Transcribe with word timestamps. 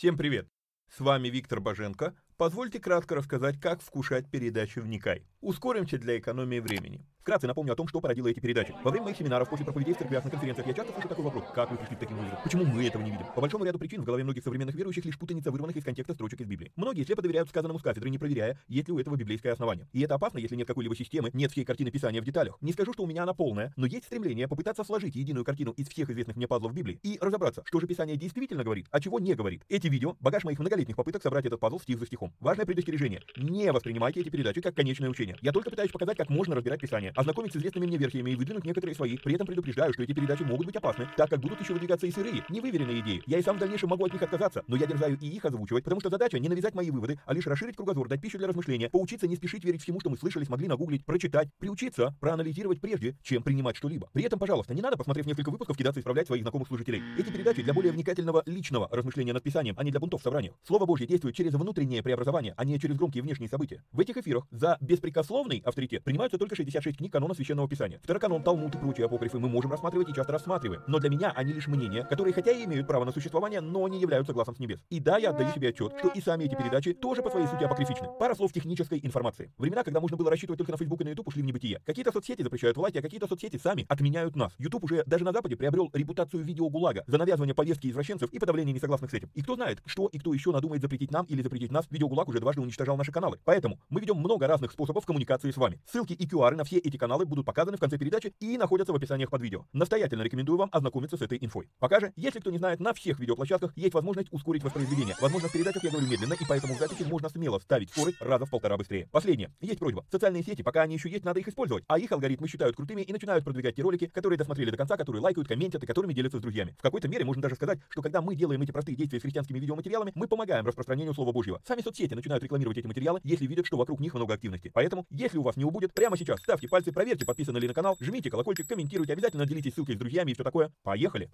Всем 0.00 0.16
привет! 0.16 0.48
С 0.88 1.00
вами 1.00 1.28
Виктор 1.28 1.60
Боженко. 1.60 2.16
Позвольте 2.38 2.78
кратко 2.80 3.16
рассказать, 3.16 3.60
как 3.60 3.82
вкушать 3.82 4.30
передачи 4.30 4.78
«Вникай». 4.78 5.26
Ускоримся 5.42 5.96
для 5.96 6.18
экономии 6.18 6.60
времени. 6.60 7.00
Вкратце 7.20 7.46
напомню 7.46 7.72
о 7.72 7.76
том, 7.76 7.86
что 7.86 8.00
породило 8.00 8.28
эти 8.28 8.40
передачи. 8.40 8.74
Во 8.82 8.90
время 8.90 9.04
моих 9.04 9.16
семинаров, 9.16 9.48
после 9.48 9.64
проповедей 9.64 9.92
в 9.92 9.98
церквях, 9.98 10.24
на 10.24 10.30
конференциях 10.30 10.66
я 10.66 10.72
часто 10.72 10.92
слышу 10.92 11.08
такой 11.08 11.24
вопрос. 11.24 11.44
Как 11.54 11.70
вы 11.70 11.76
пришли 11.76 11.96
к 11.96 11.98
таким 11.98 12.16
выводам? 12.16 12.38
Почему 12.42 12.64
мы 12.64 12.86
этого 12.86 13.02
не 13.02 13.10
видим? 13.10 13.26
По 13.34 13.40
большому 13.42 13.64
ряду 13.64 13.78
причин 13.78 14.00
в 14.00 14.04
голове 14.04 14.24
многих 14.24 14.42
современных 14.42 14.74
верующих 14.74 15.04
лишь 15.04 15.18
путаница 15.18 15.50
вырванных 15.50 15.76
из 15.76 15.84
контекста 15.84 16.14
строчек 16.14 16.40
из 16.40 16.46
Библии. 16.46 16.72
Многие 16.76 17.04
слепо 17.04 17.22
доверяют 17.22 17.48
сказанному 17.50 17.78
с 17.78 17.82
кафедры, 17.82 18.08
не 18.08 18.18
проверяя, 18.18 18.58
есть 18.68 18.88
ли 18.88 18.94
у 18.94 18.98
этого 18.98 19.16
библейское 19.16 19.52
основание. 19.52 19.86
И 19.92 20.00
это 20.00 20.14
опасно, 20.14 20.38
если 20.38 20.56
нет 20.56 20.66
какой-либо 20.66 20.96
системы, 20.96 21.30
нет 21.34 21.52
всей 21.52 21.64
картины 21.64 21.90
Писания 21.90 22.22
в 22.22 22.24
деталях. 22.24 22.56
Не 22.62 22.72
скажу, 22.72 22.94
что 22.94 23.02
у 23.02 23.06
меня 23.06 23.22
она 23.22 23.34
полная, 23.34 23.72
но 23.76 23.86
есть 23.86 24.06
стремление 24.06 24.48
попытаться 24.48 24.82
сложить 24.82 25.14
единую 25.14 25.44
картину 25.44 25.72
из 25.72 25.88
всех 25.88 26.10
известных 26.10 26.36
мне 26.36 26.48
пазлов 26.48 26.72
Библии 26.72 26.98
и 27.02 27.18
разобраться, 27.20 27.62
что 27.66 27.80
же 27.80 27.86
Писание 27.86 28.16
действительно 28.16 28.64
говорит, 28.64 28.86
а 28.90 29.00
чего 29.00 29.20
не 29.20 29.34
говорит. 29.34 29.62
Эти 29.68 29.88
видео– 29.88 30.16
багаж 30.20 30.44
моих 30.44 30.58
многолетних 30.58 30.96
попыток 30.96 31.22
собрать 31.22 31.44
этот 31.44 31.60
пазл 31.60 31.78
стих 31.78 31.98
за 31.98 32.06
стихом. 32.06 32.32
Важное 32.40 32.66
предостережение. 32.66 33.22
Не 33.36 33.70
воспринимайте 33.72 34.20
эти 34.20 34.30
передачи 34.30 34.60
как 34.62 34.74
конечное 34.74 35.10
учение. 35.10 35.29
Я 35.40 35.52
только 35.52 35.70
пытаюсь 35.70 35.90
показать, 35.90 36.16
как 36.16 36.30
можно 36.30 36.54
разбирать 36.54 36.80
Писание, 36.80 37.12
ознакомить 37.16 37.52
с 37.52 37.56
известными 37.56 37.86
мне 37.86 37.96
версиями 37.96 38.30
и 38.30 38.36
выдвинуть 38.36 38.64
некоторые 38.64 38.94
свои. 38.94 39.16
При 39.18 39.34
этом 39.34 39.46
предупреждаю, 39.46 39.92
что 39.92 40.02
эти 40.02 40.12
передачи 40.12 40.42
могут 40.42 40.66
быть 40.66 40.76
опасны, 40.76 41.08
так 41.16 41.30
как 41.30 41.40
будут 41.40 41.60
еще 41.60 41.72
выдвигаться 41.72 42.06
и 42.06 42.10
сырые, 42.10 42.44
невыверенные 42.48 43.00
идеи. 43.00 43.22
Я 43.26 43.38
и 43.38 43.42
сам 43.42 43.56
в 43.56 43.60
дальнейшем 43.60 43.88
могу 43.90 44.04
от 44.04 44.12
них 44.12 44.22
отказаться, 44.22 44.62
но 44.66 44.76
я 44.76 44.86
дерзаю 44.86 45.18
и 45.20 45.28
их 45.28 45.44
озвучивать, 45.44 45.84
потому 45.84 46.00
что 46.00 46.10
задача 46.10 46.38
не 46.38 46.48
навязать 46.48 46.74
мои 46.74 46.90
выводы, 46.90 47.18
а 47.26 47.34
лишь 47.34 47.46
расширить 47.46 47.76
кругозор, 47.76 48.08
дать 48.08 48.20
пищу 48.20 48.38
для 48.38 48.48
размышления, 48.48 48.88
поучиться 48.90 49.26
не 49.26 49.36
спешить 49.36 49.64
верить 49.64 49.82
всему, 49.82 50.00
что 50.00 50.10
мы 50.10 50.16
слышали, 50.16 50.44
смогли 50.44 50.68
нагуглить, 50.68 51.04
прочитать, 51.04 51.48
приучиться, 51.58 52.14
проанализировать 52.20 52.80
прежде, 52.80 53.16
чем 53.22 53.42
принимать 53.42 53.76
что-либо. 53.76 54.08
При 54.12 54.24
этом, 54.24 54.38
пожалуйста, 54.38 54.74
не 54.74 54.82
надо, 54.82 54.96
посмотрев 54.96 55.26
несколько 55.26 55.50
выпусков, 55.50 55.76
кидаться 55.76 56.00
исправлять 56.00 56.26
своих 56.26 56.42
знакомых 56.42 56.68
служителей. 56.68 57.02
Эти 57.18 57.30
передачи 57.30 57.62
для 57.62 57.74
более 57.74 57.92
вникательного 57.92 58.42
личного 58.46 58.88
размышления 58.90 59.32
над 59.32 59.42
Писанием, 59.42 59.74
а 59.78 59.84
не 59.84 59.90
для 59.90 60.00
бунтов 60.00 60.20
в 60.20 60.24
собраниях. 60.24 60.54
Слово 60.64 60.86
Божье 60.86 61.06
действует 61.06 61.34
через 61.34 61.52
внутреннее 61.54 62.02
преобразование, 62.02 62.54
а 62.56 62.64
не 62.64 62.78
через 62.78 62.96
громкие 62.96 63.22
внешние 63.22 63.48
события. 63.48 63.82
В 63.92 64.00
этих 64.00 64.16
эфирах 64.16 64.46
за 64.50 64.78
беспрекословный 65.20 65.62
авторитет 65.64 66.02
принимаются 66.02 66.38
только 66.38 66.56
66 66.56 66.96
книг 66.96 67.12
канона 67.12 67.34
Священного 67.34 67.68
Писания. 67.68 68.00
Второканон, 68.02 68.42
Талмуд 68.42 68.74
и 68.74 68.78
прочие 68.78 69.06
апокрифы 69.06 69.38
мы 69.38 69.48
можем 69.48 69.70
рассматривать 69.70 70.08
и 70.08 70.14
часто 70.14 70.32
рассматриваем. 70.32 70.82
Но 70.86 70.98
для 70.98 71.10
меня 71.10 71.32
они 71.36 71.52
лишь 71.52 71.66
мнения, 71.68 72.04
которые 72.04 72.32
хотя 72.32 72.52
и 72.52 72.64
имеют 72.64 72.86
право 72.86 73.04
на 73.04 73.12
существование, 73.12 73.60
но 73.60 73.86
не 73.88 74.00
являются 74.00 74.32
глазом 74.32 74.56
с 74.56 74.58
небес. 74.58 74.80
И 74.88 74.98
да, 74.98 75.18
я 75.18 75.30
отдаю 75.30 75.52
себе 75.52 75.68
отчет, 75.68 75.94
что 75.98 76.08
и 76.08 76.20
сами 76.20 76.44
эти 76.44 76.54
передачи 76.54 76.94
тоже 76.94 77.22
по 77.22 77.30
своей 77.30 77.46
сути 77.46 77.64
апокрифичны. 77.64 78.08
Пара 78.18 78.34
слов 78.34 78.52
технической 78.52 78.98
информации. 79.02 79.52
Времена, 79.58 79.84
когда 79.84 80.00
можно 80.00 80.16
было 80.16 80.30
рассчитывать 80.30 80.58
только 80.58 80.72
на 80.72 80.78
Facebook 80.78 81.00
и 81.02 81.04
на 81.04 81.08
YouTube, 81.10 81.28
ушли 81.28 81.42
в 81.42 81.44
небытие. 81.44 81.80
Какие-то 81.84 82.12
соцсети 82.12 82.42
запрещают 82.42 82.76
власти, 82.76 82.98
а 82.98 83.02
какие-то 83.02 83.26
соцсети 83.26 83.58
сами 83.58 83.84
отменяют 83.88 84.36
нас. 84.36 84.54
YouTube 84.58 84.84
уже 84.84 85.04
даже 85.06 85.24
на 85.24 85.32
Западе 85.32 85.56
приобрел 85.56 85.90
репутацию 85.92 86.42
видеогулага 86.42 87.04
за 87.06 87.18
навязывание 87.18 87.54
повестки 87.54 87.88
извращенцев 87.88 88.30
и 88.32 88.38
подавление 88.38 88.74
несогласных 88.74 89.10
с 89.10 89.14
этим. 89.14 89.30
И 89.34 89.42
кто 89.42 89.56
знает, 89.56 89.82
что 89.84 90.06
и 90.06 90.18
кто 90.18 90.32
еще 90.32 90.50
надумает 90.52 90.82
запретить 90.82 91.10
нам 91.10 91.26
или 91.26 91.42
запретить 91.42 91.70
нас, 91.70 91.86
видеогулаг 91.90 92.28
уже 92.28 92.40
дважды 92.40 92.62
уничтожал 92.62 92.96
наши 92.96 93.12
каналы. 93.12 93.38
Поэтому 93.44 93.78
мы 93.90 94.00
ведем 94.00 94.16
много 94.16 94.46
разных 94.46 94.72
способов 94.72 95.04
коммуникации 95.10 95.50
с 95.50 95.56
вами. 95.56 95.80
Ссылки 95.90 96.12
и 96.12 96.24
QR 96.24 96.54
на 96.54 96.62
все 96.62 96.78
эти 96.78 96.96
каналы 96.96 97.26
будут 97.26 97.44
показаны 97.44 97.76
в 97.76 97.80
конце 97.80 97.98
передачи 97.98 98.32
и 98.38 98.56
находятся 98.56 98.92
в 98.92 98.96
описаниях 98.96 99.28
под 99.28 99.42
видео. 99.42 99.66
Настоятельно 99.72 100.22
рекомендую 100.22 100.56
вам 100.56 100.68
ознакомиться 100.70 101.16
с 101.16 101.20
этой 101.20 101.36
инфой. 101.40 101.68
Пока 101.80 101.98
же, 101.98 102.12
если 102.14 102.38
кто 102.38 102.52
не 102.52 102.58
знает, 102.58 102.78
на 102.78 102.94
всех 102.94 103.18
видеоплощадках 103.18 103.76
есть 103.76 103.92
возможность 103.92 104.28
ускорить 104.30 104.62
воспроизведение. 104.62 105.16
Возможно, 105.20 105.48
в 105.48 105.52
передачах 105.52 105.82
я 105.82 105.90
говорю 105.90 106.06
медленно, 106.06 106.34
и 106.34 106.44
поэтому 106.48 106.74
в 106.74 106.78
записи 106.78 107.02
можно 107.02 107.28
смело 107.28 107.58
ставить 107.58 107.90
скорость 107.90 108.20
раза 108.20 108.46
в 108.46 108.50
полтора 108.50 108.76
быстрее. 108.76 109.08
Последнее. 109.10 109.52
Есть 109.60 109.80
просьба. 109.80 110.06
Социальные 110.12 110.44
сети, 110.44 110.62
пока 110.62 110.82
они 110.82 110.94
еще 110.94 111.10
есть, 111.10 111.24
надо 111.24 111.40
их 111.40 111.48
использовать. 111.48 111.82
А 111.88 111.98
их 111.98 112.12
алгоритмы 112.12 112.46
считают 112.46 112.76
крутыми 112.76 113.02
и 113.02 113.12
начинают 113.12 113.42
продвигать 113.44 113.74
те 113.74 113.82
ролики, 113.82 114.06
которые 114.06 114.38
досмотрели 114.38 114.70
до 114.70 114.76
конца, 114.76 114.96
которые 114.96 115.20
лайкают, 115.22 115.48
комментят 115.48 115.82
и 115.82 115.86
которыми 115.86 116.12
делятся 116.12 116.38
с 116.38 116.40
друзьями. 116.40 116.76
В 116.78 116.82
какой-то 116.82 117.08
мере 117.08 117.24
можно 117.24 117.42
даже 117.42 117.56
сказать, 117.56 117.80
что 117.88 118.00
когда 118.00 118.22
мы 118.22 118.36
делаем 118.36 118.62
эти 118.62 118.70
простые 118.70 118.94
действия 118.94 119.18
с 119.18 119.22
христианскими 119.22 119.58
видеоматериалами, 119.58 120.12
мы 120.14 120.28
помогаем 120.28 120.64
распространению 120.64 121.14
Слова 121.14 121.32
Божьего. 121.32 121.60
Сами 121.66 121.80
соцсети 121.80 122.14
начинают 122.14 122.44
рекламировать 122.44 122.78
эти 122.78 122.86
материалы, 122.86 123.20
если 123.24 123.46
видят, 123.46 123.66
что 123.66 123.76
вокруг 123.76 123.98
них 123.98 124.14
много 124.14 124.34
активности. 124.34 124.70
Поэтому, 124.72 124.99
если 125.10 125.38
у 125.38 125.42
вас 125.42 125.56
не 125.56 125.64
убудет, 125.64 125.94
прямо 125.94 126.16
сейчас 126.16 126.40
ставьте 126.40 126.68
пальцы, 126.68 126.92
проверьте, 126.92 127.24
подписаны 127.24 127.58
ли 127.58 127.68
на 127.68 127.74
канал, 127.74 127.96
жмите 128.00 128.30
колокольчик, 128.30 128.68
комментируйте, 128.68 129.12
обязательно 129.12 129.46
делитесь 129.46 129.74
ссылкой 129.74 129.94
с 129.94 129.98
друзьями 129.98 130.32
и 130.32 130.34
все 130.34 130.44
такое. 130.44 130.72
Поехали! 130.82 131.30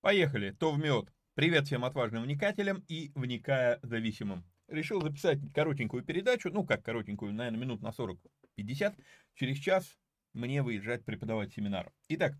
Поехали, 0.00 0.52
то 0.52 0.72
в 0.72 0.78
мед. 0.78 1.12
Привет 1.34 1.66
всем 1.66 1.84
отважным 1.84 2.22
вникателям 2.22 2.82
и 2.88 3.12
вникая 3.14 3.78
зависимым. 3.82 4.42
Решил 4.66 5.02
записать 5.02 5.38
коротенькую 5.52 6.02
передачу, 6.02 6.50
ну 6.50 6.64
как 6.64 6.82
коротенькую, 6.82 7.34
наверное, 7.34 7.60
минут 7.60 7.82
на 7.82 7.88
40-50. 7.88 8.96
Через 9.34 9.58
час 9.58 9.98
мне 10.32 10.62
выезжать 10.62 11.04
преподавать 11.04 11.52
семинар. 11.52 11.92
Итак, 12.08 12.32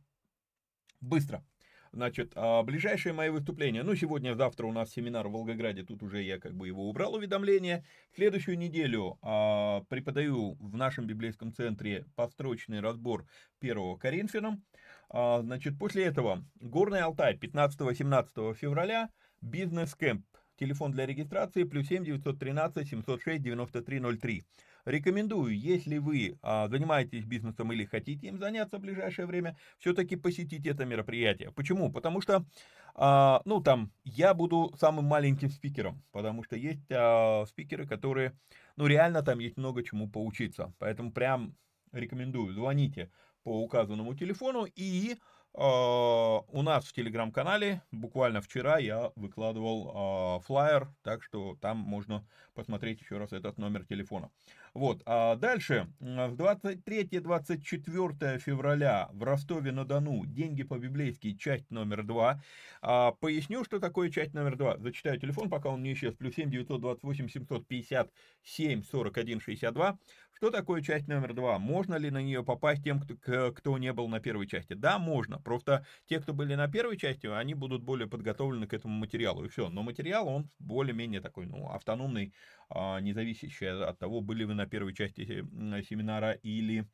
быстро. 1.01 1.45
Значит, 1.93 2.33
а, 2.35 2.63
ближайшие 2.63 3.13
мои 3.13 3.31
выступления, 3.31 3.83
ну, 3.83 3.95
сегодня, 3.95 4.35
завтра 4.35 4.67
у 4.67 4.73
нас 4.73 4.91
семинар 4.91 5.29
в 5.29 5.33
Волгограде, 5.33 5.83
тут 5.85 6.03
уже 6.03 6.23
я 6.23 6.39
как 6.39 6.55
бы 6.55 6.67
его 6.67 6.89
убрал 6.89 7.15
уведомление. 7.15 7.85
Следующую 8.15 8.59
неделю 8.59 9.19
а, 9.23 9.83
преподаю 9.89 10.57
в 10.61 10.77
нашем 10.77 11.07
библейском 11.07 11.53
центре 11.53 12.05
построчный 12.15 12.81
разбор 12.81 13.27
первого 13.59 13.97
Коринфянам. 13.97 14.65
А, 15.11 15.41
значит, 15.43 15.79
после 15.79 16.05
этого 16.05 16.45
Горный 16.61 17.01
Алтай 17.01 17.37
15-17 17.37 18.55
февраля, 18.55 19.11
бизнес-кэмп, 19.41 20.25
телефон 20.59 20.93
для 20.93 21.07
регистрации, 21.07 21.65
плюс 21.65 21.87
7 21.89 22.05
913 22.05 22.89
706 22.89 23.43
9303. 23.43 24.45
Рекомендую, 24.89 25.55
если 25.55 25.99
вы 25.99 26.39
а, 26.41 26.67
занимаетесь 26.69 27.27
бизнесом 27.27 27.71
или 27.75 27.85
хотите 27.85 28.29
им 28.29 28.39
заняться 28.39 28.79
в 28.79 28.81
ближайшее 28.81 29.27
время, 29.27 29.55
все-таки 29.79 30.17
посетить 30.17 30.67
это 30.67 30.87
мероприятие. 30.87 31.53
Почему? 31.53 31.93
Потому 31.93 32.23
что, 32.23 32.47
а, 32.95 33.43
ну, 33.45 33.61
там, 33.61 33.93
я 34.05 34.33
буду 34.33 34.73
самым 34.79 35.05
маленьким 35.05 35.51
спикером, 35.51 36.03
потому 36.11 36.43
что 36.43 36.57
есть 36.57 36.91
а, 36.91 37.45
спикеры, 37.45 37.87
которые, 37.87 38.33
ну, 38.77 38.87
реально 38.87 39.23
там 39.23 39.41
есть 39.41 39.59
много 39.59 39.83
чему 39.83 40.09
поучиться. 40.09 40.73
Поэтому 40.79 41.13
прям 41.13 41.55
рекомендую, 41.93 42.55
звоните 42.55 43.11
по 43.43 43.63
указанному 43.63 44.15
телефону 44.15 44.67
и 44.75 45.19
у 45.55 46.63
нас 46.63 46.85
в 46.85 46.93
телеграм-канале 46.93 47.83
буквально 47.91 48.41
вчера 48.41 48.79
я 48.79 49.11
выкладывал 49.17 49.93
а, 49.95 50.39
флаер, 50.41 50.89
так 51.03 51.23
что 51.23 51.57
там 51.61 51.77
можно 51.79 52.27
посмотреть 52.55 53.01
еще 53.01 53.19
раз 53.19 53.33
этот 53.33 53.59
номер 53.59 53.85
телефона. 53.85 54.31
Вот, 54.75 55.03
а 55.07 55.37
дальше, 55.37 55.87
в 56.01 56.35
23-24 56.35 58.39
февраля 58.39 59.09
в 59.13 59.23
Ростове-на-Дону 59.23 60.27
«Деньги 60.27 60.65
по-библейски», 60.65 61.35
часть 61.35 61.71
номер 61.71 62.03
2. 62.03 62.43
А, 62.83 63.13
поясню, 63.13 63.65
что 63.65 63.79
такое 63.79 64.11
часть 64.11 64.35
номер 64.35 64.57
2. 64.57 64.79
Зачитаю 64.79 65.21
телефон, 65.21 65.49
пока 65.49 65.69
он 65.69 65.81
не 65.83 65.93
исчез. 65.95 66.15
Плюс 66.15 66.35
7 66.35 66.51
928 66.51 67.29
757 67.29 68.83
41 68.83 69.41
62. 69.41 69.99
Что 70.39 70.53
такое 70.53 70.83
часть 70.83 71.09
номер 71.09 71.35
2? 71.35 71.59
Можно 71.59 71.97
ли 71.97 72.13
на 72.13 72.23
нее 72.23 72.45
попасть 72.45 72.85
тем, 72.85 73.01
кто, 73.01 73.51
кто 73.53 73.77
не 73.77 73.93
был 73.93 74.07
на 74.07 74.21
первой 74.21 74.47
части? 74.47 74.75
Да, 74.75 75.01
можно. 75.01 75.41
Просто 75.41 75.85
те, 76.07 76.21
кто 76.21 76.33
были 76.33 76.55
на 76.55 76.69
первой 76.69 76.97
части, 76.97 77.27
они 77.27 77.55
будут 77.55 77.83
более 77.83 78.07
подготовлены 78.07 78.69
к 78.69 78.73
этому 78.73 78.95
материалу. 78.95 79.45
И 79.45 79.49
все. 79.49 79.69
Но 79.69 79.83
материал, 79.83 80.29
он 80.29 80.49
более-менее 80.61 81.21
такой, 81.21 81.47
ну, 81.47 81.69
автономный, 81.69 82.33
а, 82.69 83.01
независящий 83.01 83.69
от 83.69 83.99
того, 83.99 84.21
были 84.21 84.45
вы 84.45 84.55
на 84.55 84.67
первой 84.69 84.95
части 84.95 85.25
семинара 85.25 86.31
или 86.31 86.87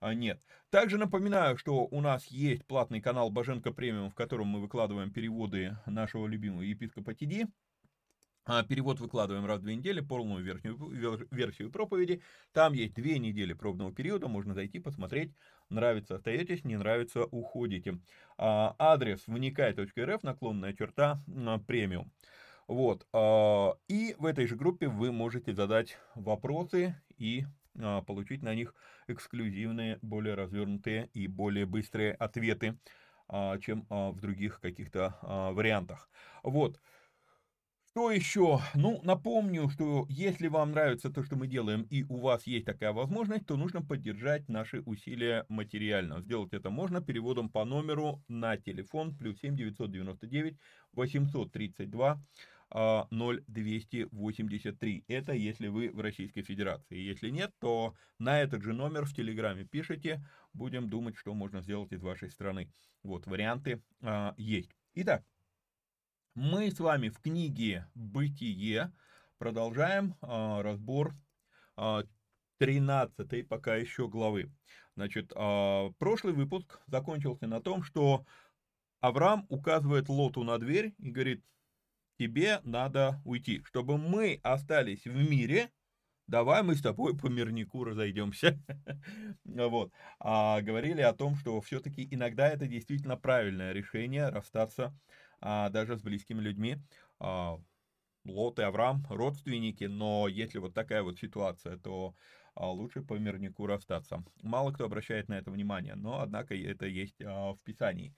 а, 0.00 0.12
нет. 0.12 0.42
Также 0.70 0.98
напоминаю, 0.98 1.56
что 1.56 1.86
у 1.88 2.00
нас 2.00 2.26
есть 2.26 2.66
платный 2.66 3.00
канал 3.00 3.30
Боженко 3.30 3.70
Премиум, 3.70 4.10
в 4.10 4.16
котором 4.16 4.48
мы 4.48 4.60
выкладываем 4.60 5.12
переводы 5.12 5.76
нашего 5.86 6.26
любимого 6.26 6.62
епископа 6.62 7.14
Тиди. 7.14 7.46
А, 8.50 8.62
перевод 8.62 8.98
выкладываем 8.98 9.44
раз 9.44 9.60
в 9.60 9.64
две 9.64 9.76
недели, 9.76 10.00
полную 10.00 10.42
верхнюю 10.42 11.28
версию 11.30 11.70
проповеди. 11.70 12.22
Там 12.54 12.72
есть 12.72 12.94
две 12.94 13.18
недели 13.18 13.52
пробного 13.52 13.92
периода, 13.92 14.26
можно 14.26 14.54
зайти, 14.54 14.78
посмотреть. 14.78 15.34
Нравится, 15.68 16.14
остаетесь, 16.14 16.64
не 16.64 16.78
нравится, 16.78 17.26
уходите. 17.26 17.98
А, 18.38 18.74
адрес 18.78 19.26
вникай.рф, 19.26 20.22
наклонная 20.22 20.72
черта, 20.72 21.22
премиум. 21.66 22.10
Вот. 22.68 23.06
И 23.88 24.14
в 24.18 24.24
этой 24.24 24.46
же 24.46 24.56
группе 24.56 24.88
вы 24.88 25.12
можете 25.12 25.52
задать 25.52 25.98
вопросы 26.14 26.94
и 27.18 27.44
получить 28.06 28.42
на 28.42 28.54
них 28.54 28.74
эксклюзивные, 29.08 29.98
более 30.00 30.34
развернутые 30.34 31.10
и 31.12 31.26
более 31.26 31.66
быстрые 31.66 32.14
ответы, 32.14 32.78
чем 33.60 33.86
в 33.90 34.20
других 34.20 34.60
каких-то 34.60 35.18
вариантах. 35.52 36.08
Вот. 36.42 36.80
Что 37.98 38.12
еще? 38.12 38.60
Ну, 38.76 39.00
напомню, 39.02 39.68
что 39.70 40.06
если 40.08 40.46
вам 40.46 40.70
нравится 40.70 41.10
то, 41.10 41.24
что 41.24 41.34
мы 41.34 41.48
делаем, 41.48 41.82
и 41.90 42.04
у 42.04 42.18
вас 42.18 42.46
есть 42.46 42.64
такая 42.64 42.92
возможность, 42.92 43.46
то 43.46 43.56
нужно 43.56 43.82
поддержать 43.82 44.48
наши 44.48 44.82
усилия 44.82 45.44
материально. 45.48 46.20
Сделать 46.20 46.52
это 46.52 46.70
можно 46.70 47.00
переводом 47.00 47.48
по 47.48 47.64
номеру 47.64 48.22
на 48.28 48.56
телефон 48.56 49.16
плюс 49.16 49.40
7 49.40 49.56
999 49.56 50.56
832 50.92 52.22
0283. 52.70 55.04
Это 55.08 55.32
если 55.32 55.66
вы 55.66 55.90
в 55.90 56.00
Российской 56.00 56.42
Федерации. 56.42 57.00
Если 57.00 57.30
нет, 57.30 57.50
то 57.58 57.94
на 58.20 58.40
этот 58.40 58.62
же 58.62 58.74
номер 58.74 59.06
в 59.06 59.12
Телеграме 59.12 59.64
пишите. 59.64 60.24
Будем 60.52 60.88
думать, 60.88 61.16
что 61.16 61.34
можно 61.34 61.62
сделать 61.62 61.90
из 61.90 62.00
вашей 62.00 62.30
страны. 62.30 62.70
Вот, 63.02 63.26
варианты 63.26 63.82
а, 64.02 64.34
есть. 64.36 64.70
Итак, 64.94 65.24
мы 66.38 66.70
с 66.70 66.78
вами 66.78 67.08
в 67.08 67.18
книге 67.18 67.88
«Бытие» 67.96 68.92
продолжаем 69.38 70.14
а, 70.20 70.62
разбор 70.62 71.12
а, 71.76 72.04
13 72.58 73.48
пока 73.48 73.74
еще 73.74 74.06
главы. 74.06 74.48
Значит, 74.94 75.32
а, 75.34 75.90
прошлый 75.98 76.34
выпуск 76.34 76.78
закончился 76.86 77.48
на 77.48 77.60
том, 77.60 77.82
что 77.82 78.24
Авраам 79.00 79.46
указывает 79.48 80.08
Лоту 80.08 80.44
на 80.44 80.58
дверь 80.58 80.94
и 80.98 81.10
говорит, 81.10 81.44
тебе 82.20 82.60
надо 82.62 83.20
уйти. 83.24 83.60
Чтобы 83.64 83.98
мы 83.98 84.38
остались 84.44 85.06
в 85.06 85.16
мире, 85.16 85.72
давай 86.28 86.62
мы 86.62 86.76
с 86.76 86.82
тобой 86.82 87.18
по 87.18 87.26
мирнику 87.26 87.82
разойдемся. 87.82 88.56
вот. 89.44 89.92
А 90.20 90.60
говорили 90.60 91.00
о 91.00 91.14
том, 91.14 91.34
что 91.34 91.60
все-таки 91.62 92.06
иногда 92.08 92.48
это 92.48 92.68
действительно 92.68 93.16
правильное 93.16 93.72
решение 93.72 94.28
расстаться 94.28 94.96
а, 95.40 95.68
даже 95.70 95.96
с 95.96 96.02
близкими 96.02 96.40
людьми. 96.40 96.78
А, 97.18 97.58
Лот 98.24 98.58
и 98.58 98.62
Авраам 98.62 99.04
родственники, 99.08 99.84
но 99.84 100.28
если 100.28 100.58
вот 100.58 100.74
такая 100.74 101.02
вот 101.02 101.18
ситуация, 101.18 101.78
то 101.78 102.14
а 102.54 102.70
лучше 102.70 103.02
по 103.02 103.14
мирнику 103.14 103.66
расстаться. 103.66 104.24
Мало 104.42 104.72
кто 104.72 104.84
обращает 104.84 105.28
на 105.28 105.38
это 105.38 105.50
внимание, 105.50 105.94
но 105.94 106.20
однако 106.20 106.56
это 106.56 106.86
есть 106.86 107.22
а, 107.22 107.52
в 107.52 107.60
Писании. 107.62 108.16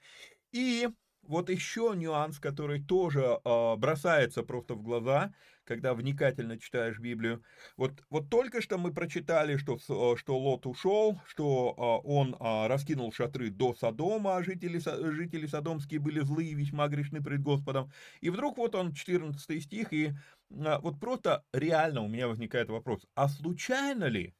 И 0.52 0.88
вот 1.22 1.50
еще 1.50 1.92
нюанс, 1.94 2.38
который 2.38 2.82
тоже 2.82 3.40
э, 3.44 3.76
бросается 3.76 4.42
просто 4.42 4.74
в 4.74 4.82
глаза, 4.82 5.32
когда 5.64 5.94
вникательно 5.94 6.58
читаешь 6.58 6.98
Библию. 6.98 7.42
Вот, 7.76 7.92
вот 8.10 8.28
только 8.28 8.60
что 8.60 8.78
мы 8.78 8.92
прочитали, 8.92 9.56
что, 9.56 9.78
что 9.78 10.38
Лот 10.38 10.66
ушел, 10.66 11.20
что 11.26 12.02
э, 12.04 12.08
он 12.08 12.34
э, 12.34 12.66
раскинул 12.66 13.12
шатры 13.12 13.50
до 13.50 13.74
Содома, 13.74 14.36
а 14.36 14.42
жители, 14.42 14.78
жители 14.78 15.46
Содомские 15.46 16.00
были 16.00 16.20
злые, 16.20 16.54
весьма 16.54 16.88
грешны 16.88 17.22
пред 17.22 17.42
Господом. 17.42 17.92
И 18.20 18.30
вдруг 18.30 18.58
вот 18.58 18.74
он, 18.74 18.92
14 18.92 19.62
стих, 19.62 19.92
и 19.92 20.06
э, 20.06 20.78
вот 20.80 20.98
просто 20.98 21.44
реально 21.52 22.02
у 22.02 22.08
меня 22.08 22.26
возникает 22.26 22.68
вопрос, 22.70 23.06
а 23.14 23.28
случайно 23.28 24.06
ли, 24.06 24.34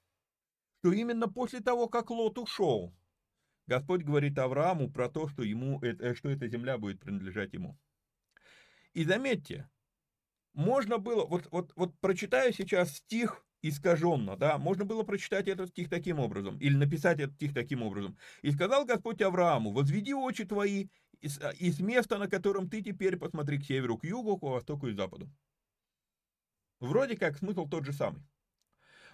что 0.81 0.93
именно 0.93 1.29
после 1.29 1.61
того, 1.61 1.89
как 1.89 2.11
Лот 2.11 2.39
ушел, 2.39 2.93
Господь 3.71 4.03
говорит 4.03 4.37
Аврааму 4.37 4.91
про 4.91 5.09
то, 5.09 5.29
что, 5.29 5.45
ему, 5.45 5.81
э, 5.81 6.15
что 6.17 6.29
эта 6.29 6.49
земля 6.49 6.77
будет 6.77 6.99
принадлежать 6.99 7.53
ему. 7.53 7.79
И 8.95 9.05
заметьте, 9.05 9.71
можно 10.55 10.99
было, 10.99 11.25
вот, 11.25 11.47
вот, 11.53 11.73
вот 11.77 11.97
прочитаю 12.01 12.53
сейчас 12.53 12.97
стих 12.97 13.47
искаженно, 13.63 14.37
да, 14.37 14.59
можно 14.59 14.85
было 14.85 15.05
прочитать 15.05 15.47
этот 15.47 15.69
стих 15.69 15.89
таким 15.89 16.19
образом, 16.19 16.59
или 16.59 16.75
написать 16.75 17.21
этот 17.21 17.37
стих 17.37 17.55
таким 17.55 17.85
образом. 17.85 18.19
«И 18.43 18.51
сказал 18.51 18.85
Господь 18.87 19.23
Аврааму, 19.23 19.71
возведи 19.71 20.15
очи 20.15 20.45
твои 20.45 20.89
из, 21.21 21.39
из 21.61 21.79
места, 21.79 22.19
на 22.19 22.27
котором 22.27 22.69
ты 22.69 22.83
теперь 22.83 23.17
посмотри 23.19 23.61
к 23.61 23.65
северу, 23.65 23.99
к 23.99 24.05
югу, 24.05 24.37
к 24.37 24.43
востоку 24.43 24.89
и 24.89 24.95
западу». 24.95 25.31
Вроде 26.81 27.17
как 27.17 27.39
смысл 27.39 27.69
тот 27.69 27.85
же 27.85 27.93
самый. 27.93 28.27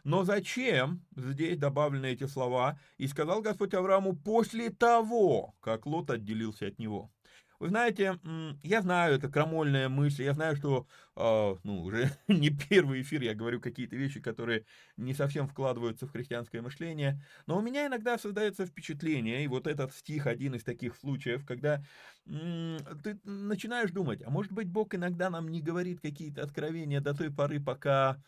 Но 0.06 0.22
зачем 0.22 1.04
здесь 1.16 1.58
добавлены 1.58 2.06
эти 2.06 2.28
слова? 2.28 2.78
И 2.96 3.08
сказал 3.08 3.42
Господь 3.42 3.74
Аврааму 3.74 4.14
после 4.14 4.70
того, 4.70 5.56
как 5.58 5.84
Лот 5.84 6.10
отделился 6.10 6.68
от 6.68 6.78
него. 6.78 7.10
Вы 7.58 7.70
знаете, 7.70 8.20
я 8.62 8.82
знаю, 8.82 9.16
это 9.16 9.28
крамольная 9.28 9.88
мысль, 9.88 10.22
я 10.22 10.34
знаю, 10.34 10.54
что, 10.54 10.86
э, 11.16 11.56
ну, 11.64 11.82
уже 11.82 12.12
не 12.28 12.50
первый 12.50 13.02
эфир 13.02 13.20
я 13.22 13.34
говорю 13.34 13.60
какие-то 13.60 13.96
вещи, 13.96 14.20
которые 14.20 14.64
не 14.96 15.12
совсем 15.12 15.48
вкладываются 15.48 16.06
в 16.06 16.12
христианское 16.12 16.60
мышление, 16.60 17.20
но 17.48 17.58
у 17.58 17.60
меня 17.60 17.88
иногда 17.88 18.16
создается 18.16 18.64
впечатление, 18.64 19.42
и 19.42 19.48
вот 19.48 19.66
этот 19.66 19.92
стих 19.92 20.28
один 20.28 20.54
из 20.54 20.62
таких 20.62 20.94
случаев, 20.94 21.44
когда 21.44 21.82
э, 22.26 22.78
ты 23.02 23.18
начинаешь 23.24 23.90
думать, 23.90 24.22
а 24.24 24.30
может 24.30 24.52
быть 24.52 24.68
Бог 24.68 24.94
иногда 24.94 25.30
нам 25.30 25.48
не 25.48 25.62
говорит 25.62 26.00
какие-то 26.00 26.44
откровения 26.44 27.00
до 27.00 27.12
той 27.12 27.32
поры, 27.32 27.58
пока 27.58 28.22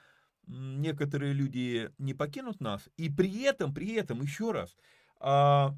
некоторые 0.49 1.33
люди 1.33 1.93
не 1.99 2.15
покинут 2.15 2.61
нас, 2.61 2.89
и 2.97 3.11
при 3.11 3.43
этом, 3.43 3.75
при 3.75 3.95
этом, 3.95 4.23
еще 4.23 4.53
раз, 4.53 4.77
а, 5.21 5.77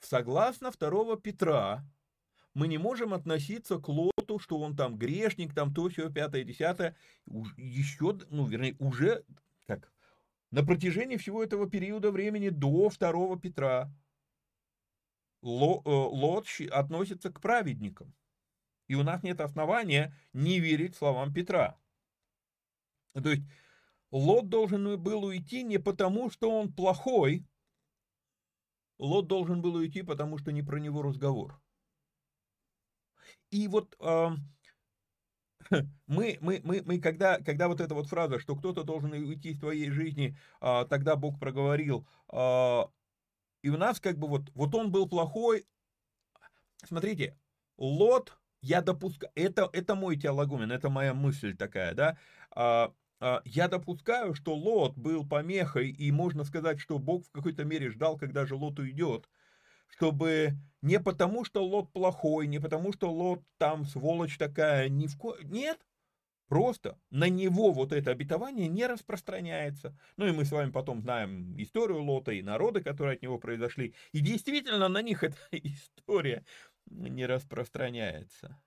согласно 0.00 0.70
2 0.70 1.16
Петра, 1.16 1.84
мы 2.54 2.68
не 2.68 2.78
можем 2.78 3.14
относиться 3.14 3.78
к 3.78 3.88
Лоту, 3.88 4.38
что 4.38 4.58
он 4.58 4.76
там 4.76 4.98
грешник, 4.98 5.54
там 5.54 5.72
то, 5.72 5.88
все, 5.88 6.10
пятое, 6.10 6.44
десятое, 6.44 6.94
еще, 7.56 8.18
ну, 8.30 8.44
вернее, 8.46 8.76
уже, 8.78 9.24
как, 9.66 9.90
на 10.50 10.62
протяжении 10.62 11.16
всего 11.16 11.42
этого 11.42 11.68
периода 11.68 12.10
времени 12.10 12.50
до 12.50 12.90
2 12.90 13.38
Петра 13.38 13.90
э, 15.42 15.46
Лот 15.46 16.46
относится 16.70 17.32
к 17.32 17.40
праведникам. 17.40 18.14
И 18.86 18.94
у 18.94 19.02
нас 19.02 19.22
нет 19.22 19.40
основания 19.40 20.14
не 20.34 20.60
верить 20.60 20.94
словам 20.94 21.32
Петра. 21.32 21.78
То 23.14 23.30
есть 23.30 23.42
Лот 24.10 24.48
должен 24.48 25.02
был 25.02 25.24
уйти 25.24 25.62
не 25.62 25.78
потому, 25.78 26.30
что 26.30 26.50
он 26.50 26.72
плохой, 26.72 27.46
Лот 28.98 29.26
должен 29.26 29.60
был 29.62 29.74
уйти, 29.74 30.02
потому 30.02 30.38
что 30.38 30.52
не 30.52 30.62
про 30.62 30.78
него 30.78 31.02
разговор. 31.02 31.60
И 33.50 33.68
вот 33.68 33.96
э, 34.00 34.28
мы, 36.06 36.38
мы, 36.40 36.60
мы, 36.62 36.82
мы 36.84 37.00
когда, 37.00 37.38
когда 37.38 37.68
вот 37.68 37.80
эта 37.80 37.94
вот 37.94 38.08
фраза, 38.08 38.38
что 38.38 38.56
кто-то 38.56 38.84
должен 38.84 39.12
уйти 39.12 39.50
из 39.50 39.60
твоей 39.60 39.90
жизни, 39.90 40.36
э, 40.60 40.86
тогда 40.88 41.16
Бог 41.16 41.38
проговорил, 41.38 42.06
э, 42.32 42.82
и 43.62 43.68
у 43.68 43.76
нас 43.76 44.00
как 44.00 44.18
бы 44.18 44.28
вот, 44.28 44.50
вот 44.54 44.74
он 44.74 44.90
был 44.90 45.08
плохой. 45.08 45.66
Смотрите, 46.84 47.36
Лот, 47.78 48.36
я 48.60 48.82
допускаю, 48.82 49.32
это, 49.34 49.68
это 49.72 49.94
мой 49.94 50.16
теологумен, 50.16 50.70
это 50.70 50.90
моя 50.90 51.14
мысль 51.14 51.56
такая, 51.56 51.94
да, 51.94 52.18
а, 52.50 52.92
я 53.44 53.68
допускаю, 53.68 54.34
что 54.34 54.54
Лот 54.54 54.96
был 54.96 55.26
помехой, 55.26 55.90
и 55.90 56.10
можно 56.10 56.44
сказать, 56.44 56.80
что 56.80 56.98
Бог 56.98 57.24
в 57.24 57.30
какой-то 57.30 57.64
мере 57.64 57.90
ждал, 57.90 58.18
когда 58.18 58.46
же 58.46 58.56
Лот 58.56 58.78
уйдет, 58.78 59.28
чтобы 59.88 60.54
не 60.80 60.98
потому, 60.98 61.44
что 61.44 61.64
Лот 61.64 61.92
плохой, 61.92 62.46
не 62.46 62.58
потому, 62.58 62.92
что 62.92 63.12
Лот 63.12 63.42
там 63.58 63.84
сволочь 63.84 64.38
такая, 64.38 64.88
ни 64.88 65.06
в 65.06 65.16
ко... 65.16 65.36
Нет, 65.44 65.78
просто 66.48 66.98
на 67.10 67.28
него 67.28 67.72
вот 67.72 67.92
это 67.92 68.10
обетование 68.10 68.68
не 68.68 68.86
распространяется. 68.86 69.96
Ну 70.16 70.26
и 70.26 70.32
мы 70.32 70.44
с 70.44 70.50
вами 70.50 70.70
потом 70.70 71.02
знаем 71.02 71.56
историю 71.58 72.02
Лота 72.02 72.32
и 72.32 72.42
народы, 72.42 72.82
которые 72.82 73.14
от 73.14 73.22
него 73.22 73.38
произошли, 73.38 73.94
и 74.12 74.20
действительно 74.20 74.88
на 74.88 75.00
них 75.00 75.22
эта 75.22 75.36
история 75.52 76.44
не 76.86 77.26
распространяется. 77.26 78.58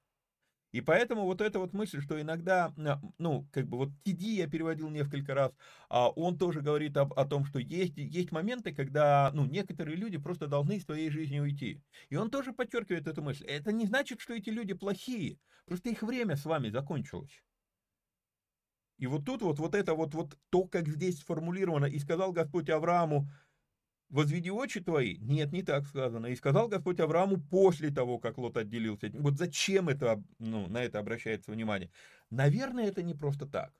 И 0.76 0.82
поэтому 0.82 1.24
вот 1.24 1.40
эта 1.40 1.58
вот 1.58 1.72
мысль, 1.72 2.02
что 2.02 2.20
иногда, 2.20 2.74
ну, 3.18 3.48
как 3.54 3.66
бы 3.66 3.78
вот 3.78 3.92
Тиди 4.04 4.36
я 4.36 4.46
переводил 4.46 4.90
несколько 4.90 5.34
раз, 5.34 5.54
а 5.88 6.10
он 6.10 6.38
тоже 6.38 6.60
говорит 6.60 6.98
об, 6.98 7.14
о 7.14 7.24
том, 7.24 7.46
что 7.46 7.60
есть, 7.60 7.94
есть 7.96 8.34
моменты, 8.34 8.76
когда, 8.76 9.32
ну, 9.34 9.46
некоторые 9.46 9.96
люди 9.96 10.18
просто 10.18 10.48
должны 10.48 10.74
из 10.76 10.86
твоей 10.86 11.10
жизни 11.10 11.40
уйти. 11.40 11.82
И 12.10 12.18
он 12.18 12.30
тоже 12.30 12.52
подчеркивает 12.52 13.08
эту 13.08 13.22
мысль. 13.22 13.46
Это 13.46 13.72
не 13.72 13.86
значит, 13.86 14.20
что 14.20 14.34
эти 14.34 14.50
люди 14.50 14.74
плохие, 14.74 15.40
просто 15.66 15.88
их 15.92 16.04
время 16.04 16.36
с 16.36 16.44
вами 16.44 16.68
закончилось. 16.68 17.42
И 18.98 19.08
вот 19.08 19.24
тут 19.24 19.44
вот, 19.44 19.60
вот 19.60 19.76
это 19.76 19.94
вот, 19.94 20.14
вот 20.14 20.38
то, 20.50 20.66
как 20.66 20.90
здесь 20.90 21.20
сформулировано, 21.20 21.86
и 21.86 22.00
сказал 22.00 22.34
Господь 22.34 22.70
Аврааму, 22.70 23.30
возведи 24.16 24.50
очи 24.50 24.80
твои. 24.80 25.18
Нет, 25.18 25.52
не 25.52 25.62
так 25.62 25.86
сказано. 25.86 26.28
И 26.28 26.36
сказал 26.36 26.68
Господь 26.68 27.00
Аврааму 27.00 27.38
после 27.38 27.92
того, 27.92 28.18
как 28.18 28.38
Лот 28.38 28.58
отделился. 28.58 29.12
Вот 29.14 29.38
зачем 29.38 29.90
это, 29.90 30.24
ну, 30.40 30.68
на 30.68 30.84
это 30.84 31.00
обращается 31.00 31.52
внимание? 31.52 31.92
Наверное, 32.30 32.88
это 32.88 33.04
не 33.04 33.14
просто 33.14 33.46
так. 33.46 33.74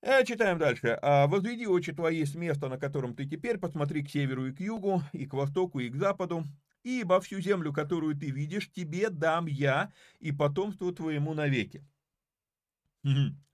А, 0.00 0.24
читаем 0.24 0.58
дальше. 0.58 0.98
«А 1.02 1.26
«Возведи 1.26 1.66
очи 1.66 1.92
твои 1.92 2.24
с 2.24 2.34
места, 2.36 2.68
на 2.68 2.78
котором 2.78 3.14
ты 3.14 3.26
теперь, 3.26 3.58
посмотри 3.58 4.04
к 4.04 4.10
северу 4.10 4.46
и 4.46 4.52
к 4.52 4.60
югу, 4.60 5.02
и 5.12 5.26
к 5.26 5.34
востоку, 5.34 5.80
и 5.80 5.88
к 5.88 5.96
западу, 5.96 6.44
ибо 6.84 7.20
всю 7.20 7.40
землю, 7.40 7.72
которую 7.72 8.16
ты 8.16 8.30
видишь, 8.30 8.70
тебе 8.70 9.10
дам 9.10 9.46
я 9.46 9.92
и 10.20 10.30
потомству 10.32 10.92
твоему 10.92 11.34
навеки». 11.34 11.84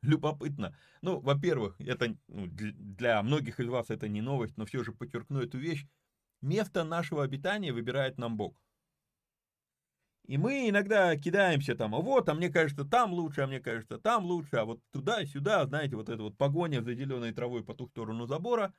Любопытно. 0.03 0.77
Ну, 1.03 1.21
во-первых, 1.21 1.77
это 1.81 2.17
ну, 2.29 2.47
для 2.49 3.23
многих 3.23 3.61
из 3.61 3.69
вас 3.69 3.91
это 3.91 4.09
не 4.09 4.21
новость, 4.23 4.57
но 4.57 4.67
все 4.67 4.83
же 4.85 4.93
подчеркну 4.93 5.41
эту 5.41 5.59
вещь. 5.59 5.87
Место 6.43 6.85
нашего 6.85 7.23
обитания 7.25 7.73
выбирает 7.73 8.19
нам 8.19 8.37
Бог. 8.37 8.57
И 10.27 10.39
мы 10.39 10.71
иногда 10.71 11.15
кидаемся 11.17 11.75
там, 11.75 11.95
а 11.95 11.99
вот, 12.01 12.29
а 12.31 12.35
мне 12.35 12.49
кажется, 12.49 12.85
там 12.87 13.13
лучше, 13.13 13.43
а 13.43 13.47
мне 13.47 13.61
кажется, 13.61 13.99
там 13.99 14.25
лучше, 14.25 14.57
а 14.57 14.65
вот 14.65 14.81
туда-сюда, 14.91 15.67
знаете, 15.67 15.97
вот 15.97 16.09
эта 16.09 16.23
вот 16.23 16.39
погоня 16.39 16.81
за 16.83 16.95
зеленой 16.95 17.33
травой 17.33 17.63
по 17.63 17.75
ту 17.75 17.87
сторону 17.89 18.27
забора. 18.27 18.73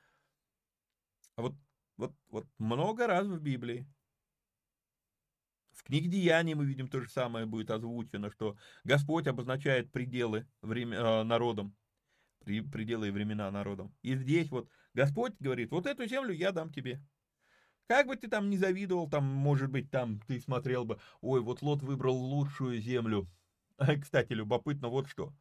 А 1.36 1.42
вот, 1.42 1.54
вот, 1.96 2.12
вот 2.28 2.46
много 2.58 3.06
раз 3.06 3.26
в 3.26 3.40
Библии 3.40 3.86
В 5.76 5.84
книге 5.84 6.08
Деяний 6.08 6.54
мы 6.54 6.64
видим 6.64 6.88
то 6.88 7.00
же 7.00 7.08
самое 7.08 7.46
будет 7.46 7.70
озвучено, 7.70 8.30
что 8.30 8.56
Господь 8.82 9.26
обозначает 9.26 9.92
пределы 9.92 10.46
время, 10.62 10.96
э, 10.98 11.22
народам, 11.22 11.76
пределы 12.44 13.08
и 13.08 13.10
времена 13.10 13.50
народам. 13.50 13.94
И 14.02 14.16
здесь 14.16 14.50
вот 14.50 14.68
Господь 14.94 15.34
говорит, 15.38 15.70
вот 15.70 15.86
эту 15.86 16.08
землю 16.08 16.32
я 16.32 16.50
дам 16.50 16.72
тебе. 16.72 17.02
Как 17.88 18.06
бы 18.06 18.16
ты 18.16 18.28
там 18.28 18.50
не 18.50 18.56
завидовал, 18.56 19.08
там, 19.08 19.24
может 19.24 19.70
быть, 19.70 19.90
там 19.90 20.20
ты 20.26 20.40
смотрел 20.40 20.84
бы, 20.84 20.98
ой, 21.20 21.40
вот 21.40 21.62
Лот 21.62 21.82
выбрал 21.82 22.16
лучшую 22.16 22.80
землю. 22.80 23.28
Кстати, 24.02 24.32
любопытно 24.32 24.88
вот 24.88 25.08
что. 25.08 25.32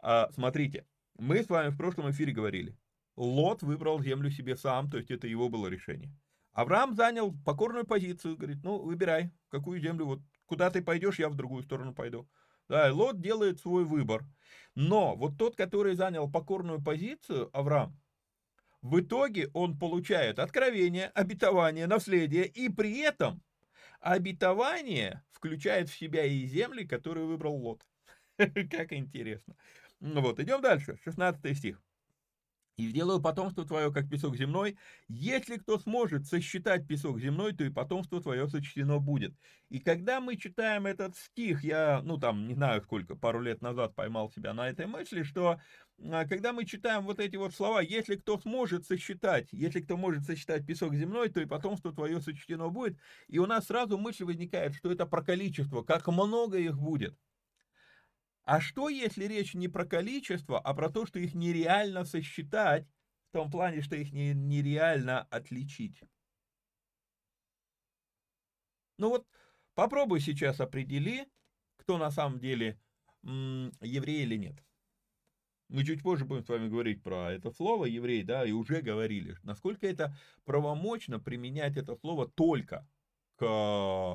А, 0.00 0.28
смотрите, 0.32 0.86
мы 1.16 1.42
с 1.42 1.48
вами 1.48 1.70
в 1.70 1.76
прошлом 1.76 2.10
эфире 2.10 2.32
говорили, 2.32 2.76
Лот 3.16 3.62
выбрал 3.62 4.00
землю 4.02 4.30
себе 4.30 4.56
сам, 4.56 4.90
то 4.90 4.98
есть 4.98 5.10
это 5.10 5.26
его 5.28 5.48
было 5.48 5.68
решение. 5.68 6.12
Авраам 6.58 6.96
занял 6.96 7.32
покорную 7.44 7.86
позицию, 7.86 8.36
говорит, 8.36 8.64
ну, 8.64 8.80
выбирай, 8.80 9.30
какую 9.48 9.80
землю, 9.80 10.06
вот 10.06 10.20
куда 10.44 10.70
ты 10.70 10.82
пойдешь, 10.82 11.20
я 11.20 11.28
в 11.28 11.36
другую 11.36 11.62
сторону 11.62 11.94
пойду. 11.94 12.28
Да, 12.68 12.88
и 12.88 12.90
Лот 12.90 13.20
делает 13.20 13.60
свой 13.60 13.84
выбор. 13.84 14.24
Но 14.74 15.14
вот 15.14 15.38
тот, 15.38 15.54
который 15.54 15.94
занял 15.94 16.28
покорную 16.28 16.82
позицию, 16.82 17.48
Авраам, 17.56 17.96
в 18.82 18.98
итоге 18.98 19.50
он 19.54 19.78
получает 19.78 20.40
откровение, 20.40 21.06
обетование, 21.14 21.86
наследие, 21.86 22.46
и 22.46 22.68
при 22.68 23.02
этом 23.02 23.40
обетование 24.00 25.22
включает 25.30 25.88
в 25.88 25.96
себя 25.96 26.24
и 26.24 26.44
земли, 26.44 26.84
которые 26.84 27.26
выбрал 27.26 27.54
Лот. 27.54 27.86
Как 28.36 28.92
интересно. 28.92 29.54
Ну 30.00 30.22
вот, 30.22 30.40
идем 30.40 30.60
дальше. 30.60 30.98
16 31.04 31.56
стих 31.56 31.80
и 32.78 32.86
сделаю 32.88 33.20
потомство 33.20 33.66
твое, 33.66 33.92
как 33.92 34.08
песок 34.08 34.36
земной. 34.36 34.78
Если 35.08 35.56
кто 35.56 35.78
сможет 35.78 36.26
сосчитать 36.26 36.86
песок 36.86 37.20
земной, 37.20 37.52
то 37.52 37.64
и 37.64 37.70
потомство 37.70 38.22
твое 38.22 38.48
сочтено 38.48 39.00
будет. 39.00 39.34
И 39.68 39.80
когда 39.80 40.20
мы 40.20 40.36
читаем 40.36 40.86
этот 40.86 41.16
стих, 41.16 41.64
я, 41.64 42.00
ну 42.04 42.18
там, 42.18 42.46
не 42.46 42.54
знаю 42.54 42.80
сколько, 42.82 43.16
пару 43.16 43.40
лет 43.40 43.62
назад 43.62 43.96
поймал 43.96 44.30
себя 44.30 44.54
на 44.54 44.68
этой 44.68 44.86
мысли, 44.86 45.24
что 45.24 45.60
а, 46.00 46.24
когда 46.26 46.52
мы 46.52 46.64
читаем 46.64 47.04
вот 47.04 47.18
эти 47.18 47.34
вот 47.34 47.52
слова, 47.52 47.80
если 47.80 48.14
кто 48.14 48.38
сможет 48.38 48.86
сосчитать, 48.86 49.48
если 49.50 49.80
кто 49.80 49.96
может 49.96 50.24
сосчитать 50.24 50.64
песок 50.64 50.94
земной, 50.94 51.30
то 51.30 51.40
и 51.40 51.46
потомство 51.46 51.92
твое 51.92 52.20
сочтено 52.20 52.70
будет. 52.70 52.96
И 53.26 53.38
у 53.38 53.46
нас 53.46 53.66
сразу 53.66 53.98
мысль 53.98 54.22
возникает, 54.24 54.74
что 54.74 54.92
это 54.92 55.04
про 55.04 55.22
количество, 55.22 55.82
как 55.82 56.06
много 56.06 56.58
их 56.58 56.78
будет. 56.78 57.16
А 58.48 58.62
что, 58.62 58.88
если 58.88 59.26
речь 59.26 59.52
не 59.52 59.68
про 59.68 59.84
количество, 59.84 60.58
а 60.58 60.72
про 60.72 60.88
то, 60.88 61.04
что 61.04 61.18
их 61.18 61.34
нереально 61.34 62.06
сосчитать, 62.06 62.86
в 63.28 63.32
том 63.32 63.50
плане, 63.50 63.82
что 63.82 63.94
их 63.94 64.10
не, 64.10 64.32
нереально 64.32 65.24
отличить? 65.24 66.00
Ну 68.96 69.10
вот, 69.10 69.26
попробуй 69.74 70.20
сейчас 70.20 70.60
определи, 70.60 71.28
кто 71.76 71.98
на 71.98 72.10
самом 72.10 72.40
деле 72.40 72.80
м, 73.22 73.70
еврей 73.82 74.22
или 74.22 74.36
нет. 74.36 74.64
Мы 75.68 75.84
чуть 75.84 76.02
позже 76.02 76.24
будем 76.24 76.42
с 76.42 76.48
вами 76.48 76.70
говорить 76.70 77.02
про 77.02 77.30
это 77.30 77.50
слово 77.50 77.84
еврей, 77.84 78.22
да, 78.22 78.46
и 78.46 78.52
уже 78.52 78.80
говорили, 78.80 79.36
насколько 79.42 79.86
это 79.86 80.16
правомочно 80.46 81.20
применять 81.20 81.76
это 81.76 81.96
слово 81.96 82.26
только 82.26 82.88
к 83.36 83.44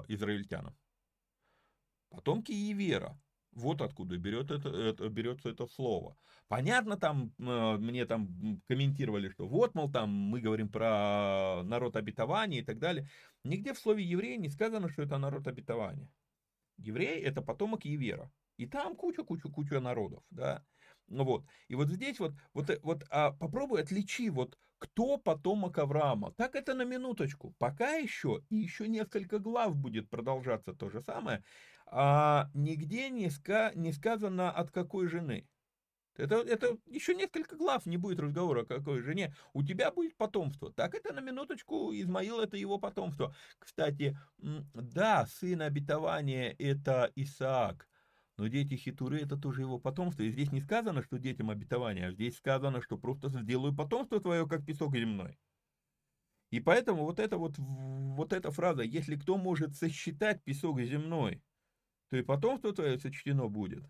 израильтянам. 0.08 0.76
Потомки 2.10 2.52
Евера, 2.52 3.16
вот 3.56 3.82
откуда 3.82 4.18
берет 4.18 4.52
это, 4.52 4.70
это, 4.70 5.10
берется 5.10 5.50
это 5.50 5.68
слово. 5.68 6.18
Понятно, 6.48 6.98
там 6.98 7.34
э, 7.40 7.78
мне 7.78 8.06
там 8.06 8.62
комментировали, 8.68 9.30
что 9.30 9.48
вот, 9.48 9.76
мол, 9.76 9.92
там 9.92 10.10
мы 10.10 10.40
говорим 10.40 10.70
про 10.70 11.62
народ 11.64 11.96
обетования 11.96 12.60
и 12.60 12.64
так 12.64 12.80
далее. 12.80 13.08
Нигде 13.44 13.74
в 13.74 13.80
слове 13.80 14.04
еврей 14.04 14.38
не 14.38 14.50
сказано, 14.50 14.90
что 14.90 15.04
это 15.04 15.18
народ 15.18 15.48
обетования. 15.48 16.10
Еврей 16.78 17.22
это 17.22 17.42
потомок 17.42 17.86
Евера. 17.86 18.32
И 18.58 18.68
там 18.68 18.96
куча-куча-куча 18.96 19.80
народов, 19.80 20.24
да. 20.30 20.64
Ну 21.08 21.24
вот. 21.24 21.46
И 21.68 21.76
вот 21.76 21.90
здесь 21.90 22.20
вот, 22.20 22.34
вот, 22.54 22.70
вот 22.82 23.04
а 23.10 23.32
попробуй 23.32 23.82
отличи, 23.82 24.30
вот 24.30 24.58
кто 24.84 25.18
потомок 25.18 25.78
Авраама. 25.78 26.32
Так 26.34 26.56
это 26.56 26.74
на 26.74 26.84
минуточку. 26.84 27.56
Пока 27.58 27.94
еще, 27.94 28.42
и 28.50 28.58
еще 28.58 28.90
несколько 28.90 29.40
глав 29.40 29.76
будет 29.76 30.10
продолжаться 30.10 30.74
то 30.74 30.90
же 30.90 31.02
самое 31.02 31.42
а 31.96 32.50
нигде 32.56 33.10
не, 33.12 33.30
ска, 33.30 33.72
не 33.76 33.92
сказано 33.94 34.52
от 34.52 34.72
какой 34.72 35.08
жены. 35.08 35.48
Это, 36.16 36.38
это 36.38 36.78
еще 36.88 37.14
несколько 37.14 37.56
глав 37.56 37.86
не 37.86 37.98
будет 37.98 38.20
разговора 38.20 38.64
о 38.64 38.66
какой 38.66 39.02
жене. 39.02 39.34
У 39.54 39.64
тебя 39.64 39.92
будет 39.92 40.18
потомство. 40.18 40.74
Так 40.74 40.96
это 40.96 41.14
на 41.14 41.20
минуточку, 41.20 41.92
Измаил 41.94 42.40
это 42.40 42.58
его 42.58 42.80
потомство. 42.80 43.36
Кстати, 43.60 44.18
да, 44.38 45.28
сын 45.28 45.62
обетования 45.62 46.56
это 46.58 47.12
Исаак, 47.16 47.88
но 48.38 48.48
дети 48.48 48.76
Хитуры 48.76 49.22
это 49.22 49.38
тоже 49.38 49.62
его 49.62 49.80
потомство. 49.80 50.24
И 50.24 50.32
здесь 50.32 50.52
не 50.52 50.62
сказано, 50.62 51.04
что 51.04 51.20
детям 51.20 51.50
обетования, 51.50 52.08
а 52.08 52.12
здесь 52.12 52.38
сказано, 52.38 52.82
что 52.82 52.98
просто 52.98 53.30
сделаю 53.30 53.76
потомство 53.76 54.20
твое, 54.20 54.48
как 54.48 54.66
песок 54.66 54.96
земной. 54.96 55.38
И 56.50 56.60
поэтому 56.60 57.04
вот 57.04 57.20
эта 57.20 57.38
вот, 57.38 57.56
вот 57.58 58.34
эта 58.34 58.52
фраза, 58.52 58.84
если 58.84 59.16
кто 59.16 59.38
может 59.38 59.76
сосчитать 59.76 60.44
песок 60.44 60.80
земной, 60.82 61.42
то 62.10 62.18
и 62.18 62.22
потомство 62.22 62.74
твое 62.74 63.00
сочтено 63.00 63.48
будет. 63.48 63.84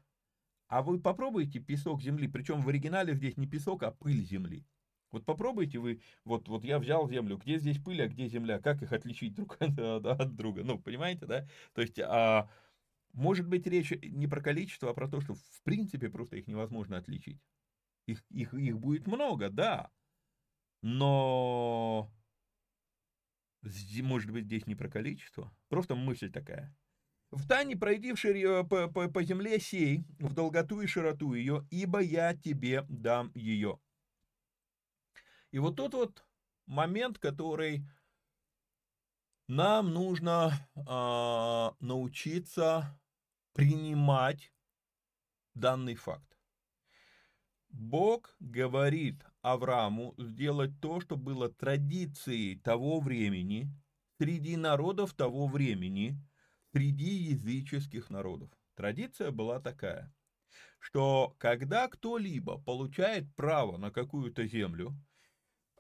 А 0.68 0.82
вы 0.82 1.00
попробуйте 1.00 1.60
песок 1.60 2.02
земли, 2.02 2.28
причем 2.28 2.62
в 2.62 2.70
оригинале 2.70 3.16
здесь 3.16 3.38
не 3.38 3.48
песок, 3.48 3.84
а 3.84 3.92
пыль 3.92 4.24
земли. 4.24 4.66
Вот 5.12 5.26
попробуйте 5.26 5.78
вы, 5.78 6.02
вот, 6.26 6.48
вот 6.48 6.64
я 6.64 6.80
взял 6.80 7.08
землю, 7.08 7.38
где 7.38 7.60
здесь 7.60 7.78
пыль, 7.78 8.02
а 8.02 8.08
где 8.08 8.28
земля, 8.28 8.60
как 8.60 8.82
их 8.82 8.92
отличить 8.92 9.36
друг 9.36 9.58
от 9.60 9.76
друга, 10.36 10.64
ну, 10.64 10.80
понимаете, 10.80 11.28
да? 11.28 11.46
То 11.74 11.82
есть, 11.82 12.00
а, 12.00 12.50
может 13.14 13.48
быть, 13.48 13.68
речь 13.68 13.92
не 14.02 14.28
про 14.28 14.42
количество, 14.42 14.90
а 14.90 14.94
про 14.94 15.08
то, 15.08 15.22
что 15.22 15.36
в 15.36 15.62
принципе 15.64 16.10
просто 16.10 16.38
их 16.38 16.48
невозможно 16.48 16.98
отличить. 16.98 17.40
Их, 18.06 18.24
их, 18.32 18.54
их 18.54 18.80
будет 18.80 19.08
много, 19.08 19.50
да, 19.50 19.92
но 20.82 22.12
может 24.02 24.32
быть 24.32 24.46
здесь 24.46 24.68
не 24.68 24.76
про 24.76 24.90
количество, 24.90 25.56
просто 25.70 25.96
мысль 25.96 26.30
такая. 26.30 26.76
В 27.32 27.48
Тане, 27.48 27.76
пройдивший 27.76 28.66
по, 28.66 28.88
по, 28.90 29.10
по 29.10 29.24
земле 29.24 29.60
сей, 29.60 30.06
в 30.20 30.34
долготу 30.34 30.82
и 30.82 30.88
широту 30.88 31.34
ее, 31.34 31.66
ибо 31.72 32.00
я 32.00 32.36
тебе 32.36 32.86
дам 32.90 33.32
ее. 33.34 33.80
И 35.52 35.60
вот 35.60 35.78
тот 35.78 35.94
вот 35.94 36.26
момент, 36.66 37.18
который 37.20 37.88
нам 39.48 39.94
нужно 39.94 40.52
э, 40.76 41.84
научиться 41.84 43.00
принимать 43.54 44.52
данный 45.54 45.96
факт. 45.96 46.38
Бог 47.70 48.36
говорит 48.40 49.24
Аврааму 49.42 50.14
сделать 50.18 50.80
то, 50.80 51.00
что 51.00 51.16
было 51.18 51.50
традицией 51.50 52.60
того 52.60 53.00
времени, 53.00 53.68
среди 54.20 54.58
народов 54.58 55.14
того 55.14 55.48
времени– 55.48 56.20
среди 56.74 57.14
языческих 57.32 58.10
народов. 58.10 58.50
Традиция 58.76 59.30
была 59.32 59.60
такая, 59.60 60.12
что 60.80 61.36
когда 61.38 61.88
кто-либо 61.88 62.58
получает 62.58 63.34
право 63.36 63.78
на 63.78 63.92
какую-то 63.92 64.48
землю, 64.48 64.96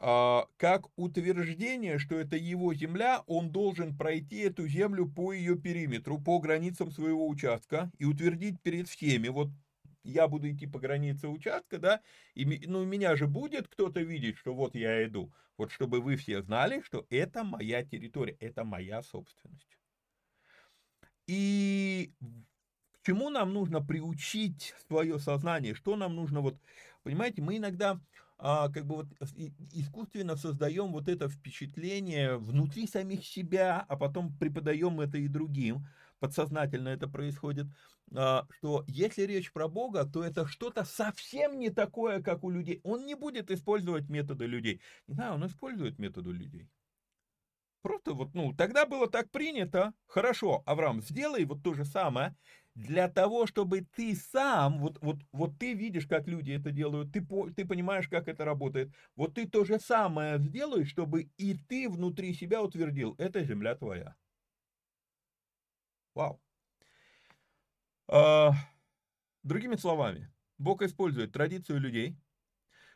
как 0.03 0.87
утверждение, 0.97 1.97
что 1.97 2.15
это 2.15 2.35
его 2.35 2.73
земля, 2.73 3.23
он 3.25 3.51
должен 3.51 3.95
пройти 3.97 4.39
эту 4.39 4.67
землю 4.67 5.09
по 5.09 5.31
ее 5.31 5.57
периметру, 5.57 6.19
по 6.19 6.39
границам 6.39 6.91
своего 6.91 7.25
участка 7.25 7.89
и 7.99 8.03
утвердить 8.03 8.61
перед 8.61 8.89
всеми, 8.89 9.29
вот 9.29 9.47
я 10.03 10.27
буду 10.27 10.51
идти 10.51 10.67
по 10.67 10.77
границе 10.77 11.29
участка, 11.29 11.77
да, 11.77 12.01
и 12.33 12.43
ну, 12.67 12.83
меня 12.83 13.15
же 13.15 13.27
будет 13.27 13.69
кто-то 13.69 14.01
видеть, 14.01 14.37
что 14.37 14.53
вот 14.53 14.75
я 14.75 15.05
иду, 15.05 15.31
вот 15.57 15.71
чтобы 15.71 16.01
вы 16.01 16.17
все 16.17 16.41
знали, 16.41 16.81
что 16.81 17.05
это 17.09 17.45
моя 17.45 17.85
территория, 17.85 18.35
это 18.41 18.65
моя 18.65 19.03
собственность. 19.03 19.77
И 21.27 22.11
к 23.01 23.05
чему 23.05 23.29
нам 23.29 23.53
нужно 23.53 23.81
приучить 23.81 24.73
свое 24.85 25.17
сознание, 25.17 25.75
что 25.75 25.95
нам 25.95 26.13
нужно 26.13 26.41
вот, 26.41 26.57
понимаете, 27.03 27.41
мы 27.41 27.55
иногда 27.55 28.01
а, 28.37 28.69
как 28.69 28.85
бы 28.85 28.95
вот 28.95 29.07
искусственно 29.71 30.35
создаем 30.35 30.91
вот 30.91 31.07
это 31.07 31.29
впечатление 31.29 32.37
внутри 32.37 32.87
самих 32.87 33.25
себя, 33.25 33.85
а 33.87 33.95
потом 33.95 34.35
преподаем 34.37 34.99
это 35.01 35.17
и 35.17 35.27
другим, 35.27 35.87
подсознательно 36.19 36.89
это 36.89 37.07
происходит, 37.07 37.67
а, 38.15 38.45
что 38.49 38.83
если 38.87 39.23
речь 39.23 39.51
про 39.51 39.67
Бога, 39.67 40.05
то 40.05 40.23
это 40.23 40.45
что-то 40.47 40.83
совсем 40.83 41.59
не 41.59 41.69
такое, 41.69 42.21
как 42.21 42.43
у 42.43 42.49
людей. 42.49 42.79
Он 42.83 43.05
не 43.05 43.15
будет 43.15 43.51
использовать 43.51 44.09
методы 44.09 44.45
людей. 44.45 44.81
Не 45.07 45.15
знаю, 45.15 45.35
он 45.35 45.45
использует 45.45 45.99
методы 45.99 46.31
людей. 46.31 46.69
Просто 47.81 48.13
вот, 48.13 48.33
ну, 48.33 48.53
тогда 48.53 48.85
было 48.85 49.09
так 49.09 49.29
принято. 49.29 49.93
Хорошо, 50.07 50.63
Авраам, 50.65 51.01
сделай 51.01 51.43
вот 51.43 51.63
то 51.63 51.73
же 51.73 51.83
самое 51.83 52.35
для 52.75 53.07
того, 53.07 53.45
чтобы 53.45 53.81
ты 53.81 54.15
сам, 54.15 54.79
вот, 54.79 54.97
вот, 55.01 55.17
вот 55.31 55.57
ты 55.59 55.73
видишь, 55.73 56.07
как 56.07 56.27
люди 56.27 56.51
это 56.51 56.71
делают, 56.71 57.11
ты, 57.11 57.25
ты 57.55 57.65
понимаешь, 57.65 58.07
как 58.07 58.27
это 58.27 58.45
работает. 58.45 58.91
Вот 59.15 59.35
ты 59.35 59.47
то 59.47 59.63
же 59.63 59.79
самое 59.79 60.39
сделай, 60.39 60.85
чтобы 60.85 61.29
и 61.37 61.55
ты 61.55 61.87
внутри 61.87 62.33
себя 62.33 62.61
утвердил, 62.61 63.15
это 63.17 63.43
земля 63.43 63.75
твоя. 63.75 64.15
Вау. 66.15 66.41
А, 68.07 68.51
другими 69.43 69.75
словами, 69.75 70.31
Бог 70.57 70.81
использует 70.81 71.31
традицию 71.31 71.79
людей, 71.79 72.17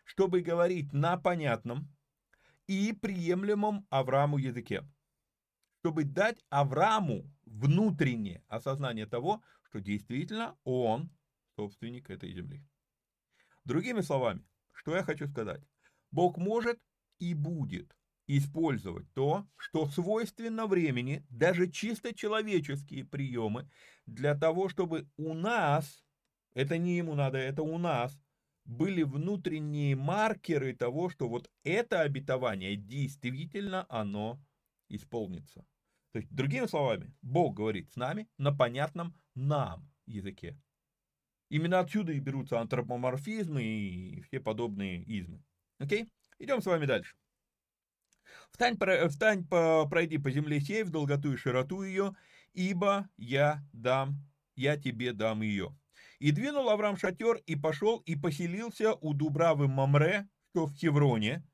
чтобы 0.06 0.42
говорить 0.42 0.94
на 0.94 1.18
понятном 1.18 1.88
и 2.68 2.94
приемлемом 2.94 3.86
Аврааму 3.90 4.38
языке, 4.38 4.84
чтобы 5.80 6.04
дать 6.04 6.44
Аврааму 6.50 7.30
внутреннее 7.46 8.44
осознание 8.48 9.06
того, 9.06 9.42
что 9.78 9.82
действительно 9.82 10.58
он 10.64 11.12
собственник 11.56 12.10
этой 12.10 12.34
земли. 12.34 12.64
Другими 13.64 14.02
словами, 14.02 14.44
что 14.72 14.96
я 14.96 15.04
хочу 15.04 15.28
сказать? 15.28 15.62
Бог 16.10 16.38
может 16.38 16.80
и 17.20 17.36
будет 17.36 17.96
использовать 18.28 19.06
то, 19.14 19.48
что 19.56 19.88
свойственно 19.88 20.66
времени, 20.66 21.24
даже 21.30 21.70
чисто 21.70 22.14
человеческие 22.16 23.06
приемы, 23.06 23.70
для 24.08 24.36
того, 24.36 24.68
чтобы 24.68 25.08
у 25.18 25.34
нас, 25.34 26.04
это 26.56 26.78
не 26.78 26.98
ему 26.98 27.14
надо, 27.14 27.38
это 27.38 27.62
у 27.62 27.78
нас, 27.78 28.18
были 28.66 29.04
внутренние 29.04 29.96
маркеры 29.96 30.74
того, 30.74 31.10
что 31.10 31.30
вот 31.30 31.50
это 31.64 32.02
обетование 32.02 32.76
действительно 32.76 33.86
оно 33.90 34.42
исполнится. 34.90 35.66
То 36.14 36.20
есть, 36.20 36.34
другими 36.34 36.66
словами, 36.66 37.14
Бог 37.22 37.56
говорит 37.56 37.92
с 37.92 37.96
нами 37.96 38.28
на 38.38 38.52
понятном 38.52 39.14
нам 39.38 39.90
языке. 40.06 40.60
Именно 41.50 41.80
отсюда 41.80 42.12
и 42.12 42.20
берутся 42.20 42.60
антропоморфизмы 42.60 43.64
и 43.64 44.22
все 44.22 44.40
подобные 44.40 45.04
измы. 45.04 45.42
Окей? 45.80 46.10
Идем 46.40 46.62
с 46.62 46.66
вами 46.66 46.86
дальше. 46.86 47.16
Встань, 48.52 48.78
встань 49.10 49.48
пройди 49.48 50.18
по 50.18 50.32
земле 50.32 50.60
сей 50.60 50.84
в 50.84 50.90
долготу 50.90 51.34
и 51.34 51.38
широту 51.38 51.84
ее, 51.84 52.16
ибо 52.54 53.10
я 53.18 53.64
дам, 53.72 54.18
я 54.56 54.78
тебе 54.78 55.14
дам 55.14 55.42
ее. 55.42 55.76
И 56.20 56.32
двинул 56.32 56.70
Авраам 56.70 56.98
шатер, 56.98 57.38
и 57.46 57.56
пошел, 57.56 58.00
и 58.00 58.16
поселился 58.16 58.96
у 58.96 59.14
Дубравы 59.14 59.68
Мамре, 59.68 60.28
что 60.50 60.66
в 60.66 60.74
Хевроне, 60.74 61.46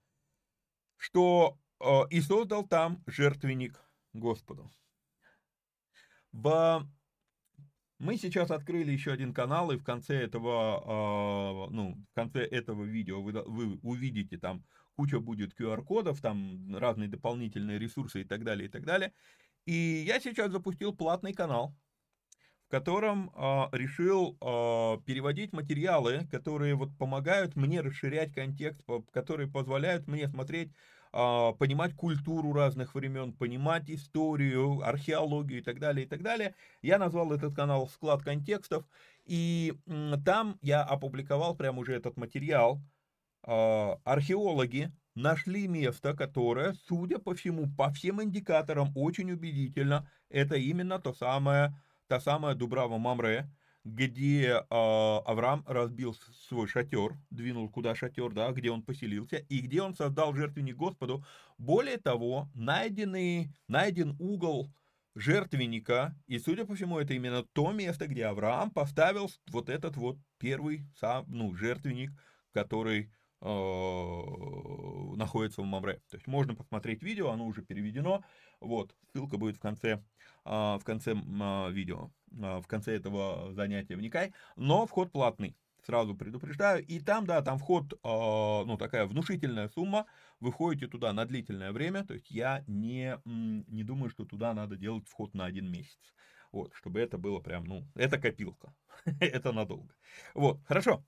что 0.96 1.60
э, 1.82 1.86
и 2.10 2.22
создал 2.22 2.66
там 2.66 3.04
жертвенник 3.06 3.80
Господу. 4.14 4.72
В... 6.32 6.88
Мы 8.04 8.18
сейчас 8.18 8.52
открыли 8.52 8.92
еще 8.92 9.14
один 9.14 9.34
канал, 9.34 9.72
и 9.72 9.78
в 9.78 9.84
конце 9.86 10.18
этого, 10.18 11.70
э, 11.70 11.74
ну, 11.74 11.96
в 12.12 12.14
конце 12.14 12.42
этого 12.42 12.84
видео 12.84 13.22
вы, 13.22 13.32
вы 13.32 13.80
увидите 13.82 14.38
там 14.38 14.66
куча 14.98 15.22
будет 15.22 15.58
QR-кодов, 15.58 16.20
там 16.20 16.76
разные 16.76 17.08
дополнительные 17.08 17.80
ресурсы 17.80 18.22
и 18.22 18.24
так 18.26 18.44
далее, 18.44 18.68
и 18.68 18.70
так 18.70 18.84
далее. 18.84 19.14
И 19.66 20.04
я 20.06 20.20
сейчас 20.20 20.52
запустил 20.52 20.94
платный 20.94 21.32
канал, 21.32 21.78
в 22.68 22.72
котором 22.72 23.30
э, 23.30 23.70
решил 23.72 24.38
э, 24.42 25.02
переводить 25.06 25.54
материалы, 25.54 26.28
которые 26.30 26.76
вот 26.76 26.90
помогают 26.98 27.56
мне 27.56 27.80
расширять 27.80 28.34
контекст, 28.34 28.82
которые 29.14 29.50
позволяют 29.50 30.08
мне 30.08 30.28
смотреть, 30.28 30.74
понимать 31.14 31.96
культуру 31.96 32.54
разных 32.54 32.96
времен, 32.96 33.34
понимать 33.34 33.90
историю, 33.90 34.82
археологию 34.84 35.60
и 35.60 35.64
так 35.64 35.80
далее, 35.80 36.06
и 36.06 36.10
так 36.10 36.24
далее. 36.24 36.56
Я 36.82 36.98
назвал 36.98 37.32
этот 37.32 37.56
канал 37.56 37.88
«Склад 37.88 38.24
контекстов», 38.24 38.86
и 39.26 39.74
там 40.26 40.58
я 40.62 40.84
опубликовал 40.84 41.56
прямо 41.56 41.80
уже 41.82 41.94
этот 41.94 42.18
материал, 42.18 42.82
а, 43.44 44.00
археологи 44.04 44.92
нашли 45.16 45.68
место, 45.68 46.16
которое, 46.16 46.74
судя 46.88 47.20
по 47.20 47.36
всему, 47.36 47.68
по 47.76 47.92
всем 47.92 48.24
индикаторам 48.24 48.92
очень 48.96 49.32
убедительно, 49.32 50.10
это 50.30 50.56
именно 50.56 51.00
то 51.00 51.14
самое, 51.14 51.76
та 52.08 52.20
самая 52.20 52.56
Дубрава 52.56 52.98
Мамре, 52.98 53.50
где 53.84 54.48
э, 54.48 54.64
Авраам 54.70 55.64
разбил 55.68 56.16
свой 56.48 56.68
шатер, 56.68 57.18
двинул 57.30 57.70
куда 57.70 57.96
шатер, 57.96 58.32
да, 58.32 58.52
где 58.52 58.72
он 58.72 58.82
поселился, 58.84 59.38
и 59.38 59.60
где 59.60 59.82
он 59.82 59.96
создал 59.96 60.34
жертвенник 60.34 60.76
Господу. 60.76 61.26
Более 61.58 61.98
того, 61.98 62.50
найденный, 62.54 63.52
найден 63.68 64.16
угол 64.20 64.72
жертвенника, 65.16 66.16
и, 66.28 66.40
судя 66.40 66.66
по 66.66 66.76
всему, 66.76 66.98
это 66.98 67.14
именно 67.14 67.44
то 67.54 67.72
место, 67.72 68.08
где 68.08 68.26
Авраам 68.26 68.72
поставил 68.72 69.30
вот 69.52 69.70
этот 69.70 69.96
вот 69.96 70.18
первый 70.40 70.86
сам, 70.96 71.26
ну, 71.28 71.54
жертвенник, 71.54 72.12
который 72.52 73.12
находится 75.18 75.62
в 75.62 75.66
Мамре. 75.66 76.02
То 76.10 76.18
есть 76.18 76.28
можно 76.28 76.56
посмотреть 76.56 77.04
видео, 77.04 77.30
оно 77.30 77.46
уже 77.46 77.62
переведено. 77.62 78.24
Вот, 78.60 78.96
ссылка 79.12 79.38
будет 79.38 79.58
в 79.58 79.60
конце, 79.60 80.04
а, 80.46 80.78
в 80.80 80.84
конце 80.84 81.16
а, 81.42 81.70
видео, 81.70 82.12
а, 82.42 82.62
в 82.62 82.68
конце 82.68 82.96
этого 82.96 83.54
занятия 83.54 83.96
вникай. 83.96 84.34
Но 84.56 84.86
вход 84.86 85.12
платный, 85.12 85.58
сразу 85.86 86.16
предупреждаю. 86.16 86.86
И 86.86 87.00
там, 87.00 87.26
да, 87.26 87.42
там 87.42 87.58
вход, 87.58 87.94
ну, 88.04 88.78
такая 88.80 89.06
внушительная 89.06 89.68
сумма. 89.70 90.06
Вы 90.40 90.52
ходите 90.52 90.88
туда 90.88 91.12
на 91.14 91.26
длительное 91.26 91.72
время. 91.72 92.06
То 92.06 92.14
есть 92.14 92.32
я 92.32 92.64
не, 92.68 93.18
не 93.26 93.84
думаю, 93.84 94.10
что 94.10 94.26
туда 94.26 94.54
надо 94.54 94.78
делать 94.78 95.08
вход 95.08 95.34
на 95.34 95.46
один 95.46 95.70
месяц. 95.70 96.14
Вот, 96.54 96.74
чтобы 96.76 97.00
это 97.00 97.18
было 97.18 97.40
прям, 97.40 97.66
ну, 97.66 97.84
это 97.96 98.20
копилка. 98.20 98.74
это 99.20 99.52
надолго. 99.52 99.94
Вот, 100.36 100.64
хорошо. 100.66 101.04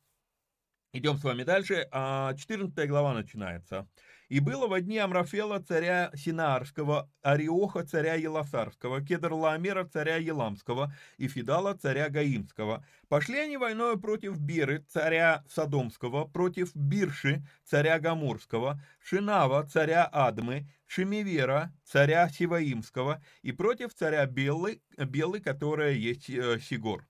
Идем 0.96 1.18
с 1.18 1.26
вами 1.26 1.44
дальше. 1.44 1.90
14 1.92 1.92
а, 1.92 2.88
глава 2.88 3.14
начинается. 3.14 3.86
«И 4.30 4.40
было 4.40 4.66
во 4.68 4.80
дни 4.80 4.98
Амрафела 4.98 5.60
царя 5.60 6.10
Синаарского, 6.16 7.12
Ариоха 7.22 7.84
царя 7.84 8.14
Еласарского, 8.14 9.02
Кедрлаамера 9.02 9.84
царя 9.84 10.16
Еламского 10.16 10.94
и 11.18 11.28
Фидала 11.28 11.74
царя 11.74 12.08
Гаимского. 12.10 12.86
Пошли 13.10 13.40
они 13.40 13.58
войною 13.58 14.00
против 14.00 14.40
Биры 14.40 14.86
царя 14.88 15.44
Содомского, 15.50 16.24
против 16.24 16.74
Бирши 16.74 17.46
царя 17.66 18.00
Гамурского, 18.00 18.82
Шинава 19.04 19.68
царя 19.68 20.06
Адмы, 20.06 20.66
Шемивера 20.88 21.74
царя 21.84 22.30
Сиваимского 22.30 23.22
и 23.42 23.52
против 23.52 23.94
царя 23.94 24.26
Белы, 24.28 24.82
Белы 24.98 25.42
которая 25.42 25.92
есть 25.92 26.30
э, 26.30 26.58
Сигор». 26.62 27.06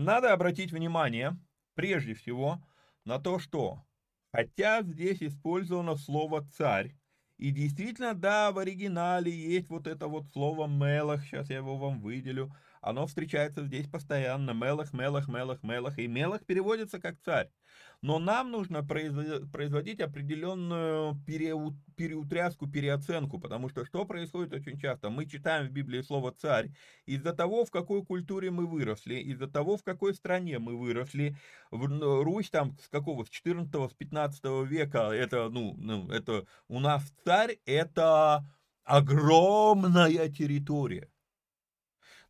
Надо 0.00 0.32
обратить 0.32 0.72
внимание, 0.72 1.36
прежде 1.74 2.14
всего, 2.14 2.66
на 3.04 3.18
то, 3.18 3.38
что, 3.38 3.84
хотя 4.32 4.80
здесь 4.82 5.22
использовано 5.22 5.96
слово 5.96 6.48
«царь», 6.56 6.96
и 7.36 7.50
действительно, 7.50 8.14
да, 8.14 8.50
в 8.50 8.56
оригинале 8.56 9.30
есть 9.30 9.68
вот 9.68 9.86
это 9.86 10.08
вот 10.08 10.26
слово 10.32 10.66
«мелах», 10.66 11.22
сейчас 11.26 11.50
я 11.50 11.56
его 11.58 11.76
вам 11.76 12.00
выделю, 12.00 12.50
оно 12.80 13.06
встречается 13.06 13.64
здесь 13.64 13.86
постоянно, 13.86 14.52
«мелах», 14.52 14.92
«мелах», 14.92 15.28
«мелах», 15.28 15.62
«мелах», 15.62 15.98
и 15.98 16.06
«мелах» 16.06 16.44
переводится 16.46 16.98
как 17.00 17.18
«царь». 17.20 17.50
Но 18.02 18.18
нам 18.18 18.50
нужно 18.50 18.82
производить 18.82 20.00
определенную 20.00 21.16
переутряску, 21.26 22.66
переоценку, 22.66 23.38
потому 23.38 23.68
что 23.68 23.84
что 23.84 24.06
происходит 24.06 24.54
очень 24.54 24.78
часто? 24.78 25.10
Мы 25.10 25.26
читаем 25.26 25.68
в 25.68 25.70
Библии 25.70 26.00
слово 26.00 26.32
«царь» 26.32 26.70
из-за 27.04 27.34
того, 27.34 27.66
в 27.66 27.70
какой 27.70 28.02
культуре 28.02 28.50
мы 28.50 28.66
выросли, 28.66 29.16
из-за 29.16 29.48
того, 29.48 29.76
в 29.76 29.84
какой 29.84 30.14
стране 30.14 30.58
мы 30.58 30.78
выросли. 30.78 31.36
Русь 31.70 32.48
там 32.48 32.78
с 32.78 32.88
какого, 32.88 33.24
с 33.24 33.28
14 33.28 33.90
с 33.90 33.94
15 33.94 34.44
века, 34.66 35.10
это, 35.10 35.50
ну, 35.50 35.74
ну, 35.76 36.10
это 36.10 36.46
у 36.68 36.80
нас 36.80 37.02
царь, 37.24 37.58
это 37.66 38.46
огромная 38.84 40.30
территория. 40.30 41.10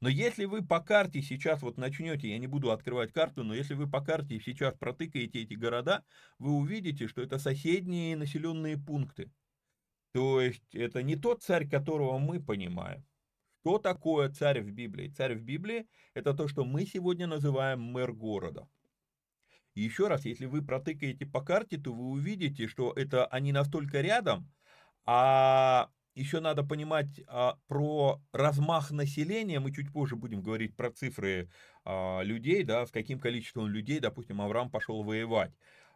Но 0.01 0.09
если 0.09 0.47
вы 0.47 0.65
по 0.65 0.81
карте 0.81 1.21
сейчас 1.21 1.61
вот 1.61 1.77
начнете, 1.77 2.31
я 2.31 2.39
не 2.39 2.47
буду 2.47 2.71
открывать 2.71 3.13
карту, 3.13 3.45
но 3.45 3.55
если 3.55 3.75
вы 3.75 3.89
по 3.89 4.01
карте 4.01 4.41
сейчас 4.41 4.75
протыкаете 4.75 5.43
эти 5.43 5.55
города, 5.55 6.05
вы 6.39 6.53
увидите, 6.53 7.07
что 7.07 7.21
это 7.21 7.39
соседние 7.39 8.17
населенные 8.17 8.79
пункты. 8.79 9.31
То 10.13 10.41
есть 10.41 10.75
это 10.75 11.03
не 11.03 11.17
тот 11.17 11.43
царь, 11.43 11.69
которого 11.69 12.19
мы 12.19 12.43
понимаем. 12.43 13.05
Что 13.61 13.79
такое 13.79 14.31
царь 14.31 14.63
в 14.63 14.71
Библии? 14.71 15.11
Царь 15.11 15.35
в 15.35 15.43
Библии– 15.43 15.87
это 16.15 16.33
то, 16.33 16.49
что 16.49 16.65
мы 16.65 16.87
сегодня 16.87 17.27
называем 17.27 17.83
мэр 17.83 18.13
города. 18.13 18.67
И 19.75 19.83
еще 19.83 20.09
раз, 20.09 20.25
если 20.25 20.47
вы 20.47 20.63
протыкаете 20.63 21.27
по 21.27 21.43
карте, 21.43 21.77
то 21.77 21.93
вы 21.93 22.05
увидите, 22.07 22.69
что 22.69 22.93
это 22.95 23.27
они 23.27 23.53
настолько 23.53 24.01
рядом, 24.01 24.51
а 25.05 25.91
еще 26.15 26.41
надо 26.41 26.65
понимать 26.65 27.21
а, 27.27 27.57
про 27.69 28.21
размах 28.33 28.91
населения, 28.91 29.61
мы 29.61 29.73
чуть 29.73 29.93
позже 29.93 30.17
будем 30.17 30.43
говорить 30.43 30.77
про 30.77 30.91
цифры 30.91 31.49
а, 31.85 32.23
людей, 32.23 32.65
да, 32.65 32.87
с 32.87 32.91
каким 32.91 33.19
количеством 33.19 33.69
людей, 33.69 34.01
допустим, 34.01 34.41
Авраам 34.41 34.71
пошел 34.71 35.03
воевать, 35.03 35.53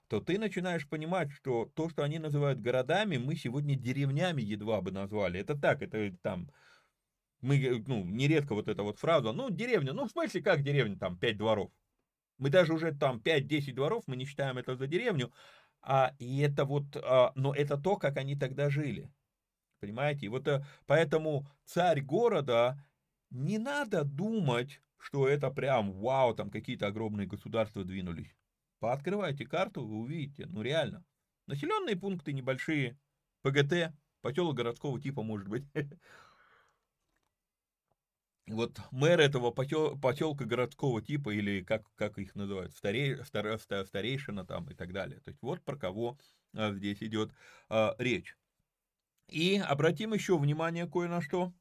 то 0.09 0.21
ты 0.21 0.39
начинаешь 0.39 0.89
понимать, 0.89 1.31
что 1.33 1.71
то, 1.75 1.89
что 1.89 2.05
они 2.05 2.19
называют 2.19 2.61
городами, 2.61 3.17
мы 3.17 3.37
сегодня 3.37 3.75
деревнями 3.75 4.43
едва 4.43 4.81
бы 4.81 4.93
назвали. 4.93 5.41
Это 5.41 5.59
так, 5.59 5.83
это 5.83 6.15
там, 6.23 6.49
мы, 7.41 7.83
ну, 7.87 8.05
нередко 8.05 8.55
вот 8.55 8.69
эта 8.69 8.83
вот 8.83 8.99
фраза, 8.99 9.33
ну, 9.33 9.51
деревня, 9.51 9.93
ну, 9.93 10.07
в 10.07 10.11
смысле, 10.11 10.43
как 10.43 10.63
деревня, 10.63 10.97
там, 10.99 11.19
пять 11.19 11.37
дворов. 11.37 11.71
Мы 12.39 12.51
даже 12.51 12.73
уже 12.73 12.93
там 12.93 13.21
5-10 13.21 13.75
дворов, 13.75 14.05
мы 14.07 14.17
не 14.17 14.27
считаем 14.27 14.59
это 14.59 14.77
за 14.77 14.87
деревню, 14.87 15.33
а, 15.83 16.15
и 16.19 16.41
это 16.41 16.65
вот, 16.65 16.85
а, 16.97 17.33
но 17.35 17.55
это 17.55 17.77
то, 17.77 17.97
как 17.97 18.17
они 18.17 18.37
тогда 18.37 18.71
жили. 18.71 19.11
Понимаете? 19.85 20.27
И 20.27 20.29
вот 20.31 20.49
э, 20.49 20.65
поэтому 20.87 21.47
царь 21.67 22.01
города 22.01 22.83
не 23.29 23.59
надо 23.59 24.03
думать, 24.05 24.81
что 24.97 25.29
это 25.29 25.51
прям 25.51 25.93
вау, 25.93 26.35
там 26.35 26.51
какие-то 26.51 26.87
огромные 26.87 27.27
государства 27.27 27.85
двинулись. 27.85 28.35
Пооткрывайте 28.81 29.45
карту, 29.45 29.87
вы 29.87 29.97
увидите, 29.99 30.47
ну 30.47 30.63
реально. 30.63 31.05
Населенные 31.47 31.97
пункты 31.97 32.33
небольшие, 32.33 32.99
ПГТ, 33.43 33.93
поселок 34.23 34.57
городского 34.57 34.99
типа 34.99 35.23
может 35.23 35.49
быть. 35.49 35.65
Вот 38.47 38.79
мэр 38.91 39.21
этого 39.21 39.51
поселка 39.53 40.45
городского 40.45 41.01
типа, 41.01 41.31
или 41.31 41.63
как, 41.63 41.83
как 41.95 42.19
их 42.19 42.35
называют, 42.35 42.75
старей, 42.75 43.17
стар, 43.25 43.59
старейшина 43.59 44.45
там 44.45 44.69
и 44.69 44.75
так 44.75 44.93
далее. 44.93 45.19
То 45.21 45.31
есть 45.31 45.41
вот 45.41 45.63
про 45.63 45.77
кого 45.77 46.19
а, 46.55 46.73
здесь 46.75 47.03
идет 47.03 47.33
а, 47.71 47.95
речь. 47.99 48.37
И 49.29 49.57
обратим 49.59 50.13
еще 50.13 50.39
внимание 50.39 50.87
кое 50.87 51.09
на 51.09 51.21
что. 51.21 51.53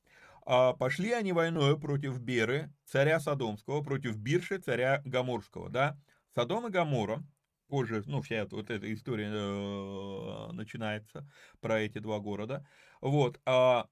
А, 0.46 0.74
пошли 0.74 1.12
они 1.12 1.32
войной 1.32 1.80
против 1.80 2.20
Беры, 2.20 2.74
царя 2.86 3.20
Содомского, 3.20 3.82
против 3.82 4.18
Бирши, 4.18 4.58
царя 4.58 5.02
Гаморского, 5.06 5.70
да. 5.70 5.98
Содом 6.36 6.68
и 6.68 6.70
Гамора, 6.70 7.24
позже, 7.68 8.04
ну, 8.06 8.22
вся 8.22 8.46
вот 8.46 8.70
эта 8.70 8.92
история 8.94 9.30
э, 9.32 10.52
начинается 10.52 11.30
про 11.62 11.80
эти 11.80 12.00
два 12.00 12.20
города. 12.20 12.68
Вот, 13.02 13.40
а, 13.46 13.88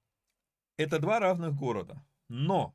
это 0.76 0.98
два 0.98 1.20
разных 1.20 1.54
города, 1.54 2.04
но 2.28 2.74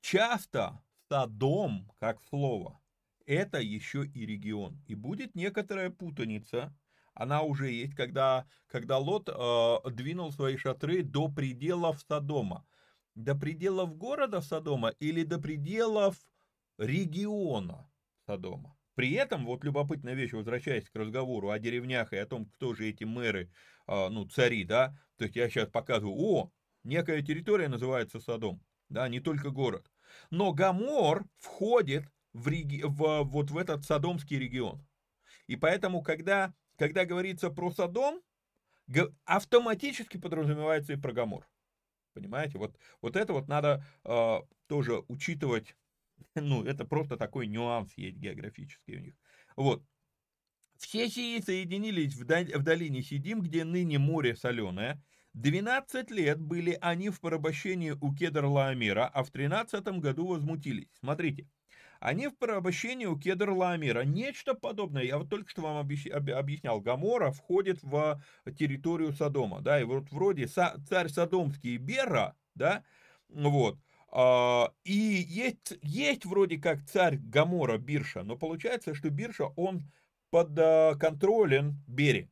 часто 0.00 0.82
Содом, 1.08 1.90
как 1.98 2.22
слово, 2.22 2.80
это 3.26 3.58
еще 3.58 4.06
и 4.06 4.26
регион. 4.26 4.80
И 4.86 4.94
будет 4.94 5.34
некоторая 5.34 5.90
путаница, 5.90 6.76
она 7.20 7.42
уже 7.42 7.70
есть, 7.70 7.94
когда, 7.94 8.46
когда 8.66 8.96
Лот 8.96 9.28
э, 9.28 9.90
двинул 9.90 10.32
свои 10.32 10.56
шатры 10.56 11.02
до 11.02 11.28
пределов 11.28 12.00
Содома. 12.08 12.66
До 13.14 13.34
пределов 13.34 13.94
города 13.98 14.40
Содома 14.40 14.94
или 15.00 15.22
до 15.22 15.38
пределов 15.38 16.16
региона 16.78 17.86
Содома. 18.24 18.74
При 18.94 19.12
этом, 19.12 19.44
вот 19.44 19.64
любопытная 19.64 20.14
вещь, 20.14 20.32
возвращаясь 20.32 20.88
к 20.88 20.96
разговору 20.96 21.50
о 21.50 21.58
деревнях 21.58 22.14
и 22.14 22.16
о 22.16 22.24
том, 22.24 22.46
кто 22.46 22.74
же 22.74 22.88
эти 22.88 23.04
мэры, 23.04 23.52
э, 23.86 24.08
ну, 24.08 24.24
цари, 24.26 24.64
да, 24.64 24.96
то 25.18 25.24
есть 25.24 25.36
я 25.36 25.50
сейчас 25.50 25.68
показываю, 25.68 26.16
о, 26.16 26.50
некая 26.84 27.20
территория 27.20 27.68
называется 27.68 28.18
Содом, 28.18 28.62
да, 28.88 29.06
не 29.08 29.20
только 29.20 29.50
город. 29.50 29.90
Но 30.30 30.54
Гамор 30.54 31.26
входит 31.36 32.06
в, 32.32 32.48
реги... 32.48 32.82
в, 32.82 33.24
вот 33.24 33.50
в 33.50 33.58
этот 33.58 33.84
Содомский 33.84 34.38
регион. 34.38 34.82
И 35.48 35.56
поэтому, 35.56 36.02
когда 36.02 36.54
когда 36.80 37.04
говорится 37.04 37.50
про 37.50 37.70
Содом, 37.70 38.22
автоматически 39.26 40.16
подразумевается 40.16 40.94
и 40.94 40.96
про 40.96 41.12
Гамор. 41.12 41.46
Понимаете, 42.14 42.56
вот, 42.56 42.74
вот 43.02 43.16
это 43.16 43.34
вот 43.34 43.48
надо 43.48 43.84
э, 44.02 44.38
тоже 44.66 45.04
учитывать, 45.08 45.76
ну, 46.34 46.64
это 46.64 46.86
просто 46.86 47.18
такой 47.18 47.48
нюанс 47.48 47.92
есть 47.98 48.16
географический 48.16 48.96
у 48.96 49.00
них. 49.00 49.14
Вот. 49.56 49.84
Все 50.78 51.10
сии 51.10 51.38
соединились 51.40 52.14
в, 52.14 52.24
дол- 52.24 52.58
в 52.58 52.62
долине 52.62 53.02
Сидим, 53.02 53.42
где 53.42 53.64
ныне 53.64 53.98
море 53.98 54.34
соленое. 54.34 55.04
12 55.34 56.10
лет 56.10 56.40
были 56.40 56.78
они 56.80 57.10
в 57.10 57.20
порабощении 57.20 57.90
у 57.90 58.14
Кедр 58.14 58.46
Лаамира, 58.46 59.06
а 59.06 59.22
в 59.22 59.30
13 59.30 59.84
году 60.00 60.28
возмутились. 60.28 60.88
Смотрите, 60.98 61.46
они 62.00 62.28
в 62.28 62.36
порабощении 62.36 63.06
у 63.06 63.18
Кедр 63.18 63.50
Ламира. 63.50 64.00
Нечто 64.00 64.54
подобное. 64.54 65.04
Я 65.04 65.18
вот 65.18 65.28
только 65.28 65.48
что 65.50 65.62
вам 65.62 65.76
объяснял. 65.76 66.80
Гамора 66.80 67.30
входит 67.30 67.82
в 67.82 68.20
территорию 68.58 69.12
Содома. 69.12 69.60
Да, 69.60 69.80
и 69.80 69.84
вот 69.84 70.10
вроде 70.10 70.46
царь 70.46 71.08
Содомский 71.08 71.76
Бера, 71.76 72.36
да, 72.54 72.82
вот, 73.28 73.78
а, 74.12 74.72
и 74.82 74.92
есть, 74.92 75.78
есть 75.82 76.24
вроде 76.24 76.58
как 76.58 76.84
царь 76.84 77.18
Гамора 77.18 77.78
Бирша, 77.78 78.22
но 78.24 78.36
получается, 78.36 78.94
что 78.94 79.10
Бирша, 79.10 79.46
он 79.56 79.82
под 80.30 80.58
а, 80.58 80.96
контролем 80.96 81.82
Бери, 81.86 82.28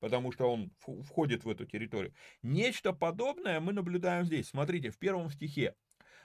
потому 0.00 0.32
что 0.32 0.50
он 0.50 0.72
входит 1.04 1.44
в 1.44 1.50
эту 1.50 1.66
территорию. 1.66 2.14
Нечто 2.42 2.92
подобное 2.92 3.60
мы 3.60 3.72
наблюдаем 3.72 4.24
здесь. 4.24 4.48
Смотрите, 4.48 4.90
в 4.90 4.98
первом 4.98 5.30
стихе. 5.30 5.74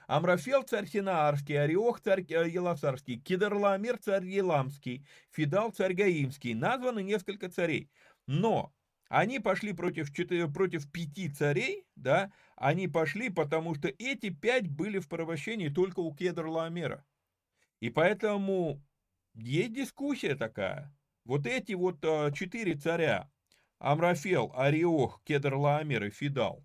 Амрафел 0.08 0.62
царь 0.62 0.86
Синаарский, 0.86 1.60
Ариох 1.60 2.00
царь 2.00 2.24
э, 2.30 2.48
Еласарский, 2.48 3.20
Кидерламир 3.20 3.98
царь 3.98 4.24
Еламский, 4.24 5.06
Фидал 5.32 5.70
царь 5.70 5.92
Гаимский. 5.92 6.54
Названы 6.54 7.02
несколько 7.02 7.50
царей. 7.50 7.90
Но 8.26 8.72
они 9.10 9.38
пошли 9.38 9.74
против, 9.74 10.10
против 10.54 10.90
пяти 10.90 11.28
царей, 11.28 11.84
да, 11.94 12.32
они 12.56 12.88
пошли, 12.88 13.28
потому 13.28 13.74
что 13.74 13.88
эти 13.88 14.30
пять 14.30 14.66
были 14.66 14.98
в 14.98 15.08
порабощении 15.10 15.68
только 15.68 16.00
у 16.00 16.14
Кедр-Ламера. 16.14 17.04
И 17.80 17.90
поэтому 17.90 18.82
есть 19.34 19.74
дискуссия 19.74 20.34
такая. 20.36 20.90
Вот 21.26 21.46
эти 21.46 21.74
вот 21.74 22.02
э, 22.02 22.32
четыре 22.32 22.76
царя, 22.76 23.30
Амрафел, 23.78 24.54
Ариох, 24.56 25.20
Кедр-Ламер 25.24 26.04
и 26.04 26.10
Фидал, 26.10 26.64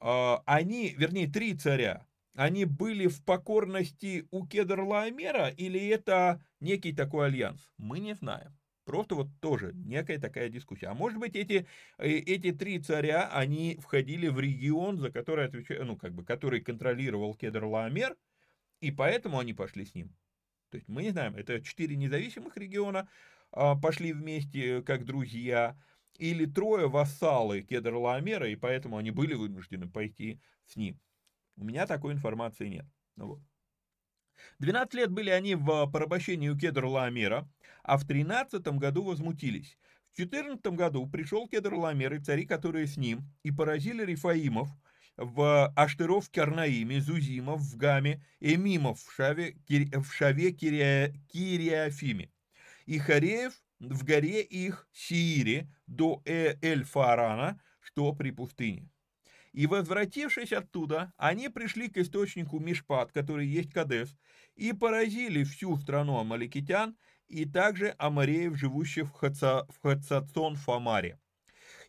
э, 0.00 0.36
они, 0.46 0.94
вернее, 0.96 1.26
три 1.26 1.54
царя, 1.54 2.05
они 2.36 2.64
были 2.64 3.06
в 3.06 3.24
покорности 3.24 4.28
у 4.30 4.46
Кедр-Лаомера 4.46 5.48
или 5.48 5.88
это 5.88 6.44
некий 6.60 6.92
такой 6.92 7.26
альянс? 7.26 7.60
Мы 7.78 7.98
не 7.98 8.14
знаем. 8.14 8.56
Просто 8.84 9.16
вот 9.16 9.28
тоже 9.40 9.72
некая 9.74 10.18
такая 10.18 10.48
дискуссия. 10.48 10.86
А 10.86 10.94
может 10.94 11.18
быть 11.18 11.34
эти, 11.34 11.66
э, 11.98 12.08
эти 12.08 12.52
три 12.52 12.78
царя, 12.78 13.28
они 13.32 13.76
входили 13.82 14.28
в 14.28 14.38
регион, 14.38 14.98
за 14.98 15.10
который 15.10 15.46
отвечал, 15.46 15.84
ну 15.84 15.96
как 15.96 16.14
бы, 16.14 16.24
который 16.24 16.60
контролировал 16.60 17.34
Кедр-Лаомер, 17.34 18.16
и 18.80 18.92
поэтому 18.92 19.40
они 19.40 19.54
пошли 19.54 19.84
с 19.84 19.94
ним. 19.94 20.14
То 20.70 20.76
есть 20.76 20.88
мы 20.88 21.02
не 21.02 21.10
знаем, 21.10 21.34
это 21.34 21.60
четыре 21.60 21.96
независимых 21.96 22.56
региона 22.56 23.08
а, 23.50 23.74
пошли 23.74 24.12
вместе 24.12 24.82
как 24.82 25.04
друзья, 25.04 25.76
или 26.18 26.46
трое 26.46 26.88
вассалы 26.88 27.62
Кедр-Лаомера, 27.62 28.48
и 28.48 28.56
поэтому 28.56 28.96
они 28.96 29.10
были 29.10 29.34
вынуждены 29.34 29.88
пойти 29.88 30.40
с 30.66 30.76
ним. 30.76 30.98
У 31.56 31.64
меня 31.64 31.86
такой 31.86 32.12
информации 32.12 32.68
нет. 32.68 32.86
Ну, 33.16 33.26
вот. 33.26 33.40
12 34.58 34.94
лет 34.94 35.10
были 35.10 35.30
они 35.30 35.54
в 35.54 35.86
порабощении 35.90 36.48
у 36.48 36.56
Кедр 36.56 36.84
Ламера, 36.84 37.48
а 37.82 37.96
в 37.96 38.06
13 38.06 38.66
году 38.78 39.04
возмутились. 39.04 39.78
В 40.12 40.16
14 40.16 40.66
году 40.68 41.06
пришел 41.06 41.48
Кедр 41.48 41.74
Ламер 41.74 42.14
и 42.14 42.18
цари, 42.20 42.46
которые 42.46 42.86
с 42.86 42.96
ним, 42.96 43.24
и 43.42 43.50
поразили 43.50 44.04
Рифаимов 44.04 44.68
в 45.16 45.72
Аштыров 45.76 46.26
в 46.26 46.30
Карнаиме, 46.30 47.00
Зузимов 47.00 47.60
в 47.60 47.76
Гаме, 47.76 48.24
Эмимов 48.40 49.00
в 49.00 49.12
Шаве, 49.12 49.56
в 49.68 50.12
Шаве 50.12 50.52
Кирия, 50.52 51.14
Кириафиме. 51.28 52.30
И 52.86 52.98
Хареев 52.98 53.52
в 53.80 54.04
горе 54.04 54.42
их 54.42 54.88
Сиире 54.92 55.68
до 55.86 56.22
э 56.24 56.56
Эль-Фарана, 56.62 57.60
что 57.80 58.12
при 58.12 58.30
пустыне. 58.30 58.88
И 59.56 59.66
возвратившись 59.66 60.52
оттуда, 60.52 61.14
они 61.16 61.48
пришли 61.48 61.88
к 61.88 61.96
источнику 61.96 62.58
Мишпат, 62.58 63.10
который 63.10 63.46
есть 63.46 63.72
Кадес, 63.72 64.14
и 64.54 64.74
поразили 64.74 65.44
всю 65.44 65.78
страну 65.78 66.18
амаликитян 66.18 66.94
и 67.28 67.46
также 67.46 67.94
амареев, 67.96 68.54
живущих 68.54 69.08
в, 69.08 69.12
Хаца, 69.12 69.64
в 69.70 69.80
Хацацон 69.80 70.56
Фамаре. 70.56 71.18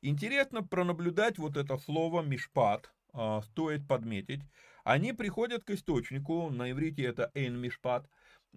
Интересно 0.01 0.63
пронаблюдать 0.63 1.37
вот 1.37 1.57
это 1.57 1.77
слово 1.77 2.21
Мишпат, 2.21 2.89
а, 3.11 3.41
стоит 3.41 3.85
подметить. 3.85 4.43
Они 4.85 5.11
приходят 5.11 5.65
к 5.65 5.71
источнику, 5.71 6.49
на 6.49 6.71
иврите 6.71 7.03
это 7.03 7.31
Эйн 7.33 7.59
Мишпат, 7.59 8.09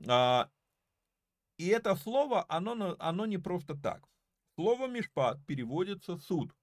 а, 0.06 0.48
и 1.58 1.66
это 1.66 1.96
слово, 1.96 2.46
оно, 2.48 2.94
оно 3.00 3.26
не 3.26 3.38
просто 3.38 3.74
так. 3.74 4.04
Слово 4.54 4.86
Мишпат 4.86 5.44
переводится 5.46 6.16
суд. 6.16 6.54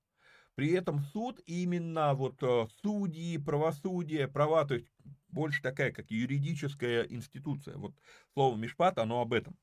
При 0.58 0.72
этом 0.72 1.02
суд 1.14 1.40
именно 1.46 2.16
вот 2.16 2.42
э, 2.42 2.66
судьи, 2.82 3.38
правосудие, 3.38 4.28
права, 4.28 4.66
то 4.66 4.74
есть 4.74 4.88
больше 5.28 5.62
такая, 5.62 5.92
как 5.92 6.10
юридическая 6.10 7.04
институция. 7.04 7.78
Вот 7.78 7.94
слово 8.34 8.58
Мишпат, 8.58 8.98
оно 8.98 9.22
об 9.22 9.34
этом. 9.34 9.56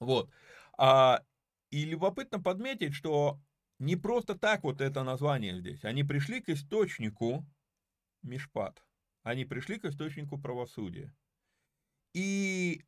Вот. 0.00 0.28
А, 0.76 1.22
и 1.70 1.84
любопытно 1.84 2.42
подметить, 2.42 2.94
что 2.94 3.40
не 3.78 3.94
просто 3.94 4.36
так 4.36 4.64
вот 4.64 4.80
это 4.80 5.04
название 5.04 5.60
здесь. 5.60 5.84
Они 5.84 6.02
пришли 6.02 6.40
к 6.40 6.48
источнику 6.48 7.46
Мишпат. 8.22 8.84
Они 9.22 9.44
пришли 9.44 9.78
к 9.78 9.84
источнику 9.84 10.36
правосудия. 10.36 11.14
И 12.12 12.84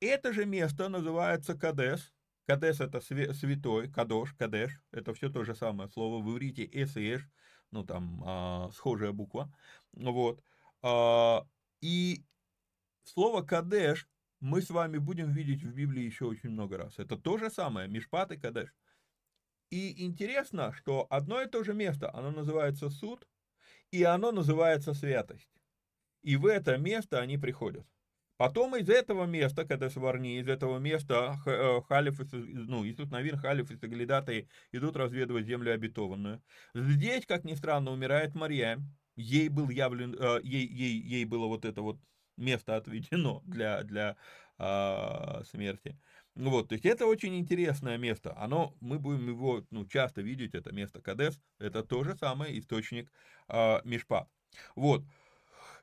это 0.00 0.34
же 0.34 0.44
место 0.44 0.90
называется 0.90 1.54
Кадес, 1.56 2.11
Кадеш 2.46 2.80
это 2.80 3.00
святой, 3.00 3.90
кадош, 3.90 4.32
кадеш, 4.34 4.80
это 4.90 5.14
все 5.14 5.30
то 5.30 5.44
же 5.44 5.54
самое 5.54 5.88
слово, 5.88 6.22
в 6.22 6.30
иврите 6.30 6.68
эсэш, 6.72 7.28
ну 7.70 7.84
там 7.84 8.22
а, 8.26 8.70
схожая 8.72 9.12
буква, 9.12 9.54
вот. 9.92 10.42
А, 10.82 11.46
и 11.80 12.24
слово 13.04 13.42
кадеш 13.42 14.08
мы 14.40 14.60
с 14.60 14.70
вами 14.70 14.98
будем 14.98 15.30
видеть 15.30 15.62
в 15.62 15.72
Библии 15.72 16.02
еще 16.02 16.24
очень 16.24 16.50
много 16.50 16.76
раз. 16.76 16.98
Это 16.98 17.16
то 17.16 17.38
же 17.38 17.48
самое, 17.48 17.88
мишпат 17.88 18.32
и 18.32 18.36
кадеш. 18.36 18.74
И 19.70 20.04
интересно, 20.04 20.72
что 20.72 21.06
одно 21.10 21.40
и 21.40 21.48
то 21.48 21.62
же 21.62 21.74
место, 21.74 22.12
оно 22.12 22.32
называется 22.32 22.90
суд, 22.90 23.26
и 23.92 24.02
оно 24.02 24.32
называется 24.32 24.94
святость. 24.94 25.48
И 26.22 26.36
в 26.36 26.46
это 26.46 26.76
место 26.76 27.20
они 27.20 27.38
приходят. 27.38 27.86
Потом 28.42 28.74
из 28.74 28.88
этого 28.88 29.24
места, 29.24 29.64
когда 29.64 29.88
Сварни, 29.88 30.40
из 30.40 30.48
этого 30.48 30.80
места 30.80 31.40
э, 31.46 31.80
Халиф, 31.88 32.18
ну, 32.32 32.84
Иисус 32.84 33.08
Навин, 33.08 33.38
Халиф 33.38 33.70
и 33.70 33.76
Саглядаты 33.76 34.48
идут 34.72 34.96
разведывать 34.96 35.46
землю 35.46 35.72
обетованную. 35.72 36.42
Здесь, 36.74 37.24
как 37.24 37.44
ни 37.44 37.54
странно, 37.54 37.92
умирает 37.92 38.34
Мария. 38.34 38.80
Ей, 39.14 39.48
был 39.48 39.70
явлен, 39.70 40.16
э, 40.18 40.40
ей, 40.42 40.66
ей, 40.66 41.00
ей 41.00 41.24
было 41.24 41.46
вот 41.46 41.64
это 41.64 41.82
вот 41.82 42.00
место 42.36 42.74
отведено 42.74 43.44
для, 43.46 43.84
для 43.84 44.16
э, 44.58 45.44
смерти. 45.44 45.96
Вот, 46.34 46.70
то 46.70 46.72
есть 46.72 46.84
это 46.84 47.06
очень 47.06 47.38
интересное 47.38 47.96
место. 47.96 48.36
Оно, 48.36 48.74
мы 48.80 48.98
будем 48.98 49.28
его 49.28 49.64
ну, 49.70 49.86
часто 49.86 50.20
видеть, 50.20 50.56
это 50.56 50.74
место 50.74 51.00
Кадес, 51.00 51.40
это 51.60 51.84
то 51.84 52.02
же 52.02 52.16
самое 52.16 52.58
источник 52.58 53.12
э, 53.46 53.82
Мишпа. 53.84 54.28
Вот. 54.74 55.04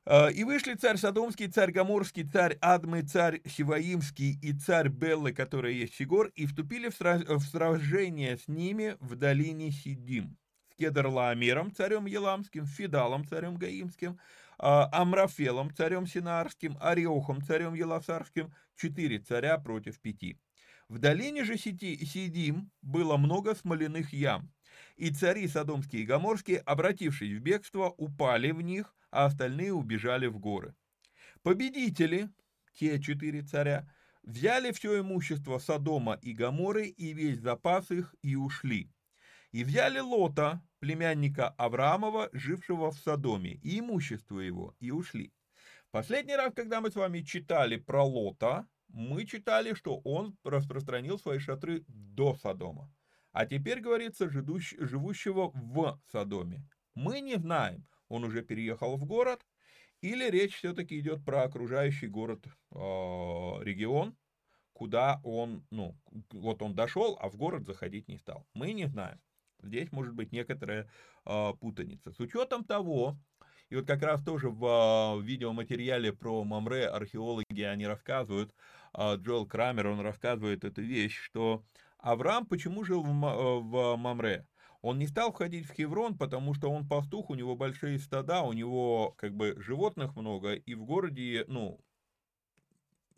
Э, 0.06 0.32
и 0.32 0.44
вышли 0.44 0.74
царь 0.74 0.98
Содомский, 0.98 1.48
царь 1.48 1.72
Гаморский, 1.72 2.24
царь 2.24 2.58
Адмы, 2.62 3.02
царь 3.02 3.42
Сиваимский 3.46 4.40
и 4.42 4.54
царь 4.54 4.90
Беллы, 4.90 5.34
который 5.34 5.76
есть 5.76 5.96
Сигор, 5.96 6.32
и 6.36 6.46
вступили 6.46 6.90
в, 6.90 7.40
сражение 7.42 8.38
с 8.38 8.48
ними 8.48 8.96
в 9.00 9.16
долине 9.16 9.72
Сидим. 9.72 10.38
С 10.72 10.76
Кедрлаамером, 10.76 11.74
царем 11.74 12.06
Еламским, 12.06 12.66
Фидалом, 12.66 13.28
царем 13.28 13.56
Гаимским, 13.58 14.14
э, 14.14 14.18
Амрафелом, 14.60 15.74
царем 15.76 16.08
Синарским, 16.08 16.78
Ариохом, 16.80 17.44
царем 17.44 17.74
Еласарским, 17.74 18.54
четыре 18.76 19.20
царя 19.20 19.58
против 19.58 20.00
пяти. 20.00 20.40
В 20.88 20.98
долине 20.98 21.44
же 21.44 21.58
Сидим 21.58 22.72
было 22.82 23.18
много 23.18 23.54
смоляных 23.54 24.12
ям, 24.12 24.52
и 24.96 25.12
цари 25.12 25.48
Содомские 25.48 26.02
и 26.02 26.06
Гоморские, 26.06 26.60
обратившись 26.60 27.38
в 27.38 27.42
бегство, 27.42 27.90
упали 27.90 28.50
в 28.50 28.62
них, 28.62 28.96
а 29.12 29.26
остальные 29.26 29.74
убежали 29.74 30.28
в 30.28 30.40
горы. 30.40 30.76
Победители, 31.42 32.30
те 32.74 33.00
четыре 33.02 33.42
царя, 33.42 33.94
взяли 34.24 34.72
все 34.72 35.00
имущество 35.00 35.58
Содома 35.58 36.20
и 36.22 36.34
Гоморы 36.34 36.88
и 36.88 37.14
весь 37.14 37.40
запас 37.40 37.92
их 37.92 38.14
и 38.22 38.36
ушли. 38.36 38.92
И 39.52 39.64
взяли 39.64 40.00
Лота, 40.00 40.62
племянника 40.80 41.50
Авраамова, 41.50 42.30
жившего 42.34 42.92
в 42.92 42.98
Содоме, 43.00 43.54
и 43.64 43.80
имущество 43.80 44.40
его, 44.40 44.76
и 44.80 44.92
ушли. 44.92 45.34
Последний 45.92 46.36
раз, 46.36 46.54
когда 46.54 46.82
мы 46.82 46.92
с 46.92 46.96
вами 46.96 47.22
читали 47.22 47.78
про 47.78 48.04
Лота, 48.04 48.68
мы 48.90 49.26
читали, 49.26 49.74
что 49.74 49.98
он 50.04 50.38
распространил 50.44 51.18
свои 51.18 51.40
шатры 51.40 51.84
до 51.88 52.36
Содома. 52.36 52.94
А 53.32 53.46
теперь 53.46 53.80
говорится 53.80 54.30
живущего 54.30 55.52
в 55.54 56.00
Содоме. 56.12 56.64
Мы 56.96 57.22
не 57.22 57.38
знаем, 57.38 57.88
он 58.10 58.24
уже 58.26 58.42
переехал 58.42 58.98
в 58.98 59.06
город, 59.06 59.46
или 60.02 60.30
речь 60.30 60.56
все-таки 60.56 61.00
идет 61.00 61.24
про 61.24 61.44
окружающий 61.44 62.08
город, 62.08 62.46
э, 62.46 62.76
регион, 62.76 64.16
куда 64.74 65.20
он, 65.24 65.66
ну, 65.72 65.98
вот 66.32 66.62
он 66.62 66.76
дошел, 66.76 67.18
а 67.22 67.30
в 67.30 67.36
город 67.36 67.66
заходить 67.66 68.08
не 68.08 68.18
стал. 68.18 68.48
Мы 68.54 68.74
не 68.74 68.88
знаем. 68.88 69.20
Здесь 69.62 69.92
может 69.92 70.14
быть 70.14 70.32
некоторая 70.32 70.90
э, 71.26 71.54
путаница. 71.60 72.12
С 72.12 72.20
учетом 72.20 72.64
того, 72.64 73.18
и 73.70 73.76
вот 73.76 73.86
как 73.86 74.02
раз 74.02 74.24
тоже 74.24 74.50
в 74.50 75.20
э, 75.20 75.22
видеоматериале 75.22 76.14
про 76.14 76.44
Мамре 76.44 76.88
археологи, 76.88 77.62
они 77.62 77.86
рассказывают, 77.86 78.56
э, 78.98 79.16
Джоэл 79.18 79.46
Крамер, 79.46 79.88
он 79.88 80.00
рассказывает 80.00 80.64
эту 80.64 80.82
вещь, 80.82 81.18
что 81.18 81.66
Авраам 81.98 82.46
почему 82.46 82.86
жил 82.86 83.04
в, 83.04 83.10
в 83.12 83.96
Мамре? 83.98 84.48
Он 84.82 84.98
не 84.98 85.08
стал 85.08 85.32
входить 85.32 85.66
в 85.66 85.74
Хеврон, 85.74 86.18
потому 86.18 86.54
что 86.54 86.70
он 86.72 86.88
пастух, 86.88 87.30
у 87.30 87.36
него 87.36 87.56
большие 87.56 88.00
стада, 88.00 88.42
у 88.42 88.54
него 88.54 89.14
как 89.18 89.36
бы 89.36 89.56
животных 89.58 90.16
много, 90.16 90.54
и 90.54 90.74
в 90.74 90.86
городе, 90.86 91.44
ну, 91.48 91.80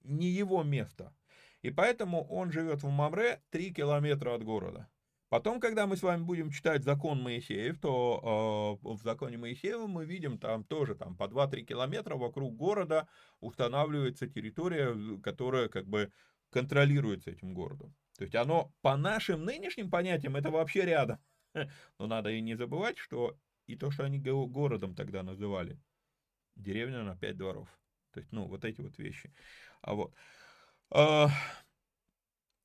не 0.04 0.28
его 0.28 0.64
место. 0.64 1.14
И 1.62 1.70
поэтому 1.70 2.28
он 2.28 2.52
живет 2.52 2.82
в 2.82 2.90
Мамре 2.90 3.44
3 3.52 3.74
километра 3.74 4.34
от 4.34 4.44
города. 4.44 4.90
Потом, 5.30 5.62
когда 5.62 5.88
мы 5.88 5.96
с 5.96 6.04
вами 6.04 6.24
будем 6.24 6.52
читать 6.52 6.84
закон 6.84 7.22
Моисеев, 7.22 7.80
то 7.80 8.80
э, 8.84 8.88
в 8.96 9.02
законе 9.02 9.38
Моисеева 9.38 9.88
мы 9.88 10.04
видим 10.04 10.38
там 10.38 10.66
тоже 10.66 10.94
там 10.96 11.16
по 11.16 11.24
2-3 11.24 11.62
километра 11.62 12.16
вокруг 12.16 12.54
города 12.56 13.08
устанавливается 13.40 14.28
территория, 14.28 14.94
которая 15.22 15.70
как 15.70 15.88
бы 15.88 16.12
контролируется 16.50 17.32
этим 17.32 17.54
городом. 17.54 17.96
То 18.18 18.26
есть 18.26 18.36
оно 18.36 18.74
по 18.82 18.98
нашим 18.98 19.46
нынешним 19.46 19.90
понятиям 19.90 20.36
это 20.36 20.52
вообще 20.52 20.82
рядом. 20.82 21.20
Но 22.00 22.08
надо 22.08 22.30
и 22.30 22.42
не 22.42 22.56
забывать, 22.56 22.98
что 22.98 23.38
и 23.68 23.76
то, 23.76 23.92
что 23.92 24.04
они 24.04 24.20
городом 24.20 24.96
тогда 24.96 25.24
называли, 25.24 25.80
деревня 26.56 27.04
на 27.04 27.16
пять 27.16 27.38
дворов. 27.38 27.70
То 28.12 28.20
есть, 28.20 28.32
ну, 28.32 28.46
вот 28.46 28.66
эти 28.66 28.82
вот 28.82 28.98
вещи. 28.98 29.34
А 29.82 29.94
вот. 29.94 30.14
А, 30.90 31.30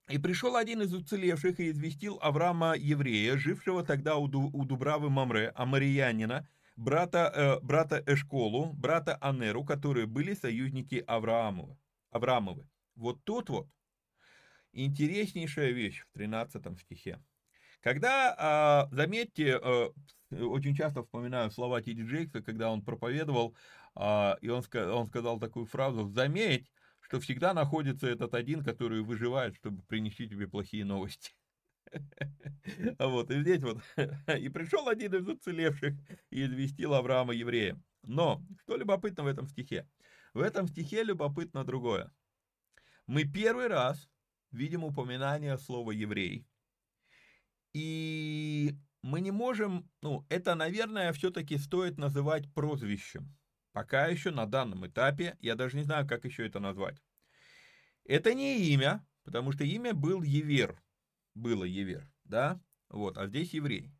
и 0.08 0.18
пришел 0.18 0.56
один 0.56 0.82
из 0.82 0.92
уцелевших 0.92 1.60
и 1.60 1.70
известил 1.70 2.18
Авраама 2.20 2.74
еврея, 2.76 3.36
жившего 3.36 3.84
тогда 3.84 4.16
у, 4.16 4.28
Дубравы 4.28 5.10
Мамре, 5.10 5.50
Амариянина, 5.54 6.48
брата, 6.76 7.32
э, 7.34 7.64
брата 7.64 8.02
Эшколу, 8.06 8.72
брата 8.72 9.16
Анеру, 9.20 9.64
которые 9.64 10.06
были 10.06 10.34
союзники 10.34 11.02
Авраамова, 11.06 11.78
Авраамовы. 12.10 12.68
Вот 12.94 13.22
тут 13.24 13.48
вот 13.50 13.68
интереснейшая 14.72 15.70
вещь 15.70 16.02
в 16.02 16.12
13 16.12 16.78
стихе. 16.80 17.20
Когда, 17.86 18.34
а, 18.36 18.88
заметьте, 18.90 19.60
э, 19.62 19.90
очень 20.32 20.74
часто 20.74 21.04
вспоминаю 21.04 21.52
слова 21.52 21.80
Тиди 21.80 22.02
Джейкса, 22.02 22.42
когда 22.42 22.72
он 22.72 22.82
проповедовал, 22.82 23.54
а, 23.94 24.36
и 24.40 24.48
он, 24.48 24.64
он 24.74 25.06
сказал 25.06 25.38
такую 25.38 25.66
фразу, 25.66 26.08
заметь, 26.08 26.68
что 26.98 27.20
всегда 27.20 27.54
находится 27.54 28.08
этот 28.08 28.34
один, 28.34 28.64
который 28.64 29.02
выживает, 29.02 29.54
чтобы 29.54 29.84
принести 29.84 30.28
тебе 30.28 30.48
плохие 30.48 30.84
новости. 30.84 31.30
Вот, 32.98 33.30
и 33.30 33.40
здесь 33.42 33.62
вот, 33.62 33.80
и 34.36 34.48
пришел 34.48 34.88
один 34.88 35.14
из 35.14 35.28
уцелевших 35.28 35.94
и 36.30 36.42
известил 36.44 36.92
Авраама 36.92 37.34
еврея. 37.34 37.80
Но, 38.02 38.42
что 38.62 38.76
любопытно 38.76 39.22
в 39.22 39.28
этом 39.28 39.46
стихе? 39.46 39.88
В 40.34 40.40
этом 40.40 40.66
стихе 40.66 41.04
любопытно 41.04 41.62
другое. 41.62 42.12
Мы 43.06 43.22
первый 43.22 43.68
раз 43.68 44.10
видим 44.50 44.82
упоминание 44.82 45.56
слова 45.56 45.92
«еврей», 45.92 46.44
и 47.76 48.74
мы 49.02 49.20
не 49.20 49.30
можем, 49.30 49.86
ну, 50.00 50.24
это, 50.30 50.54
наверное, 50.54 51.12
все-таки 51.12 51.58
стоит 51.58 51.98
называть 51.98 52.50
прозвищем. 52.54 53.36
Пока 53.72 54.06
еще 54.06 54.30
на 54.30 54.46
данном 54.46 54.86
этапе, 54.86 55.36
я 55.40 55.56
даже 55.56 55.76
не 55.76 55.82
знаю, 55.82 56.08
как 56.08 56.24
еще 56.24 56.46
это 56.46 56.58
назвать. 56.58 57.02
Это 58.04 58.32
не 58.32 58.72
имя, 58.72 59.06
потому 59.24 59.52
что 59.52 59.64
имя 59.64 59.92
был 59.92 60.22
Евер, 60.22 60.82
было 61.34 61.64
Евер, 61.64 62.10
да, 62.24 62.58
вот, 62.88 63.18
а 63.18 63.26
здесь 63.26 63.52
еврей. 63.52 63.92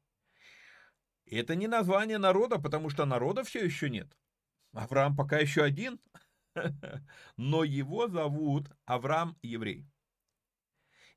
Это 1.27 1.55
не 1.55 1.67
название 1.67 2.17
народа, 2.17 2.59
потому 2.59 2.89
что 2.89 3.05
народа 3.05 3.45
все 3.45 3.63
еще 3.63 3.91
нет. 3.91 4.17
Авраам 4.73 5.15
пока 5.15 5.39
еще 5.39 5.63
один, 5.63 6.01
но 7.37 7.63
его 7.63 8.09
зовут 8.09 8.71
Авраам 8.87 9.37
еврей. 9.43 9.87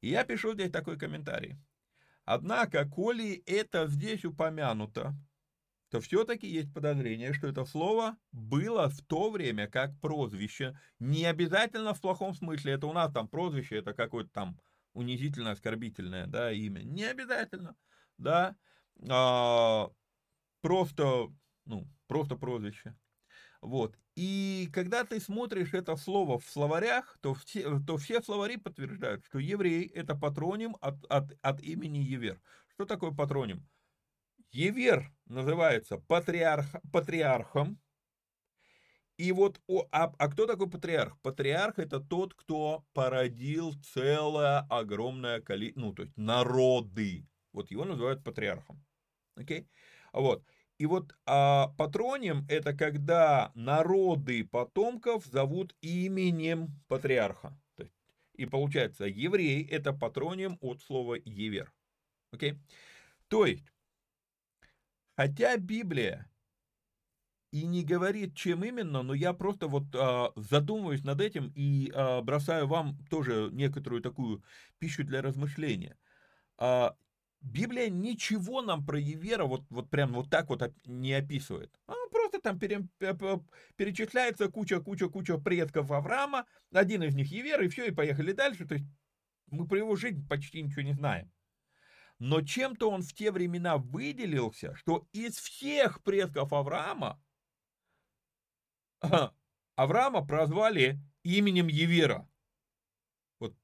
И 0.01 0.09
я 0.09 0.25
пишу 0.25 0.55
здесь 0.55 0.71
такой 0.71 0.99
комментарий. 0.99 1.57
Однако, 2.31 2.87
коли 2.87 3.41
это 3.47 3.87
здесь 3.87 4.23
упомянуто, 4.23 5.15
то 5.89 5.99
все-таки 5.99 6.45
есть 6.45 6.71
подозрение, 6.71 7.33
что 7.33 7.47
это 7.47 7.65
слово 7.65 8.17
было 8.31 8.87
в 8.87 9.01
то 9.01 9.31
время 9.31 9.67
как 9.67 9.99
прозвище. 9.99 10.79
Не 10.99 11.25
обязательно 11.25 11.95
в 11.95 12.01
плохом 12.01 12.35
смысле. 12.35 12.73
Это 12.73 12.85
у 12.85 12.93
нас 12.93 13.11
там 13.11 13.27
прозвище, 13.27 13.77
это 13.77 13.95
какое-то 13.95 14.29
там 14.29 14.59
унизительное, 14.93 15.53
оскорбительное 15.53 16.27
да, 16.27 16.51
имя. 16.51 16.83
Не 16.83 17.05
обязательно. 17.05 17.75
Да. 18.19 18.55
А, 19.09 19.89
просто, 20.61 21.33
ну, 21.65 21.87
просто 22.05 22.35
прозвище. 22.35 22.95
Вот. 23.59 23.97
И 24.21 24.67
когда 24.73 25.05
ты 25.05 25.21
смотришь 25.21 25.73
это 25.73 25.95
слово 25.95 26.39
в 26.39 26.45
словарях, 26.45 27.17
то 27.21 27.33
все, 27.33 27.79
то 27.87 27.95
все 27.95 28.21
словари 28.21 28.57
подтверждают, 28.57 29.23
что 29.23 29.39
еврей– 29.39 29.85
это 29.95 30.13
патроним 30.13 30.75
от, 30.81 31.05
от, 31.05 31.37
от 31.41 31.61
имени 31.61 31.99
Евер. 31.99 32.41
Что 32.73 32.83
такое 32.83 33.11
патроним? 33.11 33.65
Евер 34.51 35.09
называется 35.27 35.99
патриарх, 35.99 36.65
патриархом. 36.91 37.79
И 39.15 39.31
вот, 39.31 39.61
о, 39.67 39.87
а, 39.89 40.13
а 40.17 40.27
кто 40.27 40.45
такой 40.45 40.69
патриарх? 40.69 41.17
Патриарх 41.21 41.79
это 41.79 42.01
тот, 42.01 42.33
кто 42.33 42.83
породил 42.91 43.71
целое 43.93 44.67
огромное 44.69 45.39
количество, 45.39 45.79
ну, 45.79 45.93
то 45.93 46.03
есть 46.03 46.17
народы. 46.17 47.25
Вот 47.53 47.71
его 47.71 47.85
называют 47.85 48.21
патриархом. 48.21 48.83
Окей? 49.37 49.61
Okay? 49.61 49.67
Вот. 50.11 50.43
И 50.79 50.85
вот 50.85 51.13
а, 51.25 51.67
патроним 51.77 52.45
это 52.47 52.73
когда 52.73 53.51
народы 53.53 54.45
потомков 54.45 55.25
зовут 55.25 55.75
именем 55.81 56.69
патриарха. 56.87 57.53
Есть, 57.77 57.93
и 58.33 58.45
получается, 58.45 59.03
еврей 59.03 59.63
это 59.65 59.91
патроним 59.91 60.57
от 60.61 60.81
слова 60.81 61.15
евер. 61.25 61.73
Окей? 62.31 62.57
То 63.27 63.45
есть, 63.45 63.65
хотя 65.17 65.57
Библия 65.57 66.31
и 67.51 67.65
не 67.65 67.83
говорит, 67.83 68.35
чем 68.35 68.63
именно, 68.63 69.03
но 69.03 69.13
я 69.13 69.33
просто 69.33 69.67
вот 69.67 69.83
а, 69.95 70.31
задумываюсь 70.37 71.03
над 71.03 71.19
этим 71.19 71.51
и 71.55 71.91
а, 71.93 72.21
бросаю 72.21 72.67
вам 72.67 72.97
тоже 73.09 73.49
некоторую 73.51 74.01
такую 74.01 74.43
пищу 74.77 75.03
для 75.03 75.21
размышления. 75.21 75.97
А, 76.57 76.95
Библия 77.41 77.89
ничего 77.89 78.61
нам 78.61 78.85
про 78.85 78.99
Евера 78.99 79.45
вот, 79.45 79.63
вот 79.69 79.89
прям 79.89 80.13
вот 80.13 80.29
так 80.29 80.49
вот 80.49 80.61
не 80.85 81.13
описывает. 81.13 81.73
Она 81.85 81.97
просто 82.11 82.39
там 82.41 82.59
пере, 82.59 82.87
перечисляется 83.77 84.49
куча-куча-куча 84.49 85.37
предков 85.37 85.91
Авраама, 85.91 86.45
один 86.71 87.03
из 87.03 87.15
них 87.15 87.31
Евер, 87.31 87.61
и 87.61 87.69
все, 87.69 87.85
и 87.85 87.91
поехали 87.91 88.33
дальше. 88.33 88.65
То 88.65 88.75
есть 88.75 88.85
мы 89.47 89.67
про 89.67 89.77
его 89.77 89.95
жизнь 89.95 90.27
почти 90.27 90.61
ничего 90.61 90.81
не 90.81 90.93
знаем. 90.93 91.31
Но 92.19 92.41
чем-то 92.41 92.91
он 92.91 93.01
в 93.01 93.13
те 93.13 93.31
времена 93.31 93.77
выделился, 93.77 94.75
что 94.75 95.07
из 95.13 95.37
всех 95.37 96.03
предков 96.03 96.51
Авраама 96.51 97.21
Авраама 99.75 100.25
прозвали 100.25 100.99
именем 101.23 101.67
Евера. 101.67 102.29
Вот 103.39 103.55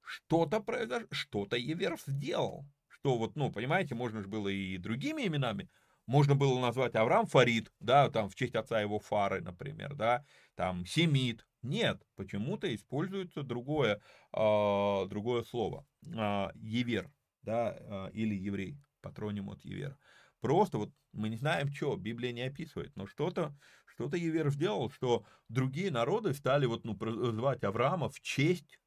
что-то 0.00 0.60
произошло, 0.60 1.08
что-то 1.10 1.56
Евер 1.56 1.98
сделал. 2.06 2.64
Что 3.04 3.18
вот, 3.18 3.36
ну, 3.36 3.52
понимаете, 3.52 3.94
можно 3.94 4.22
же 4.22 4.28
было 4.28 4.48
и 4.48 4.78
другими 4.78 5.26
именами. 5.26 5.68
Можно 6.06 6.36
было 6.36 6.58
назвать 6.58 6.94
Авраам 6.94 7.26
Фарид, 7.26 7.70
да, 7.78 8.08
там 8.08 8.30
в 8.30 8.34
честь 8.34 8.54
отца 8.54 8.80
его 8.80 8.98
Фары, 8.98 9.42
например, 9.42 9.94
да, 9.94 10.24
там 10.54 10.86
Семит. 10.86 11.46
Нет, 11.60 12.00
почему-то 12.16 12.74
используется 12.74 13.42
другое, 13.42 14.00
э, 14.34 15.06
другое 15.06 15.42
слово. 15.42 15.86
Э, 16.06 16.48
евер, 16.54 17.10
да, 17.42 17.76
э, 17.78 18.10
или 18.14 18.34
еврей, 18.34 18.78
патроним 19.02 19.50
от 19.50 19.62
Евера. 19.66 19.98
Просто 20.40 20.78
вот 20.78 20.90
мы 21.12 21.28
не 21.28 21.36
знаем, 21.36 21.70
что, 21.74 21.96
Библия 21.96 22.32
не 22.32 22.40
описывает, 22.40 22.96
но 22.96 23.06
что-то 23.06 23.54
что-то 23.84 24.16
Евер 24.16 24.48
сделал, 24.50 24.90
что 24.90 25.26
другие 25.50 25.90
народы 25.90 26.32
стали 26.32 26.64
вот, 26.64 26.84
ну, 26.84 26.96
звать 27.32 27.64
Авраама 27.64 28.08
в 28.08 28.18
честь 28.22 28.80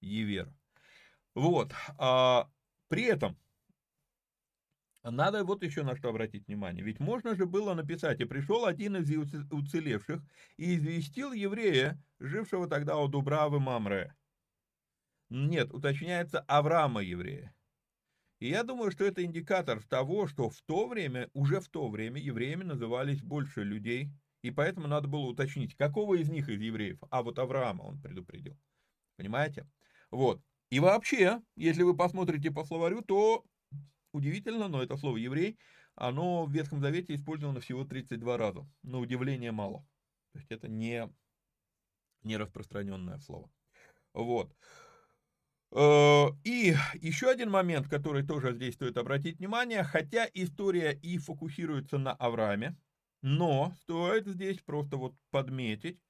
Евера. 0.00 0.54
Вот. 1.34 1.72
А, 1.98 2.48
при 2.88 3.04
этом 3.04 3.38
надо 5.02 5.44
вот 5.44 5.62
еще 5.62 5.82
на 5.82 5.96
что 5.96 6.10
обратить 6.10 6.46
внимание. 6.46 6.84
Ведь 6.84 7.00
можно 7.00 7.34
же 7.34 7.46
было 7.46 7.74
написать, 7.74 8.20
и 8.20 8.24
пришел 8.24 8.66
один 8.66 8.96
из 8.96 9.10
уцелевших 9.50 10.22
и 10.56 10.76
известил 10.76 11.32
еврея, 11.32 12.02
жившего 12.18 12.66
тогда 12.66 12.98
у 12.98 13.08
Дубравы 13.08 13.60
Мамре. 13.60 14.14
Нет, 15.30 15.72
уточняется 15.72 16.40
Авраама 16.40 17.02
еврея. 17.02 17.54
И 18.40 18.48
я 18.48 18.62
думаю, 18.64 18.90
что 18.90 19.04
это 19.04 19.22
индикатор 19.22 19.82
того, 19.82 20.26
что 20.26 20.48
в 20.48 20.60
то 20.62 20.88
время, 20.88 21.28
уже 21.34 21.60
в 21.60 21.68
то 21.68 21.88
время 21.88 22.20
евреями 22.20 22.64
назывались 22.64 23.22
больше 23.22 23.62
людей, 23.62 24.10
и 24.42 24.50
поэтому 24.50 24.88
надо 24.88 25.08
было 25.08 25.26
уточнить, 25.26 25.76
какого 25.76 26.14
из 26.14 26.30
них 26.30 26.48
из 26.48 26.60
евреев. 26.60 26.98
А 27.10 27.22
вот 27.22 27.38
Авраама 27.38 27.82
он 27.82 28.00
предупредил. 28.00 28.58
Понимаете? 29.16 29.68
Вот. 30.10 30.42
И 30.70 30.80
вообще, 30.80 31.42
если 31.56 31.82
вы 31.82 31.94
посмотрите 31.94 32.50
по 32.50 32.64
словарю, 32.64 33.02
то 33.02 33.44
удивительно, 34.12 34.68
но 34.68 34.82
это 34.82 34.96
слово 34.96 35.16
«еврей», 35.16 35.58
оно 35.94 36.46
в 36.46 36.52
Ветхом 36.52 36.80
Завете 36.80 37.14
использовано 37.14 37.60
всего 37.60 37.84
32 37.84 38.36
раза. 38.36 38.66
На 38.82 38.98
удивление 38.98 39.52
мало. 39.52 39.86
То 40.32 40.38
есть 40.38 40.50
это 40.50 40.68
не, 40.68 41.12
не 42.22 42.36
распространенное 42.36 43.18
слово. 43.18 43.50
Вот. 44.14 44.54
Э, 45.72 46.26
и 46.44 46.74
еще 46.94 47.30
один 47.30 47.50
момент, 47.50 47.88
который 47.88 48.26
тоже 48.26 48.54
здесь 48.54 48.74
стоит 48.74 48.96
обратить 48.96 49.38
внимание, 49.38 49.82
хотя 49.82 50.26
история 50.32 50.92
и 50.92 51.18
фокусируется 51.18 51.98
на 51.98 52.12
Аврааме, 52.12 52.76
но 53.22 53.72
стоит 53.82 54.26
здесь 54.26 54.60
просто 54.60 54.96
вот 54.96 55.14
подметить, 55.30 56.00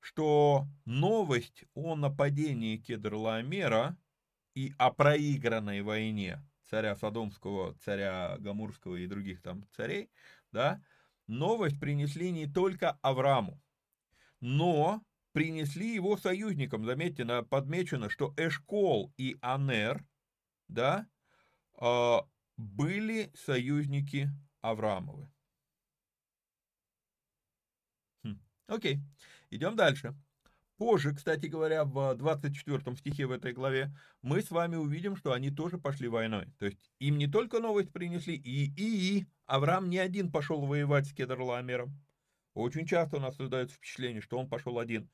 что 0.00 0.66
новость 0.84 1.64
о 1.74 1.94
нападении 1.96 2.76
Кедрлаомера 2.76 3.98
и 4.54 4.72
о 4.78 4.90
проигранной 4.90 5.82
войне 5.82 6.42
царя 6.68 6.96
Содомского, 6.96 7.74
царя 7.78 8.36
Гамурского 8.38 8.96
и 8.96 9.06
других 9.06 9.42
там 9.42 9.64
царей, 9.72 10.10
да, 10.52 10.82
новость 11.26 11.80
принесли 11.80 12.30
не 12.30 12.46
только 12.46 12.98
Аврааму, 13.02 13.60
но 14.40 15.02
принесли 15.32 15.94
его 15.94 16.16
союзникам. 16.16 16.84
Заметьте, 16.84 17.24
подмечено, 17.42 18.08
что 18.08 18.32
Эшкол 18.36 19.12
и 19.16 19.36
Анер, 19.40 20.04
да, 20.68 21.06
а, 21.74 22.26
были 22.56 23.30
союзники 23.34 24.30
Авраамовы. 24.62 25.28
Окей, 28.68 29.00
идем 29.50 29.76
дальше. 29.76 30.14
Позже, 30.78 31.14
кстати 31.14 31.46
говоря, 31.46 31.84
в 31.84 32.14
24 32.14 32.96
стихе 32.96 33.26
в 33.26 33.30
этой 33.30 33.52
главе, 33.52 33.94
мы 34.20 34.42
с 34.42 34.50
вами 34.50 34.76
увидим, 34.76 35.16
что 35.16 35.32
они 35.32 35.50
тоже 35.50 35.78
пошли 35.78 36.08
войной. 36.08 36.52
То 36.58 36.66
есть 36.66 36.90
им 36.98 37.16
не 37.16 37.26
только 37.26 37.60
новость 37.60 37.92
принесли, 37.92 38.34
и, 38.34 38.66
и, 38.74 39.18
и 39.18 39.26
Авраам 39.46 39.88
не 39.88 39.98
один 39.98 40.30
пошел 40.30 40.66
воевать 40.66 41.06
с 41.06 41.14
Кедрлаамером. 41.14 41.98
Очень 42.52 42.86
часто 42.86 43.16
у 43.16 43.20
нас 43.20 43.36
создается 43.36 43.76
впечатление, 43.76 44.20
что 44.20 44.38
он 44.38 44.48
пошел 44.48 44.78
один. 44.78 45.10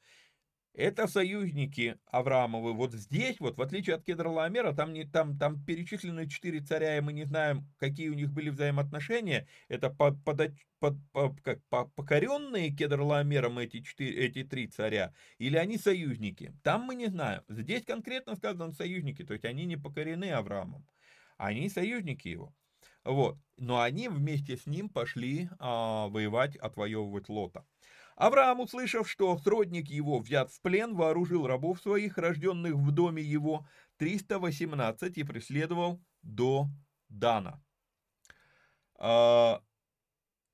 Это 0.74 1.06
союзники 1.06 1.98
Авраамовы. 2.06 2.72
Вот 2.72 2.94
здесь, 2.94 3.38
вот, 3.40 3.58
в 3.58 3.62
отличие 3.62 3.96
от 3.96 4.04
Кедрлаомера, 4.04 4.72
там, 4.72 4.94
не, 4.94 5.04
там, 5.04 5.38
там 5.38 5.62
перечислены 5.62 6.26
четыре 6.26 6.60
царя, 6.60 6.96
и 6.96 7.00
мы 7.02 7.12
не 7.12 7.24
знаем, 7.24 7.68
какие 7.78 8.08
у 8.08 8.14
них 8.14 8.32
были 8.32 8.48
взаимоотношения. 8.48 9.46
Это 9.68 9.90
по, 9.90 10.12
под, 10.12 10.54
под, 10.78 10.94
по, 11.12 11.36
как, 11.42 11.62
по, 11.68 11.84
покоренные 11.88 12.70
Кедрлаомером 12.70 13.58
эти, 13.58 13.82
четыре, 13.82 14.26
эти 14.26 14.44
три 14.44 14.66
царя, 14.66 15.12
или 15.36 15.58
они 15.58 15.76
союзники. 15.76 16.54
Там 16.62 16.84
мы 16.84 16.94
не 16.94 17.08
знаем. 17.08 17.42
Здесь 17.48 17.84
конкретно 17.84 18.34
сказано 18.34 18.72
союзники, 18.72 19.24
то 19.24 19.34
есть 19.34 19.44
они 19.44 19.66
не 19.66 19.76
покорены 19.76 20.30
Авраамом. 20.30 20.86
Они 21.36 21.68
союзники 21.68 22.28
его. 22.28 22.54
Вот. 23.04 23.36
Но 23.58 23.80
они 23.80 24.08
вместе 24.08 24.56
с 24.56 24.66
ним 24.66 24.88
пошли 24.88 25.50
а, 25.58 26.08
воевать, 26.08 26.56
отвоевывать 26.56 27.28
Лота. 27.28 27.66
Авраам, 28.16 28.60
услышав, 28.60 29.08
что 29.10 29.36
сродник 29.38 29.88
его 29.88 30.18
взят 30.18 30.50
в 30.50 30.60
плен, 30.60 30.94
вооружил 30.94 31.46
рабов 31.46 31.80
своих, 31.80 32.18
рожденных 32.18 32.74
в 32.74 32.90
доме 32.90 33.22
его, 33.22 33.66
318, 33.98 35.18
и 35.18 35.24
преследовал 35.24 36.02
до 36.22 36.68
Дана. 37.08 37.62
А, 38.98 39.62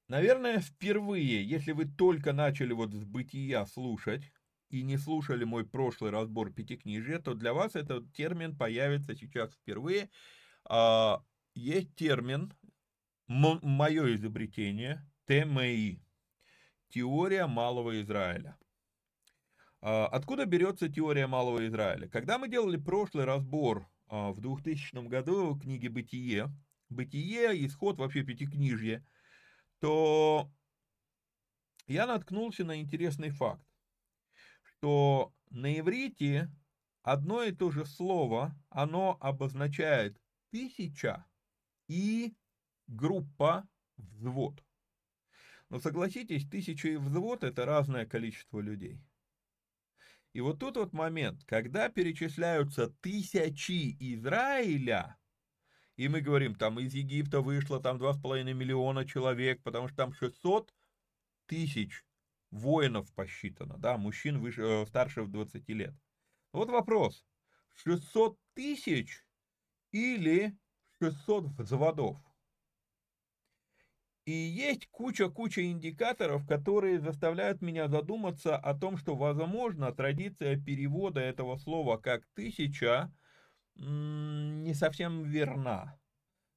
наверное, 0.08 0.60
впервые, 0.60 1.44
если 1.44 1.72
вы 1.72 1.86
только 1.86 2.32
начали 2.32 2.72
вот 2.72 2.92
с 2.92 3.04
бытия 3.04 3.66
слушать, 3.66 4.30
и 4.70 4.82
не 4.82 4.98
слушали 4.98 5.44
мой 5.44 5.66
прошлый 5.66 6.10
разбор 6.10 6.52
пятикнижия, 6.52 7.18
то 7.18 7.34
для 7.34 7.54
вас 7.54 7.74
этот 7.74 8.12
термин 8.12 8.56
появится 8.56 9.14
сейчас 9.14 9.52
впервые. 9.52 10.10
А, 10.64 11.22
есть 11.54 11.94
термин, 11.94 12.52
мое 13.26 14.14
изобретение, 14.14 15.06
ТМИ, 15.26 16.00
Теория 16.88 17.46
Малого 17.46 18.00
Израиля. 18.00 18.56
А, 19.80 20.06
откуда 20.06 20.46
берется 20.46 20.88
теория 20.88 21.26
Малого 21.26 21.66
Израиля? 21.66 22.08
Когда 22.08 22.38
мы 22.38 22.48
делали 22.48 22.76
прошлый 22.76 23.24
разбор 23.24 23.88
а, 24.08 24.32
в 24.32 24.40
2000 24.40 25.06
году 25.08 25.58
книги 25.58 25.88
«Бытие», 25.88 26.48
«Бытие», 26.88 27.66
«Исход», 27.66 27.98
вообще 27.98 28.22
«Пятикнижье», 28.22 29.06
то 29.80 30.50
я 31.86 32.06
наткнулся 32.06 32.64
на 32.64 32.80
интересный 32.80 33.30
факт, 33.30 33.66
что 34.62 35.32
на 35.50 35.78
иврите 35.78 36.50
одно 37.02 37.42
и 37.42 37.52
то 37.52 37.70
же 37.70 37.86
слово, 37.86 38.54
оно 38.68 39.16
обозначает 39.20 40.20
тысяча 40.50 41.26
и 41.86 42.34
группа 42.86 43.68
взвод. 43.96 44.62
Но 45.70 45.78
согласитесь, 45.78 46.48
тысяча 46.48 46.88
и 46.88 46.96
взвод– 46.96 47.44
это 47.44 47.66
разное 47.66 48.06
количество 48.06 48.60
людей. 48.60 49.00
И 50.32 50.40
вот 50.40 50.60
тут 50.60 50.76
вот 50.76 50.92
момент, 50.92 51.44
когда 51.44 51.88
перечисляются 51.88 52.88
тысячи 53.00 53.96
Израиля, 53.98 55.18
и 55.96 56.08
мы 56.08 56.20
говорим, 56.20 56.54
там 56.54 56.78
из 56.78 56.94
Египта 56.94 57.40
вышло 57.40 57.80
там 57.80 57.98
2,5 57.98 58.52
миллиона 58.54 59.04
человек, 59.04 59.62
потому 59.62 59.88
что 59.88 59.96
там 59.96 60.12
600 60.12 60.72
тысяч 61.46 62.04
воинов 62.50 63.12
посчитано, 63.14 63.76
да, 63.78 63.98
мужчин 63.98 64.38
выше, 64.38 64.62
э, 64.62 64.86
старше 64.86 65.26
20 65.26 65.68
лет. 65.74 65.94
Вот 66.52 66.70
вопрос, 66.70 67.26
600 67.74 68.38
тысяч 68.54 69.24
или 69.92 70.56
600 71.00 71.46
взводов? 71.58 72.27
И 74.28 74.30
есть 74.30 74.86
куча-куча 74.90 75.70
индикаторов, 75.70 76.46
которые 76.46 77.00
заставляют 77.00 77.62
меня 77.62 77.88
задуматься 77.88 78.58
о 78.58 78.74
том, 78.74 78.98
что, 78.98 79.16
возможно, 79.16 79.90
традиция 79.90 80.60
перевода 80.60 81.18
этого 81.18 81.56
слова 81.56 81.96
как 81.96 82.26
«тысяча» 82.34 83.10
не 83.74 84.74
совсем 84.74 85.22
верна. 85.22 85.98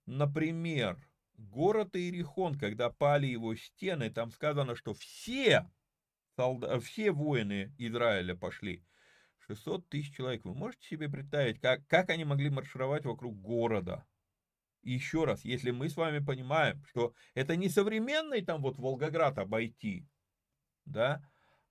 например, 0.05 0.97
город 1.37 1.95
Иерихон, 1.95 2.59
когда 2.59 2.89
пали 2.89 3.27
его 3.27 3.55
стены, 3.55 4.09
там 4.09 4.31
сказано, 4.31 4.75
что 4.75 4.93
все, 4.93 5.71
солда... 6.35 6.77
все 6.81 7.13
воины 7.13 7.73
Израиля 7.77 8.35
пошли. 8.35 8.83
600 9.47 9.87
тысяч 9.87 10.13
человек. 10.13 10.43
Вы 10.43 10.55
можете 10.55 10.85
себе 10.89 11.07
представить, 11.07 11.61
как, 11.61 11.87
как 11.87 12.09
они 12.09 12.25
могли 12.25 12.49
маршировать 12.49 13.05
вокруг 13.05 13.39
города? 13.39 14.05
Еще 14.83 15.25
раз, 15.25 15.45
если 15.45 15.71
мы 15.71 15.89
с 15.89 15.95
вами 15.95 16.19
понимаем, 16.19 16.83
что 16.85 17.13
это 17.35 17.55
не 17.55 17.69
современный 17.69 18.41
там 18.41 18.61
вот 18.61 18.77
Волгоград 18.77 19.37
обойти, 19.37 20.07
да, 20.85 21.21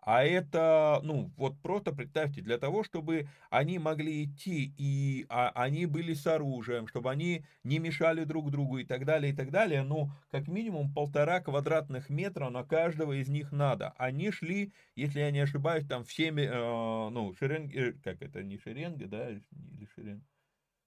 а 0.03 0.25
это, 0.25 1.01
ну, 1.03 1.31
вот 1.37 1.61
просто 1.61 1.93
представьте, 1.93 2.41
для 2.41 2.57
того, 2.59 2.83
чтобы 2.85 3.29
они 3.51 3.79
могли 3.79 4.25
идти, 4.25 4.73
и 4.79 5.27
а, 5.29 5.51
они 5.51 5.85
были 5.87 6.15
с 6.15 6.27
оружием, 6.27 6.87
чтобы 6.87 7.11
они 7.11 7.45
не 7.65 7.79
мешали 7.79 8.25
друг 8.25 8.51
другу 8.51 8.79
и 8.79 8.85
так 8.85 9.05
далее, 9.05 9.33
и 9.33 9.37
так 9.37 9.51
далее, 9.51 9.83
ну, 9.83 10.11
как 10.31 10.49
минимум 10.49 10.93
полтора 10.95 11.41
квадратных 11.41 12.09
метра 12.09 12.49
на 12.49 12.65
каждого 12.65 13.13
из 13.21 13.29
них 13.29 13.53
надо. 13.53 13.93
Они 13.99 14.31
шли, 14.31 14.73
если 14.97 15.21
я 15.21 15.31
не 15.31 15.41
ошибаюсь, 15.41 15.87
там 15.87 16.05
всеми, 16.05 16.43
э, 16.43 17.11
ну, 17.11 17.35
шеренги, 17.35 17.77
э, 17.77 17.93
как 18.03 18.23
это, 18.23 18.43
не 18.43 18.59
шеренга, 18.59 19.07
да, 19.07 19.31
или 19.31 19.87
шеренга, 19.95 20.25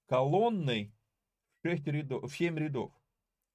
колонной 0.07 0.91
6 1.63 1.87
рядов, 1.87 2.31
в 2.31 2.35
7 2.35 2.57
рядов. 2.57 2.91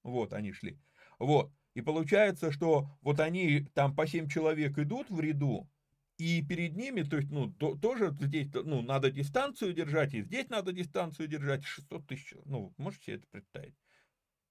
Вот 0.03 0.33
они 0.33 0.51
шли. 0.51 0.79
Вот. 1.19 1.51
И 1.75 1.81
получается, 1.81 2.51
что 2.51 2.89
вот 3.01 3.19
они 3.19 3.65
там 3.73 3.95
по 3.95 4.07
7 4.07 4.27
человек 4.27 4.77
идут 4.77 5.09
в 5.09 5.19
ряду, 5.19 5.69
и 6.17 6.43
перед 6.43 6.75
ними, 6.75 7.03
то 7.03 7.15
есть, 7.15 7.29
ну, 7.31 7.49
то, 7.53 7.77
тоже 7.77 8.13
здесь, 8.19 8.49
ну, 8.53 8.81
надо 8.81 9.09
дистанцию 9.09 9.73
держать, 9.73 10.13
и 10.13 10.21
здесь 10.21 10.49
надо 10.49 10.73
дистанцию 10.73 11.29
держать, 11.29 11.63
600 11.63 12.07
тысяч, 12.07 12.33
ну, 12.43 12.73
можете 12.77 13.05
себе 13.05 13.15
это 13.17 13.27
представить? 13.31 13.75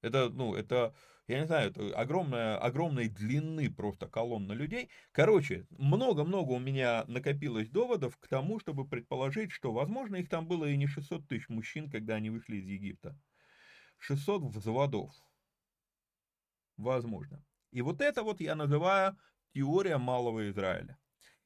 Это, 0.01 0.31
ну, 0.31 0.55
это, 0.55 0.95
я 1.27 1.41
не 1.41 1.47
знаю, 1.47 1.71
это 1.71 1.95
огромная, 1.95 2.57
огромной 2.57 3.09
длины 3.09 3.71
просто 3.71 4.07
колонна 4.07 4.53
людей. 4.53 4.89
Короче, 5.13 5.67
много-много 5.71 6.53
у 6.53 6.59
меня 6.59 7.05
накопилось 7.07 7.69
доводов 7.69 8.17
к 8.17 8.29
тому, 8.29 8.61
чтобы 8.61 8.89
предположить, 8.89 9.51
что, 9.51 9.73
возможно, 9.73 10.17
их 10.17 10.31
там 10.31 10.47
было 10.47 10.65
и 10.65 10.77
не 10.77 10.87
600 10.87 11.29
тысяч 11.29 11.49
мужчин, 11.51 11.91
когда 11.91 12.15
они 12.15 12.31
вышли 12.31 12.57
из 12.57 12.67
Египта. 12.67 13.21
600 13.99 14.43
взводов 14.45 15.15
возможно. 16.77 17.45
И 17.73 17.83
вот 17.83 18.01
это 18.01 18.23
вот 18.23 18.41
я 18.41 18.55
называю 18.55 19.17
теория 19.53 19.99
малого 19.99 20.49
Израиля. 20.51 20.99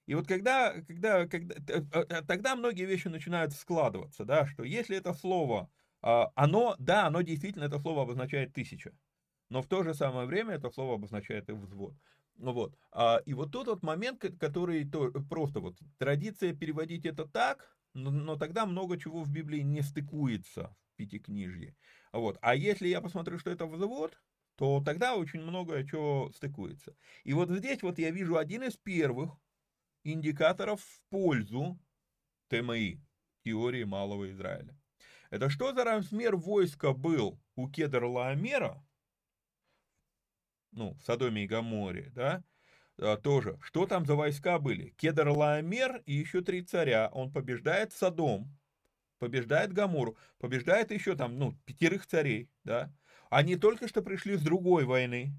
И 0.07 0.15
вот 0.15 0.27
когда, 0.27 0.73
когда, 0.83 1.27
когда, 1.27 1.55
э, 1.69 1.83
э, 1.93 2.23
тогда 2.23 2.57
многие 2.57 2.85
вещи 2.85 3.09
начинают 3.09 3.53
складываться, 3.53 4.25
да, 4.25 4.47
что 4.47 4.65
если 4.65 4.97
это 4.97 5.15
слово, 5.15 5.71
а, 6.03 6.31
оно, 6.35 6.75
да, 6.79 7.07
оно 7.07 7.23
действительно, 7.23 7.65
это 7.65 7.79
слово 7.79 8.03
обозначает 8.03 8.53
тысяча, 8.53 8.93
но 9.49 9.63
в 9.63 9.69
то 9.69 9.85
же 9.85 9.95
самое 9.95 10.27
время 10.27 10.55
это 10.55 10.71
слово 10.71 10.95
обозначает 10.95 11.49
и 11.49 11.53
взвод. 11.53 11.95
Вот. 12.37 12.77
А, 12.91 13.19
и 13.25 13.35
вот 13.35 13.53
тот 13.53 13.69
вот 13.69 13.83
момент, 13.83 14.25
который 14.41 14.85
то, 14.89 15.13
просто 15.31 15.61
вот 15.61 15.79
традиция 15.99 16.53
переводить 16.53 17.07
это 17.07 17.27
так, 17.27 17.77
но, 17.95 18.11
но 18.11 18.37
тогда 18.37 18.67
много 18.67 18.99
чего 18.99 19.23
в 19.23 19.31
Библии 19.31 19.61
не 19.61 19.83
стыкуется 19.83 20.75
в 20.93 20.97
Пятикнижье. 20.97 21.77
Вот. 22.13 22.39
А 22.41 22.55
если 22.55 22.89
я 22.89 23.01
посмотрю, 23.01 23.39
что 23.39 23.51
это 23.51 23.67
взвод, 23.67 24.19
то 24.57 24.83
тогда 24.85 25.17
очень 25.17 25.41
многое 25.41 25.87
чего 25.87 26.31
стыкуется. 26.33 26.95
И 27.25 27.33
вот 27.33 27.51
здесь 27.51 27.83
вот 27.83 27.99
я 27.99 28.11
вижу 28.11 28.37
один 28.37 28.63
из 28.63 28.77
первых 28.77 29.31
индикаторов 30.05 30.83
в 30.83 31.03
пользу 31.09 31.79
ТМИ, 32.49 33.01
теории 33.45 33.85
Малого 33.85 34.31
Израиля. 34.31 34.77
Это 35.31 35.49
что 35.49 35.73
за 35.73 35.85
размер 35.85 36.37
войска 36.37 36.93
был 36.93 37.41
у 37.57 37.71
Кедр 37.71 38.05
Лаомера, 38.05 38.85
ну, 40.73 40.95
в 40.95 41.03
Содоме 41.05 41.45
и 41.45 41.47
Гаморе, 41.47 42.11
да, 42.15 42.45
а, 42.99 43.17
тоже, 43.17 43.59
что 43.63 43.87
там 43.87 44.05
за 44.05 44.15
войска 44.15 44.59
были? 44.59 44.91
Кедр 44.91 45.29
Лаомер 45.29 46.03
и 46.05 46.13
еще 46.13 46.43
три 46.43 46.63
царя, 46.63 47.09
он 47.13 47.33
побеждает 47.33 47.93
Содом, 47.93 48.55
побеждает 49.23 49.73
Гамору, 49.73 50.17
побеждает 50.41 50.91
еще 50.91 51.15
там, 51.15 51.39
ну, 51.39 51.57
пятерых 51.65 52.09
царей, 52.09 52.51
да, 52.65 52.93
они 53.31 53.55
только 53.55 53.87
что 53.87 54.03
пришли 54.03 54.37
с 54.37 54.43
другой 54.43 54.85
войны. 54.85 55.33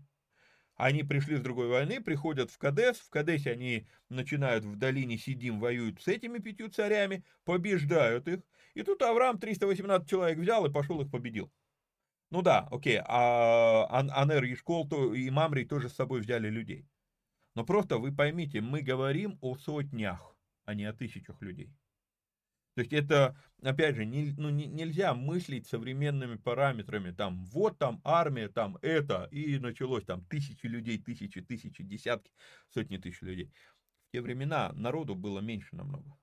Они 0.77 1.03
пришли 1.03 1.35
с 1.35 1.41
другой 1.41 1.67
войны, 1.67 1.99
приходят 2.01 2.49
в 2.49 2.57
Кадес, 2.57 2.97
в 2.97 3.09
Кадесе 3.09 3.51
они 3.51 3.85
начинают 4.07 4.63
в 4.63 4.77
долине 4.77 5.17
Сидим, 5.17 5.59
воюют 5.59 6.01
с 6.01 6.07
этими 6.07 6.39
пятью 6.39 6.69
царями, 6.69 7.25
побеждают 7.43 8.29
их. 8.29 8.39
И 8.73 8.83
тут 8.83 9.01
Авраам 9.01 9.37
318 9.37 10.09
человек 10.09 10.39
взял 10.39 10.65
и 10.65 10.71
пошел 10.71 11.01
их 11.01 11.11
победил. 11.11 11.51
Ну 12.29 12.41
да, 12.41 12.65
окей, 12.71 13.01
а 13.03 13.85
Анер 13.91 14.45
и 14.45 14.55
Школ 14.55 14.87
и 15.13 15.29
Мамри 15.29 15.65
тоже 15.65 15.89
с 15.89 15.93
собой 15.93 16.21
взяли 16.21 16.47
людей. 16.47 16.87
Но 17.53 17.65
просто 17.65 17.97
вы 17.97 18.15
поймите, 18.15 18.61
мы 18.61 18.81
говорим 18.81 19.37
о 19.41 19.57
сотнях, 19.57 20.37
а 20.63 20.73
не 20.73 20.85
о 20.85 20.93
тысячах 20.93 21.41
людей. 21.41 21.75
То 22.75 22.81
есть 22.81 22.93
это, 22.93 23.37
опять 23.61 23.95
же, 23.95 24.05
не, 24.05 24.33
ну, 24.37 24.49
не, 24.49 24.65
нельзя 24.65 25.13
мыслить 25.13 25.67
современными 25.67 26.35
параметрами, 26.35 27.11
там, 27.11 27.43
вот 27.45 27.77
там 27.77 28.01
армия, 28.03 28.49
там 28.49 28.77
это, 28.81 29.27
и 29.31 29.59
началось 29.59 30.05
там 30.05 30.25
тысячи 30.25 30.65
людей, 30.65 30.97
тысячи, 30.97 31.41
тысячи, 31.41 31.83
десятки, 31.83 32.31
сотни 32.73 32.97
тысяч 32.97 33.21
людей. 33.21 33.51
В 34.09 34.11
те 34.13 34.21
времена 34.21 34.71
народу 34.73 35.15
было 35.15 35.39
меньше 35.39 35.75
намного. 35.75 36.17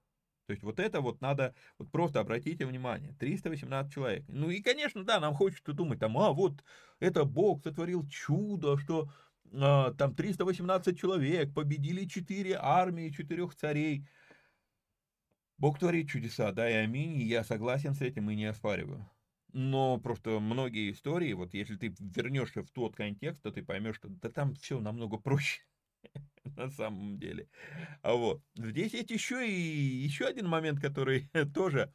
То 0.47 0.53
есть 0.53 0.65
вот 0.65 0.81
это 0.81 1.01
вот 1.01 1.21
надо, 1.21 1.55
вот 1.79 1.93
просто 1.93 2.19
обратите 2.19 2.67
внимание, 2.67 3.15
318 3.21 3.93
человек. 3.93 4.25
Ну 4.27 4.51
и, 4.51 4.61
конечно, 4.61 5.05
да, 5.05 5.21
нам 5.21 5.33
хочется 5.35 5.73
думать, 5.73 6.01
там, 6.01 6.19
а 6.19 6.33
вот 6.33 6.65
это 6.99 7.25
Бог 7.25 7.63
сотворил 7.63 8.05
чудо, 8.09 8.77
что 8.77 9.09
а, 9.53 9.93
там 9.93 10.15
318 10.15 10.99
человек 10.99 11.55
победили 11.55 12.05
4 12.05 12.59
армии, 12.61 13.11
4 13.11 13.49
царей. 13.57 14.09
Бог 15.61 15.79
творит 15.79 16.09
чудеса, 16.09 16.53
да 16.53 16.71
и 16.71 16.73
аминь, 16.73 17.21
и 17.21 17.25
я 17.25 17.45
согласен 17.45 17.95
с 17.95 18.01
этим 18.01 18.31
и 18.31 18.35
не 18.35 18.47
оспариваю. 18.47 19.11
Но 19.53 19.99
просто 19.99 20.41
многие 20.41 20.91
истории, 20.91 21.35
вот 21.35 21.53
если 21.53 21.77
ты 21.77 21.95
вернешься 22.01 22.63
в 22.63 22.71
тот 22.71 22.97
контекст, 22.97 23.43
то 23.43 23.51
ты 23.53 23.63
поймешь, 23.63 23.97
что 23.97 24.09
да 24.09 24.31
там 24.31 24.55
все 24.55 24.81
намного 24.81 25.19
проще 25.19 25.61
на 26.45 26.71
самом 26.71 27.19
деле. 27.19 27.51
А 28.03 28.15
вот 28.15 28.43
здесь 28.57 28.95
есть 28.95 29.11
еще 29.11 29.47
и 29.49 29.53
еще 29.53 30.27
один 30.27 30.49
момент, 30.49 30.81
который 30.81 31.31
тоже 31.55 31.93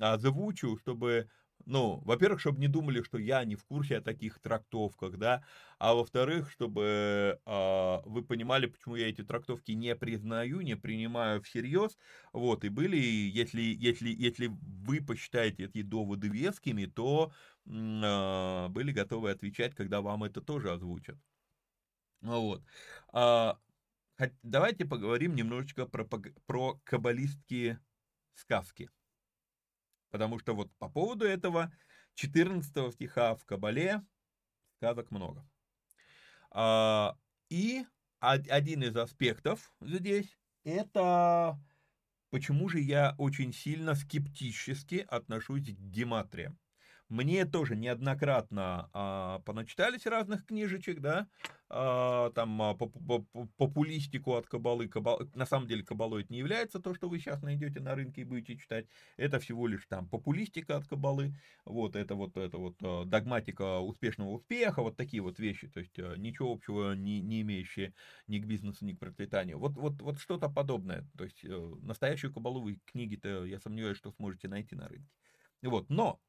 озвучу, 0.00 0.76
чтобы 0.78 1.30
ну, 1.66 2.00
во-первых, 2.04 2.40
чтобы 2.40 2.60
не 2.60 2.68
думали, 2.68 3.02
что 3.02 3.18
я 3.18 3.44
не 3.44 3.56
в 3.56 3.64
курсе 3.64 3.98
о 3.98 4.00
таких 4.02 4.38
трактовках, 4.40 5.16
да, 5.18 5.44
а 5.78 5.94
во-вторых, 5.94 6.50
чтобы 6.50 7.40
э, 7.44 7.98
вы 8.04 8.22
понимали, 8.24 8.66
почему 8.66 8.96
я 8.96 9.08
эти 9.08 9.22
трактовки 9.22 9.72
не 9.72 9.94
признаю, 9.96 10.60
не 10.60 10.76
принимаю 10.76 11.42
всерьез, 11.42 11.98
вот, 12.32 12.64
и 12.64 12.68
были, 12.68 12.96
если, 12.96 13.62
если, 13.62 14.10
если 14.10 14.48
вы 14.48 15.00
посчитаете 15.02 15.64
эти 15.64 15.82
доводы 15.82 16.28
вескими, 16.28 16.86
то 16.86 17.32
э, 17.66 18.68
были 18.68 18.92
готовы 18.92 19.30
отвечать, 19.30 19.74
когда 19.74 20.00
вам 20.00 20.24
это 20.24 20.40
тоже 20.40 20.70
озвучат. 20.72 21.18
Вот. 22.22 22.62
А, 23.12 23.58
давайте 24.42 24.84
поговорим 24.86 25.34
немножечко 25.34 25.86
про, 25.86 26.06
про 26.46 26.80
каббалистские 26.84 27.80
сказки. 28.34 28.90
Потому 30.14 30.38
что 30.38 30.54
вот 30.54 30.70
по 30.78 30.88
поводу 30.88 31.24
этого 31.24 31.72
14 32.14 32.94
стиха 32.94 33.34
в 33.34 33.44
Кабале 33.44 34.00
сказок 34.76 35.10
много. 35.10 35.44
А, 36.52 37.18
и 37.50 37.84
один 38.20 38.84
из 38.84 38.96
аспектов 38.96 39.74
здесь 39.80 40.38
это 40.62 41.58
почему 42.30 42.68
же 42.68 42.78
я 42.78 43.16
очень 43.18 43.52
сильно 43.52 43.96
скептически 43.96 45.04
отношусь 45.08 45.74
к 45.74 45.80
гематриям. 45.80 46.60
Мне 47.08 47.44
тоже 47.44 47.74
неоднократно 47.74 48.90
а, 48.92 49.40
поначитались 49.40 50.06
разных 50.06 50.46
книжечек, 50.46 51.00
да, 51.00 51.26
там 51.74 52.62
а, 52.62 52.74
популистику 52.74 54.34
от 54.34 54.46
кабалы, 54.46 54.86
кабал, 54.86 55.22
на 55.34 55.44
самом 55.44 55.66
деле 55.66 55.82
кабалой 55.82 56.22
это 56.22 56.32
не 56.32 56.38
является 56.38 56.78
то, 56.78 56.94
что 56.94 57.08
вы 57.08 57.18
сейчас 57.18 57.42
найдете 57.42 57.80
на 57.80 57.96
рынке 57.96 58.20
и 58.20 58.24
будете 58.24 58.56
читать, 58.56 58.86
это 59.16 59.40
всего 59.40 59.66
лишь 59.66 59.84
там 59.88 60.08
популистика 60.08 60.76
от 60.76 60.86
кабалы, 60.86 61.34
вот 61.64 61.96
это 61.96 62.14
вот, 62.14 62.36
это 62.36 62.58
вот 62.58 62.76
а, 62.82 63.04
догматика 63.04 63.80
успешного 63.80 64.30
успеха, 64.30 64.82
вот 64.82 64.96
такие 64.96 65.20
вот 65.20 65.40
вещи, 65.40 65.66
то 65.66 65.80
есть 65.80 65.98
а, 65.98 66.14
ничего 66.16 66.52
общего 66.52 66.94
не, 66.94 67.20
не 67.20 67.40
имеющие 67.40 67.92
ни 68.28 68.38
к 68.38 68.46
бизнесу, 68.46 68.84
ни 68.84 68.92
к 68.92 69.00
процветанию, 69.00 69.58
вот, 69.58 69.72
вот, 69.76 70.00
вот 70.00 70.20
что-то 70.20 70.48
подобное, 70.48 71.04
то 71.18 71.24
есть 71.24 71.44
э, 71.44 71.74
настоящую 71.82 72.32
кабалу 72.32 72.60
вы 72.60 72.78
книги-то, 72.84 73.44
я 73.46 73.58
сомневаюсь, 73.58 73.98
что 73.98 74.12
сможете 74.12 74.46
найти 74.46 74.76
на 74.76 74.86
рынке. 74.86 75.10
Вот, 75.62 75.88
но 75.88 76.20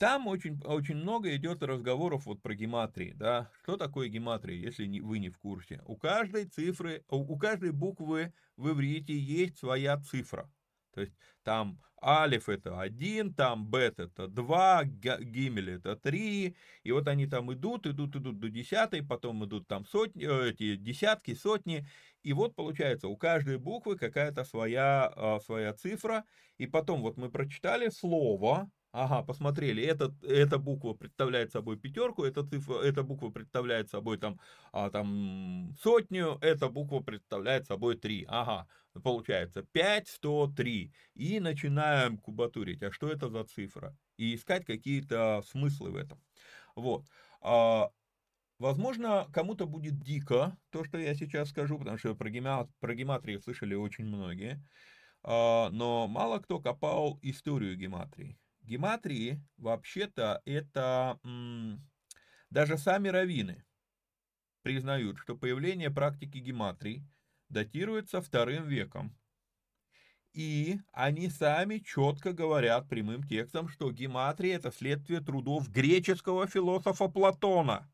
там 0.00 0.28
очень, 0.28 0.58
очень 0.64 0.96
много 0.96 1.36
идет 1.36 1.62
разговоров 1.62 2.24
вот 2.24 2.40
про 2.40 2.54
гематрии, 2.54 3.12
да. 3.12 3.50
Что 3.62 3.76
такое 3.76 4.08
гематрия, 4.08 4.56
если 4.56 4.86
не, 4.86 5.02
вы 5.02 5.18
не 5.18 5.28
в 5.28 5.36
курсе? 5.36 5.82
У 5.84 5.94
каждой 5.94 6.46
цифры, 6.46 7.04
у 7.10 7.36
каждой 7.36 7.72
буквы 7.72 8.32
в 8.56 8.70
иврите 8.70 9.14
есть 9.14 9.58
своя 9.58 9.98
цифра. 9.98 10.50
То 10.94 11.02
есть 11.02 11.12
там 11.42 11.82
Алиф 12.02 12.48
это 12.48 12.80
1, 12.80 13.34
там 13.34 13.70
Бет 13.70 14.00
это 14.00 14.26
2, 14.26 14.84
Гимель 14.84 15.72
это 15.72 15.96
3, 15.96 16.56
и 16.82 16.92
вот 16.92 17.06
они 17.06 17.26
там 17.26 17.52
идут, 17.52 17.86
идут, 17.86 18.16
идут 18.16 18.40
до 18.40 18.48
десятой, 18.48 19.02
потом 19.02 19.44
идут 19.44 19.68
там 19.68 19.84
сотни, 19.84 20.26
э, 20.26 20.52
эти 20.52 20.76
десятки, 20.76 21.34
сотни, 21.34 21.86
и 22.22 22.32
вот 22.32 22.56
получается 22.56 23.08
у 23.08 23.18
каждой 23.18 23.58
буквы 23.58 23.98
какая-то 23.98 24.44
своя, 24.44 25.12
а, 25.14 25.40
своя 25.40 25.74
цифра, 25.74 26.24
и 26.56 26.66
потом 26.66 27.02
вот 27.02 27.18
мы 27.18 27.30
прочитали 27.30 27.90
слово, 27.90 28.70
Ага, 28.92 29.22
посмотрели, 29.22 29.84
эта, 29.84 30.12
эта 30.22 30.58
буква 30.58 30.94
представляет 30.94 31.52
собой 31.52 31.78
пятерку, 31.78 32.24
эта, 32.24 32.44
цифра, 32.44 32.80
эта 32.82 33.04
буква 33.04 33.30
представляет 33.30 33.88
собой 33.88 34.18
там, 34.18 34.40
а, 34.72 34.90
там 34.90 35.76
сотню, 35.80 36.38
эта 36.40 36.68
буква 36.68 36.98
представляет 36.98 37.66
собой 37.66 37.96
три. 37.96 38.24
Ага, 38.28 38.66
получается 39.04 39.62
5, 39.62 40.08
103. 40.08 40.92
И 41.14 41.38
начинаем 41.38 42.18
кубатурить, 42.18 42.82
а 42.82 42.90
что 42.90 43.08
это 43.08 43.28
за 43.30 43.44
цифра? 43.44 43.96
И 44.16 44.34
искать 44.34 44.64
какие-то 44.64 45.42
смыслы 45.46 45.92
в 45.92 45.96
этом. 45.96 46.20
Вот. 46.74 47.06
А, 47.42 47.90
возможно, 48.58 49.28
кому-то 49.32 49.66
будет 49.66 50.00
дико 50.00 50.58
то, 50.70 50.84
что 50.84 50.98
я 50.98 51.14
сейчас 51.14 51.50
скажу, 51.50 51.78
потому 51.78 51.98
что 51.98 52.16
про, 52.16 52.30
гема, 52.30 52.68
про 52.80 52.94
гематрию 52.94 53.40
слышали 53.40 53.74
очень 53.74 54.06
многие. 54.06 54.60
А, 55.22 55.70
но 55.70 56.08
мало 56.08 56.40
кто 56.40 56.60
копал 56.60 57.18
историю 57.22 57.76
гематрии. 57.76 58.38
Гематрии, 58.70 59.42
вообще-то, 59.56 60.42
это 60.44 61.18
даже 62.50 62.78
сами 62.78 63.08
раввины 63.08 63.64
признают, 64.62 65.18
что 65.18 65.36
появление 65.36 65.90
практики 65.90 66.38
гематрии 66.38 67.04
датируется 67.48 68.22
вторым 68.22 68.68
веком. 68.68 69.18
И 70.34 70.78
они 70.92 71.28
сами 71.30 71.78
четко 71.78 72.32
говорят 72.32 72.88
прямым 72.88 73.24
текстом, 73.24 73.66
что 73.68 73.90
гематрия 73.90 74.54
это 74.54 74.70
следствие 74.70 75.20
трудов 75.20 75.68
греческого 75.68 76.46
философа 76.46 77.08
Платона. 77.08 77.92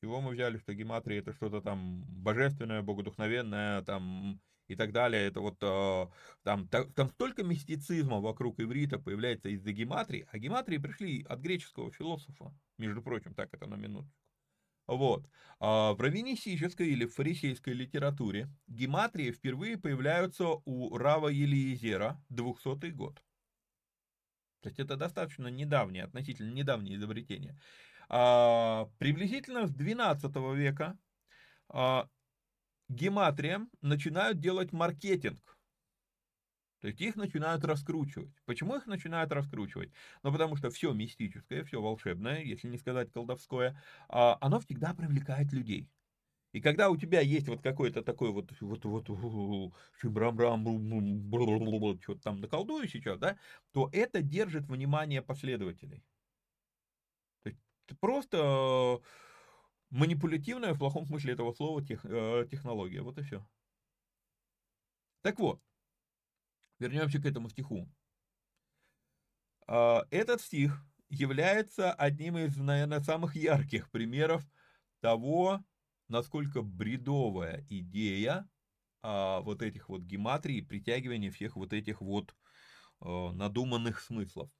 Чего 0.00 0.20
мы 0.20 0.30
взяли, 0.30 0.58
что 0.58 0.74
гематрия 0.74 1.18
это 1.18 1.32
что-то 1.32 1.60
там 1.60 2.04
божественное, 2.06 2.82
богодухновенное, 2.82 3.82
там 3.82 4.40
и 4.68 4.76
так 4.76 4.92
далее. 4.92 5.26
Это 5.26 5.40
вот 5.40 5.58
э, 5.62 6.06
там, 6.42 6.68
там 6.68 7.08
столько 7.08 7.42
мистицизма 7.42 8.20
вокруг 8.20 8.60
иврита 8.60 8.98
появляется 8.98 9.48
из-за 9.50 9.72
гематрии, 9.72 10.26
а 10.30 10.38
гематрии 10.38 10.78
пришли 10.78 11.24
от 11.28 11.40
греческого 11.40 11.90
философа, 11.90 12.54
между 12.78 13.02
прочим, 13.02 13.34
так 13.34 13.52
это 13.52 13.66
на 13.66 13.76
минуту. 13.76 14.10
Вот. 14.86 15.26
А 15.60 15.94
в 15.94 16.00
раввинистической 16.00 16.88
или 16.88 17.06
фарисейской 17.06 17.72
литературе 17.72 18.50
гематрии 18.66 19.32
впервые 19.32 19.78
появляются 19.78 20.46
у 20.46 20.96
Рава 20.96 21.28
Елиезера, 21.28 22.22
200 22.28 22.90
год. 22.90 23.22
То 24.60 24.68
есть 24.68 24.78
это 24.78 24.96
достаточно 24.96 25.48
недавнее, 25.48 26.04
относительно 26.04 26.52
недавнее 26.52 26.96
изобретение. 26.96 27.58
А, 28.08 28.90
приблизительно 28.98 29.66
с 29.66 29.70
12 29.70 30.34
века 30.54 30.98
а, 31.68 32.08
гематриям 32.88 33.70
начинают 33.82 34.40
делать 34.40 34.72
маркетинг. 34.72 35.58
То 36.80 36.88
есть 36.88 37.00
их 37.00 37.16
начинают 37.16 37.64
раскручивать. 37.64 38.34
Почему 38.44 38.76
их 38.76 38.86
начинают 38.86 39.32
раскручивать? 39.32 39.90
Ну, 40.22 40.30
потому 40.30 40.56
что 40.56 40.68
все 40.68 40.92
мистическое, 40.92 41.64
все 41.64 41.80
волшебное, 41.80 42.42
если 42.42 42.68
не 42.68 42.76
сказать 42.76 43.10
колдовское, 43.10 43.80
а, 44.08 44.36
оно 44.42 44.60
всегда 44.60 44.92
привлекает 44.92 45.52
людей. 45.52 45.88
И 46.52 46.60
когда 46.60 46.90
у 46.90 46.96
тебя 46.96 47.20
есть 47.20 47.48
вот 47.48 47.62
какой-то 47.62 48.02
такой 48.02 48.30
вот, 48.30 48.52
вот, 48.60 48.84
вот, 48.84 49.74
шибрам-рам, 50.00 50.62
что-то 52.00 52.20
там 52.20 52.40
наколдую 52.40 52.86
сейчас, 52.86 53.18
да, 53.18 53.38
то 53.72 53.88
это 53.92 54.22
держит 54.22 54.68
внимание 54.68 55.20
последователей. 55.20 56.04
То 57.42 57.50
есть 57.50 57.58
просто 58.00 59.00
манипулятивная 59.94 60.74
в 60.74 60.78
плохом 60.78 61.06
смысле 61.06 61.34
этого 61.34 61.52
слова 61.52 61.80
тех, 61.82 62.04
э, 62.04 62.46
технология. 62.50 63.00
Вот 63.00 63.16
и 63.18 63.22
все. 63.22 63.46
Так 65.22 65.38
вот, 65.38 65.62
вернемся 66.80 67.20
к 67.22 67.26
этому 67.26 67.48
стиху. 67.48 67.88
Э, 69.68 70.00
этот 70.10 70.40
стих 70.40 70.84
является 71.08 71.92
одним 71.92 72.36
из, 72.38 72.56
наверное, 72.56 73.00
самых 73.00 73.36
ярких 73.36 73.88
примеров 73.90 74.44
того, 75.00 75.64
насколько 76.08 76.62
бредовая 76.62 77.64
идея 77.70 78.48
э, 79.04 79.40
вот 79.42 79.62
этих 79.62 79.88
вот 79.88 80.02
гематрий, 80.02 80.60
притягивания 80.60 81.30
всех 81.30 81.54
вот 81.54 81.72
этих 81.72 82.00
вот 82.00 82.34
э, 83.00 83.30
надуманных 83.32 84.00
смыслов. 84.00 84.50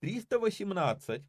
318 0.00 1.24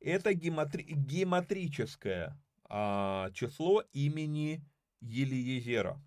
это 0.00 0.34
гематри, 0.34 0.84
гематрическое 0.84 2.38
а, 2.70 3.30
число 3.32 3.82
имени 3.92 4.64
Елиезера. 5.00 6.00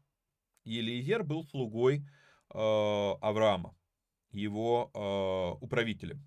Елиезер 0.64 1.24
был 1.24 1.44
слугой 1.44 2.08
а, 2.50 3.18
Авраама, 3.22 3.76
его 4.32 4.90
а, 4.94 5.52
управителем. 5.62 6.26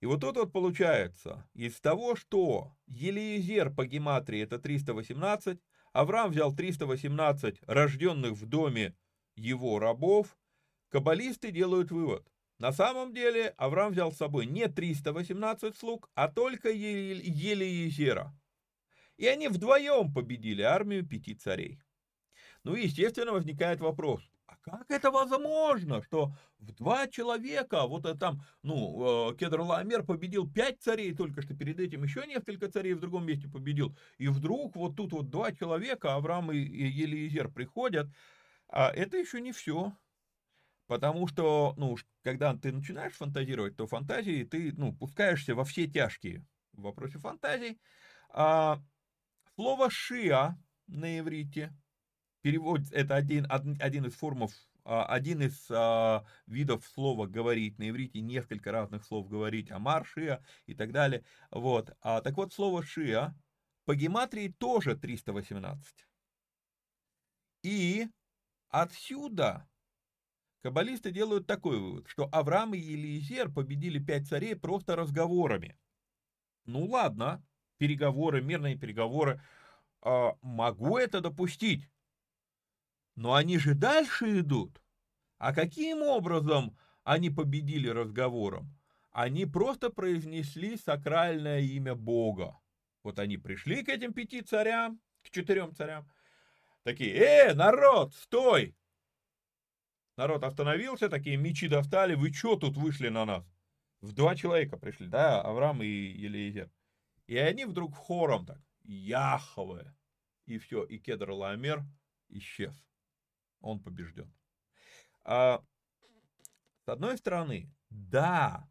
И 0.00 0.06
вот 0.06 0.20
тут 0.20 0.36
вот 0.36 0.52
получается, 0.52 1.48
из 1.54 1.80
того, 1.80 2.16
что 2.16 2.74
Елиезер 2.86 3.70
по 3.72 3.86
гематрии 3.86 4.42
это 4.42 4.58
318, 4.58 5.60
Авраам 5.92 6.30
взял 6.30 6.54
318 6.54 7.60
рожденных 7.66 8.32
в 8.32 8.46
доме 8.46 8.96
его 9.36 9.78
рабов, 9.78 10.36
каббалисты 10.88 11.50
делают 11.50 11.90
вывод. 11.90 12.26
На 12.58 12.72
самом 12.72 13.12
деле 13.12 13.54
Авраам 13.56 13.92
взял 13.92 14.12
с 14.12 14.16
собой 14.16 14.46
не 14.46 14.68
318 14.68 15.76
слуг, 15.76 16.10
а 16.14 16.28
только 16.28 16.70
Елиезера. 16.70 18.34
И 19.16 19.26
они 19.26 19.48
вдвоем 19.48 20.12
победили 20.12 20.62
армию 20.62 21.06
пяти 21.06 21.34
царей. 21.34 21.80
Ну 22.64 22.74
и, 22.74 22.84
естественно, 22.84 23.32
возникает 23.32 23.80
вопрос, 23.80 24.22
а 24.46 24.56
как 24.62 24.90
это 24.90 25.10
возможно, 25.10 26.02
что 26.02 26.34
в 26.58 26.72
два 26.72 27.06
человека, 27.06 27.86
вот 27.86 28.06
там, 28.18 28.42
ну, 28.62 29.32
э, 29.32 29.36
Кедр 29.36 29.60
Ламер 29.60 30.02
победил 30.04 30.50
пять 30.50 30.80
царей 30.80 31.14
только 31.14 31.42
что, 31.42 31.54
перед 31.54 31.78
этим 31.78 32.02
еще 32.02 32.26
несколько 32.26 32.70
царей 32.70 32.94
в 32.94 33.00
другом 33.00 33.26
месте 33.26 33.48
победил, 33.48 33.96
и 34.16 34.28
вдруг 34.28 34.76
вот 34.76 34.96
тут 34.96 35.12
вот 35.12 35.28
два 35.28 35.52
человека, 35.52 36.14
Авраам 36.14 36.52
и 36.52 36.56
Елизер 36.56 37.50
приходят, 37.50 38.08
а 38.68 38.90
это 38.90 39.18
еще 39.18 39.40
не 39.40 39.52
все. 39.52 39.92
Потому 40.86 41.26
что, 41.28 41.74
ну, 41.78 41.96
когда 42.22 42.54
ты 42.54 42.70
начинаешь 42.70 43.14
фантазировать, 43.14 43.76
то 43.76 43.86
фантазии 43.86 44.44
ты, 44.44 44.72
ну, 44.76 44.94
пускаешься 44.94 45.54
во 45.54 45.64
все 45.64 45.86
тяжкие 45.86 46.44
в 46.72 46.82
вопросе 46.82 47.18
фантазий. 47.18 47.80
А 48.28 48.82
Слово 49.56 49.88
«шиа» 49.88 50.58
на 50.88 51.18
иврите, 51.18 51.72
перевод, 52.40 52.80
это 52.90 53.14
один, 53.14 53.46
один 53.50 54.06
из 54.06 54.14
формов, 54.14 54.52
а, 54.84 55.06
один 55.06 55.42
из 55.42 55.70
а, 55.70 56.26
видов 56.46 56.84
слова 56.86 57.26
«говорить» 57.26 57.78
на 57.78 57.88
иврите, 57.88 58.20
несколько 58.20 58.72
разных 58.72 59.04
слов 59.04 59.28
«говорить», 59.28 59.70
«амар», 59.70 60.04
«шиа» 60.04 60.42
и 60.66 60.74
так 60.74 60.90
далее. 60.90 61.24
Вот. 61.52 61.96
А, 62.00 62.20
так 62.20 62.36
вот, 62.36 62.52
слово 62.52 62.82
«шиа» 62.82 63.32
по 63.84 63.94
гематрии 63.94 64.48
тоже 64.48 64.96
318. 64.96 66.06
И 67.62 68.08
отсюда 68.70 69.68
каббалисты 70.62 71.12
делают 71.12 71.46
такой 71.46 71.78
вывод, 71.78 72.08
что 72.08 72.28
Авраам 72.32 72.74
и 72.74 72.78
Елизер 72.78 73.52
победили 73.52 74.00
пять 74.00 74.26
царей 74.26 74.56
просто 74.56 74.96
разговорами. 74.96 75.78
Ну 76.64 76.86
ладно, 76.86 77.46
переговоры, 77.78 78.42
мирные 78.42 78.76
переговоры, 78.76 79.40
а, 80.02 80.36
могу 80.42 80.98
это 80.98 81.20
допустить. 81.20 81.88
Но 83.16 83.34
они 83.34 83.58
же 83.58 83.74
дальше 83.74 84.40
идут. 84.40 84.80
А 85.38 85.54
каким 85.54 86.02
образом 86.02 86.76
они 87.04 87.30
победили 87.30 87.88
разговором? 87.88 88.74
Они 89.12 89.46
просто 89.46 89.90
произнесли 89.90 90.76
сакральное 90.76 91.60
имя 91.60 91.94
Бога. 91.94 92.58
Вот 93.04 93.18
они 93.18 93.36
пришли 93.36 93.84
к 93.84 93.88
этим 93.88 94.12
пяти 94.12 94.40
царям, 94.40 95.00
к 95.22 95.30
четырем 95.30 95.74
царям, 95.74 96.10
такие, 96.82 97.14
э, 97.14 97.54
народ, 97.54 98.14
стой! 98.14 98.74
Народ 100.16 100.44
остановился, 100.44 101.08
такие 101.08 101.36
мечи 101.36 101.68
достали, 101.68 102.14
вы 102.14 102.32
что 102.32 102.56
тут 102.56 102.76
вышли 102.76 103.08
на 103.08 103.24
нас? 103.24 103.44
В 104.00 104.12
два 104.12 104.36
человека 104.36 104.76
пришли, 104.76 105.06
да, 105.06 105.40
Авраам 105.42 105.82
и 105.82 105.86
Елизер. 105.86 106.70
И 107.26 107.36
они 107.36 107.64
вдруг 107.64 107.94
хором 107.94 108.46
так, 108.46 108.60
Яхве. 108.82 109.94
И 110.46 110.58
все, 110.58 110.84
и 110.84 110.98
кедр 110.98 111.30
Ламер 111.30 111.84
исчез. 112.28 112.74
Он 113.60 113.82
побежден. 113.82 114.32
А, 115.24 115.64
с 116.84 116.88
одной 116.88 117.16
стороны, 117.16 117.72
да, 117.88 118.68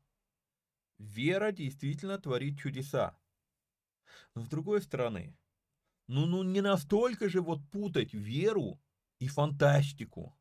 вера 0.99 1.51
действительно 1.51 2.19
творит 2.19 2.59
чудеса. 2.59 3.17
Но 4.35 4.43
с 4.43 4.47
другой 4.47 4.81
стороны, 4.81 5.35
ну, 6.07 6.27
ну 6.27 6.43
не 6.43 6.61
настолько 6.61 7.27
же 7.27 7.41
вот 7.41 7.67
путать 7.71 8.13
веру 8.13 8.79
и 9.19 9.27
фантастику. 9.27 10.37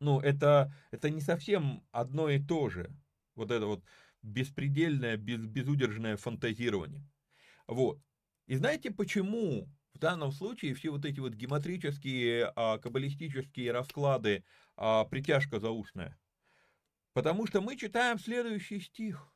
ну, 0.00 0.20
это, 0.20 0.74
это 0.90 1.10
не 1.10 1.20
совсем 1.20 1.86
одно 1.92 2.28
и 2.28 2.42
то 2.42 2.68
же. 2.68 2.90
Вот 3.36 3.50
это 3.50 3.66
вот 3.66 3.84
беспредельное, 4.24 5.16
без, 5.16 5.44
безудержное 5.46 6.16
фантазирование. 6.16 7.06
Вот. 7.66 8.00
И 8.46 8.56
знаете, 8.56 8.90
почему 8.90 9.68
в 9.92 9.98
данном 9.98 10.32
случае 10.32 10.74
все 10.74 10.90
вот 10.90 11.04
эти 11.04 11.20
вот 11.20 11.34
геометрические, 11.34 12.52
а, 12.56 12.78
каббалистические 12.78 13.72
расклады, 13.72 14.44
а, 14.76 15.04
притяжка 15.04 15.60
заушная? 15.60 16.18
Потому 17.12 17.46
что 17.46 17.60
мы 17.60 17.76
читаем 17.76 18.18
следующий 18.18 18.80
стих. 18.80 19.32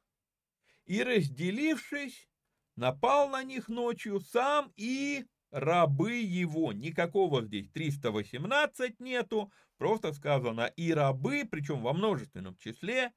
«И 0.84 1.03
разделившись, 1.03 2.28
напал 2.76 3.28
на 3.28 3.45
них 3.45 3.68
ночью 3.68 4.20
сам 4.20 4.72
и 4.74 5.26
рабы 5.51 6.14
его». 6.14 6.72
Никакого 6.72 7.45
здесь 7.45 7.70
318 7.70 8.99
нету, 9.01 9.53
просто 9.76 10.12
сказано 10.12 10.66
«и 10.76 10.93
рабы», 10.93 11.47
причем 11.49 11.82
во 11.82 11.93
множественном 11.93 12.57
числе, 12.57 13.12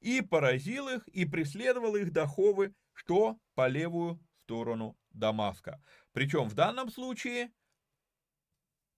«и 0.00 0.20
поразил 0.20 0.88
их, 0.88 1.06
и 1.08 1.24
преследовал 1.24 1.96
их 1.96 2.12
доховы, 2.12 2.74
что 2.92 3.38
по 3.54 3.68
левую 3.68 4.20
сторону 4.44 4.96
Дамаска». 5.10 5.82
Причем 6.12 6.48
в 6.48 6.54
данном 6.54 6.90
случае 6.90 7.52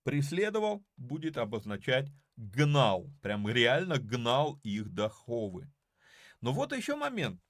преследовал 0.04 0.84
будет 0.96 1.36
обозначать 1.36 2.10
гнал, 2.36 3.12
прям 3.22 3.48
реально 3.48 3.98
гнал 3.98 4.58
их 4.62 4.90
до 4.90 5.08
Ховы. 5.08 5.70
Но 6.40 6.52
вот 6.52 6.74
еще 6.74 6.96
момент. 6.96 7.40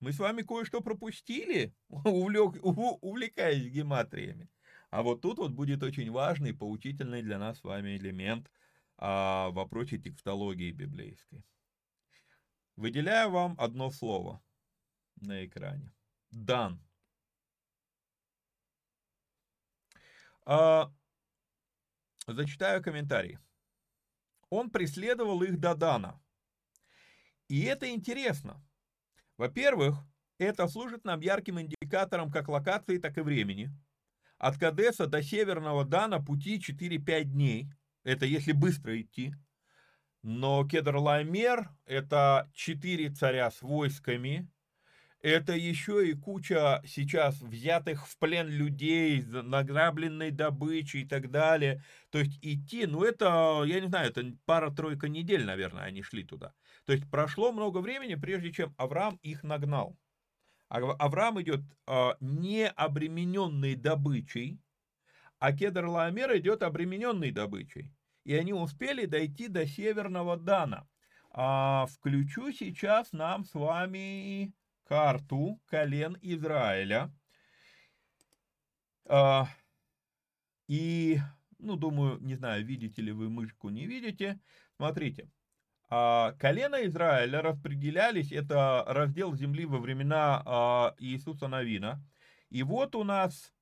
Мы 0.00 0.12
с 0.12 0.18
вами 0.18 0.42
кое-что 0.42 0.80
пропустили, 0.80 1.74
увлек, 1.88 2.56
увлекаясь 2.62 3.72
гематриями. 3.72 4.50
А 4.90 5.02
вот 5.02 5.20
тут 5.20 5.38
вот 5.38 5.52
будет 5.52 5.82
очень 5.82 6.10
важный, 6.10 6.54
поучительный 6.54 7.22
для 7.22 7.38
нас 7.38 7.58
с 7.58 7.64
вами 7.64 7.96
элемент 7.96 8.50
а, 8.98 9.50
в 9.50 9.54
вопросе 9.54 9.98
текстологии 9.98 10.70
библейской. 10.70 11.44
Выделяю 12.76 13.30
вам 13.30 13.54
одно 13.58 13.90
слово 13.90 14.42
на 15.16 15.44
экране. 15.44 15.92
Дан. 16.30 16.82
А, 20.44 20.92
зачитаю 22.26 22.82
комментарий. 22.82 23.38
Он 24.50 24.70
преследовал 24.70 25.42
их 25.42 25.58
до 25.58 25.74
Дана. 25.74 26.20
И 27.48 27.62
это 27.62 27.88
интересно. 27.90 28.62
Во-первых, 29.38 29.96
это 30.38 30.68
служит 30.68 31.04
нам 31.04 31.20
ярким 31.20 31.60
индикатором 31.60 32.30
как 32.30 32.48
локации, 32.48 32.98
так 32.98 33.16
и 33.16 33.22
времени. 33.22 33.70
От 34.38 34.58
Кадеса 34.58 35.06
до 35.06 35.22
Северного 35.22 35.84
Дана 35.84 36.20
пути 36.20 36.58
4-5 36.58 37.24
дней. 37.24 37.70
Это 38.04 38.26
если 38.26 38.52
быстро 38.52 39.00
идти. 39.00 39.34
Но 40.28 40.66
Кедр-Ламер– 40.66 41.70
это 41.86 42.50
четыре 42.52 43.10
царя 43.10 43.48
с 43.48 43.62
войсками, 43.62 44.50
это 45.20 45.52
еще 45.52 46.10
и 46.10 46.14
куча 46.14 46.82
сейчас 46.84 47.40
взятых 47.40 48.08
в 48.08 48.18
плен 48.18 48.48
людей, 48.48 49.22
награбленной 49.22 50.32
добычи 50.32 50.96
и 50.96 51.06
так 51.06 51.30
далее. 51.30 51.80
То 52.10 52.18
есть 52.18 52.40
идти, 52.42 52.86
ну 52.86 53.04
это, 53.04 53.62
я 53.66 53.78
не 53.78 53.86
знаю, 53.86 54.10
это 54.10 54.24
пара-тройка 54.46 55.08
недель, 55.08 55.44
наверное, 55.44 55.84
они 55.84 56.02
шли 56.02 56.24
туда. 56.24 56.54
То 56.86 56.92
есть 56.92 57.08
прошло 57.08 57.52
много 57.52 57.78
времени, 57.78 58.16
прежде 58.16 58.52
чем 58.52 58.74
Авраам 58.78 59.20
их 59.22 59.44
нагнал. 59.44 59.96
Авраам 60.68 61.40
идет 61.40 61.60
а, 61.86 62.16
не 62.18 62.68
обремененный 62.68 63.76
добычей, 63.76 64.58
а 65.38 65.52
Кедр 65.52 65.86
Ламер 65.86 66.36
идет 66.36 66.64
обремененный 66.64 67.30
добычей. 67.30 67.95
И 68.26 68.34
они 68.34 68.52
успели 68.52 69.06
дойти 69.06 69.46
до 69.46 69.68
Северного 69.68 70.36
Дана. 70.36 70.88
А, 71.30 71.86
включу 71.86 72.50
сейчас 72.50 73.12
нам 73.12 73.44
с 73.44 73.54
вами 73.54 74.52
карту 74.82 75.60
колен 75.66 76.18
Израиля. 76.22 77.14
А, 79.08 79.46
и, 80.66 81.20
ну, 81.60 81.76
думаю, 81.76 82.18
не 82.20 82.34
знаю, 82.34 82.66
видите 82.66 83.00
ли 83.00 83.12
вы 83.12 83.30
мышку, 83.30 83.68
не 83.68 83.86
видите. 83.86 84.40
Смотрите, 84.74 85.30
а, 85.88 86.32
колена 86.32 86.84
Израиля 86.84 87.42
распределялись, 87.42 88.32
это 88.32 88.82
раздел 88.88 89.36
земли 89.36 89.66
во 89.66 89.78
времена 89.78 90.42
а, 90.44 90.94
Иисуса 90.98 91.46
Новина. 91.46 92.04
И 92.50 92.64
вот 92.64 92.96
у 92.96 93.04
нас 93.04 93.54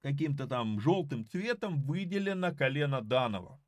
каким-то 0.00 0.46
там 0.46 0.80
желтым 0.80 1.26
цветом 1.26 1.82
выделено 1.82 2.54
колено 2.54 3.02
Данова. 3.02 3.60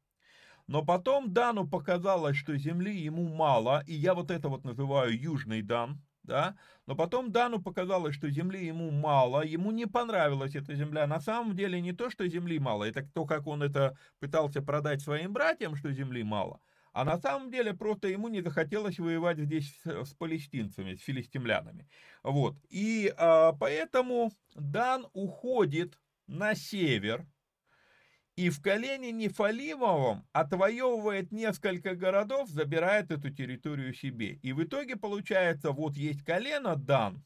Но 0.68 0.84
потом 0.84 1.32
Дану 1.32 1.66
показалось, 1.66 2.36
что 2.36 2.56
земли 2.56 2.96
ему 2.96 3.28
мало, 3.28 3.82
и 3.86 3.94
я 3.94 4.14
вот 4.14 4.30
это 4.30 4.48
вот 4.48 4.64
называю 4.64 5.20
Южный 5.20 5.62
Дан 5.62 6.00
да, 6.28 6.56
но 6.86 6.94
потом 6.94 7.32
Дану 7.32 7.60
показалось, 7.60 8.14
что 8.14 8.30
земли 8.30 8.66
ему 8.66 8.90
мало, 8.90 9.44
ему 9.44 9.70
не 9.72 9.86
понравилась 9.86 10.54
эта 10.54 10.74
земля. 10.74 11.06
На 11.06 11.20
самом 11.20 11.56
деле 11.56 11.80
не 11.80 11.92
то, 11.92 12.10
что 12.10 12.28
земли 12.28 12.58
мало, 12.58 12.84
это 12.84 13.02
то, 13.14 13.24
как 13.24 13.46
он 13.46 13.62
это 13.62 13.96
пытался 14.20 14.62
продать 14.62 15.00
своим 15.00 15.32
братьям, 15.32 15.74
что 15.74 15.90
земли 15.90 16.22
мало, 16.22 16.60
а 16.92 17.04
на 17.04 17.18
самом 17.18 17.50
деле 17.50 17.72
просто 17.72 18.08
ему 18.08 18.28
не 18.28 18.42
захотелось 18.42 18.98
воевать 18.98 19.38
здесь 19.38 19.74
с, 19.82 20.04
с 20.04 20.14
палестинцами, 20.14 20.94
с 20.94 21.00
филистимлянами. 21.00 21.88
Вот, 22.22 22.56
и 22.68 23.12
а, 23.16 23.52
поэтому 23.52 24.30
Дан 24.54 25.06
уходит 25.14 25.98
на 26.26 26.54
север, 26.54 27.26
и 28.38 28.50
в 28.50 28.62
колене 28.62 29.10
Нефалимовом 29.10 30.24
отвоевывает 30.32 31.32
несколько 31.32 31.96
городов, 31.96 32.48
забирает 32.48 33.10
эту 33.10 33.30
территорию 33.30 33.92
себе. 33.92 34.34
И 34.42 34.52
в 34.52 34.62
итоге 34.62 34.94
получается, 34.94 35.72
вот 35.72 35.96
есть 35.96 36.22
колено 36.22 36.76
Дан, 36.76 37.24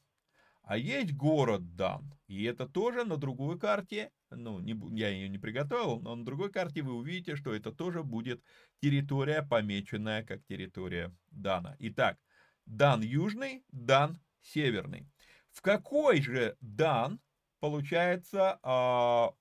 а 0.63 0.79
есть 0.79 1.13
город 1.13 1.77
Дан. 1.77 2.11
И 2.29 2.45
это 2.45 2.67
тоже 2.67 3.05
на 3.05 3.19
другой 3.19 3.59
карте, 3.59 4.11
ну, 4.31 4.59
не, 4.61 4.75
я 4.99 5.11
ее 5.11 5.29
не 5.29 5.37
приготовил, 5.37 6.01
но 6.01 6.17
на 6.17 6.25
другой 6.25 6.51
карте 6.51 6.81
вы 6.81 6.95
увидите, 6.95 7.37
что 7.37 7.55
это 7.55 7.73
тоже 7.73 8.03
будет 8.03 8.43
территория, 8.81 9.43
помеченная 9.43 10.25
как 10.25 10.43
территория 10.47 11.15
Дана. 11.31 11.77
Итак, 11.79 12.17
Дан 12.65 13.03
южный, 13.03 13.67
Дан 13.71 14.19
северный. 14.41 15.07
В 15.51 15.61
какой 15.61 16.23
же 16.23 16.57
Дан, 16.63 17.21
получается, 17.61 18.59
а, 18.63 19.33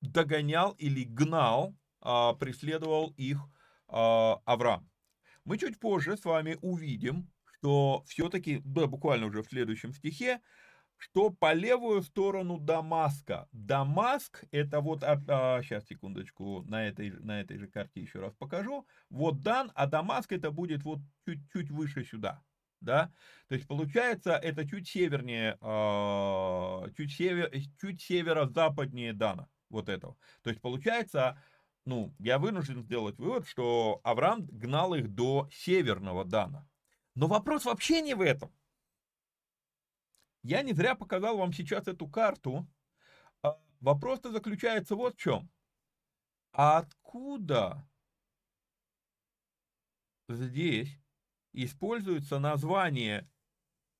догонял 0.00 0.72
или 0.72 1.04
гнал, 1.04 1.74
а, 2.00 2.34
преследовал 2.34 3.12
их 3.16 3.38
а, 3.88 4.40
Авраам. 4.44 4.88
Мы 5.44 5.58
чуть 5.58 5.78
позже 5.78 6.16
с 6.16 6.24
вами 6.24 6.58
увидим, 6.60 7.30
что 7.58 8.02
все-таки, 8.06 8.60
да, 8.64 8.86
буквально 8.86 9.26
уже 9.26 9.42
в 9.42 9.48
следующем 9.48 9.92
стихе, 9.92 10.40
что 10.96 11.30
по 11.30 11.54
левую 11.54 12.02
сторону 12.02 12.58
Дамаска. 12.58 13.48
Дамаск, 13.52 14.44
это 14.50 14.80
вот, 14.80 15.02
а, 15.02 15.20
а, 15.28 15.62
сейчас, 15.62 15.86
секундочку, 15.86 16.62
на 16.62 16.86
этой, 16.86 17.10
на 17.10 17.40
этой 17.40 17.58
же 17.58 17.68
карте 17.68 18.00
еще 18.00 18.20
раз 18.20 18.34
покажу. 18.34 18.86
Вот 19.08 19.42
Дан, 19.42 19.72
а 19.74 19.86
Дамаск 19.86 20.32
это 20.32 20.50
будет 20.50 20.82
вот 20.84 21.00
чуть-чуть 21.26 21.70
выше 21.70 22.04
сюда. 22.04 22.42
Да? 22.80 23.12
То 23.48 23.54
есть 23.54 23.66
получается 23.66 24.32
это 24.32 24.66
чуть 24.66 24.88
севернее, 24.88 25.56
а, 25.60 26.86
чуть, 26.96 27.12
север, 27.12 27.50
чуть 27.78 28.02
северо-западнее 28.02 29.12
Дана 29.12 29.48
вот 29.70 29.88
этого. 29.88 30.16
То 30.42 30.50
есть 30.50 30.60
получается, 30.60 31.42
ну, 31.84 32.14
я 32.18 32.38
вынужден 32.38 32.82
сделать 32.82 33.18
вывод, 33.18 33.46
что 33.46 34.00
Авраам 34.04 34.44
гнал 34.46 34.94
их 34.94 35.08
до 35.14 35.48
северного 35.52 36.24
Дана. 36.24 36.68
Но 37.14 37.26
вопрос 37.26 37.64
вообще 37.64 38.02
не 38.02 38.14
в 38.14 38.20
этом. 38.20 38.52
Я 40.42 40.62
не 40.62 40.72
зря 40.72 40.94
показал 40.94 41.36
вам 41.36 41.52
сейчас 41.52 41.88
эту 41.88 42.08
карту. 42.08 42.66
А 43.42 43.58
вопрос-то 43.80 44.30
заключается 44.30 44.94
вот 44.94 45.14
в 45.14 45.18
чем. 45.18 45.50
А 46.52 46.78
откуда 46.78 47.88
здесь 50.28 50.98
используется 51.52 52.38
название 52.38 53.28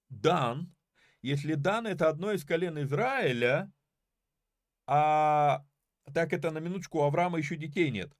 Дан, 0.08 0.74
если 1.22 1.54
Дан 1.54 1.86
это 1.86 2.08
одно 2.08 2.32
из 2.32 2.44
колен 2.44 2.82
Израиля, 2.82 3.72
а 4.92 5.64
так 6.12 6.32
это 6.32 6.50
на 6.50 6.58
минуточку, 6.58 6.98
у 6.98 7.02
Авраама 7.02 7.38
еще 7.38 7.54
детей 7.54 7.92
нет. 7.92 8.12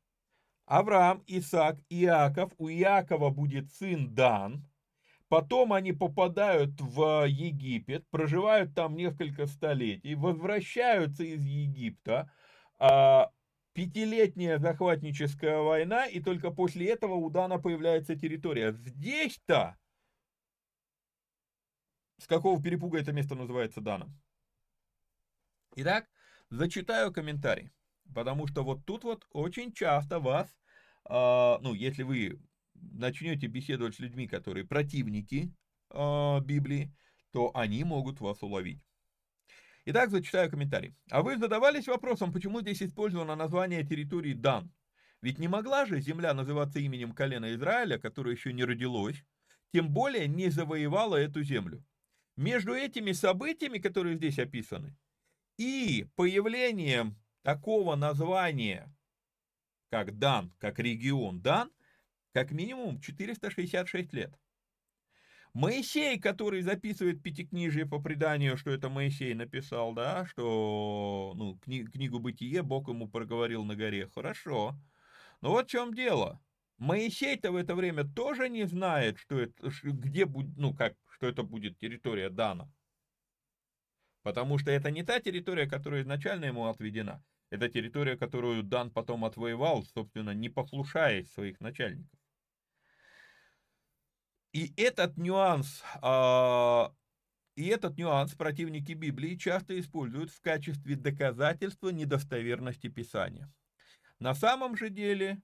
Авраам, 0.66 1.24
Исаак, 1.26 1.80
Иаков, 1.88 2.52
у 2.58 2.68
Иакова 2.68 3.30
будет 3.30 3.72
сын 3.72 4.14
Дан, 4.14 4.64
потом 5.26 5.72
они 5.72 5.92
попадают 5.92 6.80
в 6.80 7.26
Египет, 7.26 8.08
проживают 8.10 8.72
там 8.72 8.94
несколько 8.94 9.46
столетий, 9.46 10.14
возвращаются 10.14 11.24
из 11.24 11.44
Египта, 11.44 12.32
а, 12.78 13.32
пятилетняя 13.72 14.58
захватническая 14.60 15.58
война, 15.58 16.06
и 16.06 16.20
только 16.20 16.52
после 16.52 16.88
этого 16.88 17.14
у 17.14 17.30
Дана 17.30 17.58
появляется 17.58 18.14
территория. 18.14 18.74
Здесь-то, 18.74 19.76
с 22.18 22.28
какого 22.28 22.62
перепуга 22.62 23.00
это 23.00 23.12
место 23.12 23.34
называется 23.34 23.80
Даном? 23.80 24.16
Итак, 25.74 26.06
Зачитаю 26.50 27.12
комментарий, 27.12 27.70
потому 28.14 28.46
что 28.46 28.64
вот 28.64 28.84
тут 28.84 29.04
вот 29.04 29.26
очень 29.30 29.72
часто 29.72 30.18
вас 30.18 30.48
а, 31.04 31.58
ну, 31.62 31.74
если 31.74 32.02
вы 32.02 32.40
начнете 32.74 33.46
беседовать 33.46 33.96
с 33.96 33.98
людьми, 33.98 34.26
которые 34.26 34.64
противники 34.64 35.52
а, 35.90 36.40
Библии, 36.40 36.92
то 37.32 37.50
они 37.54 37.84
могут 37.84 38.20
вас 38.20 38.42
уловить. 38.42 38.80
Итак, 39.86 40.10
зачитаю 40.10 40.50
комментарий. 40.50 40.94
А 41.10 41.22
вы 41.22 41.36
задавались 41.38 41.88
вопросом, 41.88 42.32
почему 42.32 42.60
здесь 42.60 42.82
использовано 42.82 43.34
название 43.34 43.84
территории 43.84 44.34
Дан? 44.34 44.70
Ведь 45.22 45.38
не 45.38 45.48
могла 45.48 45.84
же 45.84 46.00
земля 46.00 46.32
называться 46.32 46.78
именем 46.78 47.12
колена 47.12 47.54
Израиля, 47.54 47.98
которое 47.98 48.32
еще 48.32 48.52
не 48.52 48.64
родилось, 48.64 49.24
тем 49.72 49.90
более 49.90 50.28
не 50.28 50.48
завоевала 50.48 51.16
эту 51.16 51.42
землю. 51.42 51.84
Между 52.36 52.72
этими 52.72 53.12
событиями, 53.12 53.78
которые 53.78 54.16
здесь 54.16 54.38
описаны, 54.38 54.96
и 55.60 56.06
появлением 56.16 57.18
такого 57.42 57.94
названия, 57.94 58.90
как 59.90 60.18
Дан, 60.18 60.54
как 60.58 60.78
регион 60.78 61.42
Дан, 61.42 61.70
как 62.32 62.50
минимум 62.50 62.98
466 62.98 64.10
лет. 64.14 64.34
Моисей, 65.52 66.18
который 66.18 66.62
записывает 66.62 67.22
Пятикнижие 67.22 67.84
по 67.84 68.00
преданию, 68.00 68.56
что 68.56 68.70
это 68.70 68.88
Моисей 68.88 69.34
написал, 69.34 69.92
да, 69.92 70.24
что 70.24 71.34
ну, 71.36 71.58
кни, 71.58 71.84
книгу 71.84 72.20
«Бытие» 72.20 72.62
Бог 72.62 72.88
ему 72.88 73.06
проговорил 73.06 73.62
на 73.64 73.76
горе. 73.76 74.08
Хорошо. 74.14 74.74
Но 75.42 75.50
вот 75.50 75.66
в 75.66 75.70
чем 75.70 75.92
дело. 75.92 76.40
Моисей-то 76.78 77.52
в 77.52 77.56
это 77.56 77.74
время 77.74 78.04
тоже 78.04 78.48
не 78.48 78.64
знает, 78.64 79.18
что 79.18 79.38
это, 79.38 79.70
где 79.82 80.24
будет, 80.24 80.56
ну 80.56 80.74
как, 80.74 80.94
что 81.10 81.26
это 81.26 81.42
будет 81.42 81.78
территория 81.78 82.30
Дана. 82.30 82.72
Потому 84.22 84.58
что 84.58 84.70
это 84.70 84.90
не 84.90 85.02
та 85.02 85.20
территория, 85.20 85.66
которая 85.66 86.02
изначально 86.02 86.46
ему 86.46 86.66
отведена. 86.66 87.24
Это 87.50 87.68
территория, 87.68 88.16
которую 88.16 88.62
Дан 88.62 88.90
потом 88.90 89.24
отвоевал, 89.24 89.84
собственно, 89.84 90.30
не 90.30 90.48
послушаясь 90.48 91.32
своих 91.32 91.60
начальников. 91.60 92.20
И 94.52 94.72
этот 94.76 95.16
нюанс, 95.16 95.82
а, 96.02 96.92
и 97.56 97.66
этот 97.66 97.96
нюанс 97.96 98.34
противники 98.34 98.92
Библии 98.92 99.36
часто 99.36 99.78
используют 99.78 100.30
в 100.30 100.40
качестве 100.40 100.96
доказательства 100.96 101.90
недостоверности 101.90 102.88
Писания. 102.88 103.52
На 104.18 104.34
самом 104.34 104.76
же 104.76 104.90
деле, 104.90 105.40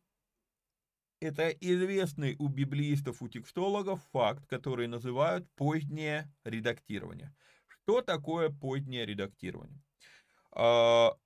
это 1.21 1.49
известный 1.49 2.37
у 2.39 2.49
библеистов, 2.49 3.23
у 3.23 3.29
текстологов 3.29 4.03
факт, 4.13 4.47
который 4.47 4.87
называют 4.87 5.49
позднее 5.55 6.31
редактирование. 6.45 7.35
Что 7.87 8.03
такое 8.03 8.51
позднее 8.51 9.07
редактирование? 9.07 9.81
А, 10.51 11.17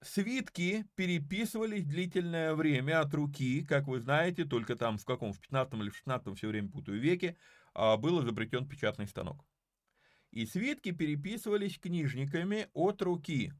свитки 0.00 0.86
переписывались 0.94 1.84
длительное 1.84 2.54
время 2.54 3.00
от 3.00 3.12
руки, 3.12 3.66
как 3.66 3.88
вы 3.88 3.98
знаете, 3.98 4.44
только 4.44 4.76
там 4.76 4.98
в 4.98 5.04
каком, 5.04 5.32
в 5.32 5.40
15 5.40 5.74
или 5.80 5.90
в 5.90 5.96
16 5.96 6.38
все 6.38 6.46
время 6.46 6.70
путаю 6.70 7.00
веке, 7.00 7.36
а, 7.74 7.96
был 7.96 8.22
изобретен 8.22 8.68
печатный 8.68 9.08
станок. 9.08 9.44
И 10.30 10.46
свитки 10.46 10.92
переписывались 10.92 11.76
книжниками 11.76 12.68
от 12.72 13.02
руки. 13.02 13.52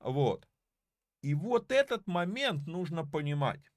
Вот. 0.00 0.48
И 1.20 1.32
вот 1.34 1.70
этот 1.70 2.08
момент 2.08 2.66
нужно 2.66 3.06
понимать. 3.06 3.70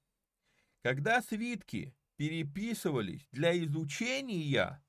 Когда 0.82 1.22
свитки 1.22 1.94
переписывались 2.16 3.28
для 3.30 3.56
изучения, 3.64 4.82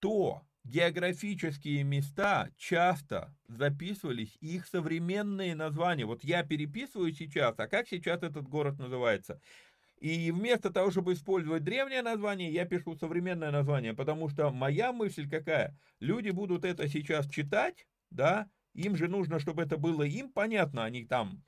то 0.00 0.45
географические 0.66 1.84
места 1.84 2.50
часто 2.56 3.34
записывались 3.48 4.36
их 4.40 4.66
современные 4.66 5.54
названия. 5.54 6.04
Вот 6.04 6.24
я 6.24 6.42
переписываю 6.42 7.12
сейчас, 7.12 7.54
а 7.58 7.68
как 7.68 7.88
сейчас 7.88 8.22
этот 8.22 8.48
город 8.48 8.78
называется? 8.78 9.40
И 9.98 10.30
вместо 10.30 10.70
того, 10.70 10.90
чтобы 10.90 11.14
использовать 11.14 11.64
древнее 11.64 12.02
название, 12.02 12.52
я 12.52 12.66
пишу 12.66 12.96
современное 12.96 13.50
название, 13.50 13.94
потому 13.94 14.28
что 14.28 14.50
моя 14.50 14.92
мысль 14.92 15.28
какая? 15.28 15.78
Люди 16.00 16.30
будут 16.30 16.64
это 16.64 16.88
сейчас 16.88 17.28
читать, 17.28 17.86
да, 18.10 18.50
им 18.74 18.96
же 18.96 19.08
нужно, 19.08 19.38
чтобы 19.38 19.62
это 19.62 19.78
было 19.78 20.02
им 20.02 20.30
понятно, 20.30 20.84
а 20.84 20.90
не 20.90 21.06
там, 21.06 21.42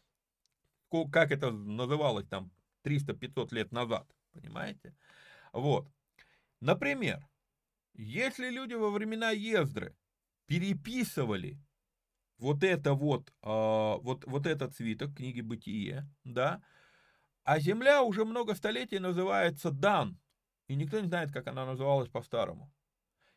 как 1.12 1.30
это 1.30 1.50
называлось 1.50 2.26
там 2.26 2.50
300-500 2.84 3.54
лет 3.54 3.72
назад, 3.72 4.06
понимаете? 4.32 4.94
Вот. 5.52 5.86
Например, 6.60 7.28
если 7.98 8.48
люди 8.48 8.74
во 8.74 8.90
времена 8.90 9.30
Ездры 9.30 9.94
переписывали 10.46 11.58
вот 12.38 12.62
это 12.62 12.94
вот, 12.94 13.30
э, 13.42 13.98
вот, 14.02 14.24
вот 14.24 14.46
этот 14.46 14.74
свиток 14.74 15.16
книги 15.16 15.40
Бытие, 15.40 16.08
да, 16.24 16.62
а 17.42 17.58
земля 17.58 18.02
уже 18.02 18.24
много 18.24 18.54
столетий 18.54 19.00
называется 19.00 19.70
Дан, 19.70 20.18
и 20.68 20.76
никто 20.76 21.00
не 21.00 21.08
знает, 21.08 21.32
как 21.32 21.48
она 21.48 21.66
называлась 21.66 22.08
по-старому. 22.08 22.72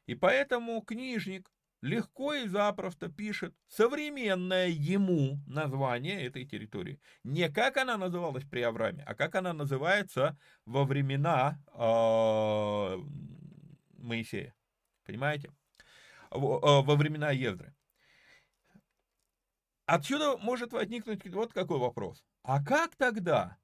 И 0.05 0.15
поэтому 0.15 0.81
книжник 0.81 1.51
легко 1.81 2.33
и 2.35 2.47
запросто 2.47 3.09
пишет 3.09 3.55
современное 3.67 4.67
ему 4.67 5.39
название 5.47 6.23
этой 6.23 6.45
территории. 6.45 6.99
Не 7.23 7.49
как 7.49 7.77
она 7.77 7.97
называлась 7.97 8.43
при 8.43 8.61
Аврааме, 8.61 9.03
а 9.07 9.15
как 9.15 9.35
она 9.35 9.53
называется 9.53 10.37
во 10.65 10.83
времена 10.83 11.59
э, 11.73 12.97
Моисея. 14.01 14.55
Понимаете? 15.05 15.51
Во, 16.29 16.57
э, 16.57 16.85
во 16.85 16.95
времена 16.95 17.31
Евдры. 17.31 17.75
Отсюда 19.85 20.37
может 20.37 20.71
возникнуть 20.71 21.25
вот 21.27 21.51
какой 21.53 21.77
вопрос. 21.77 22.23
А 22.43 22.63
как 22.63 22.95
тогда 22.95 23.57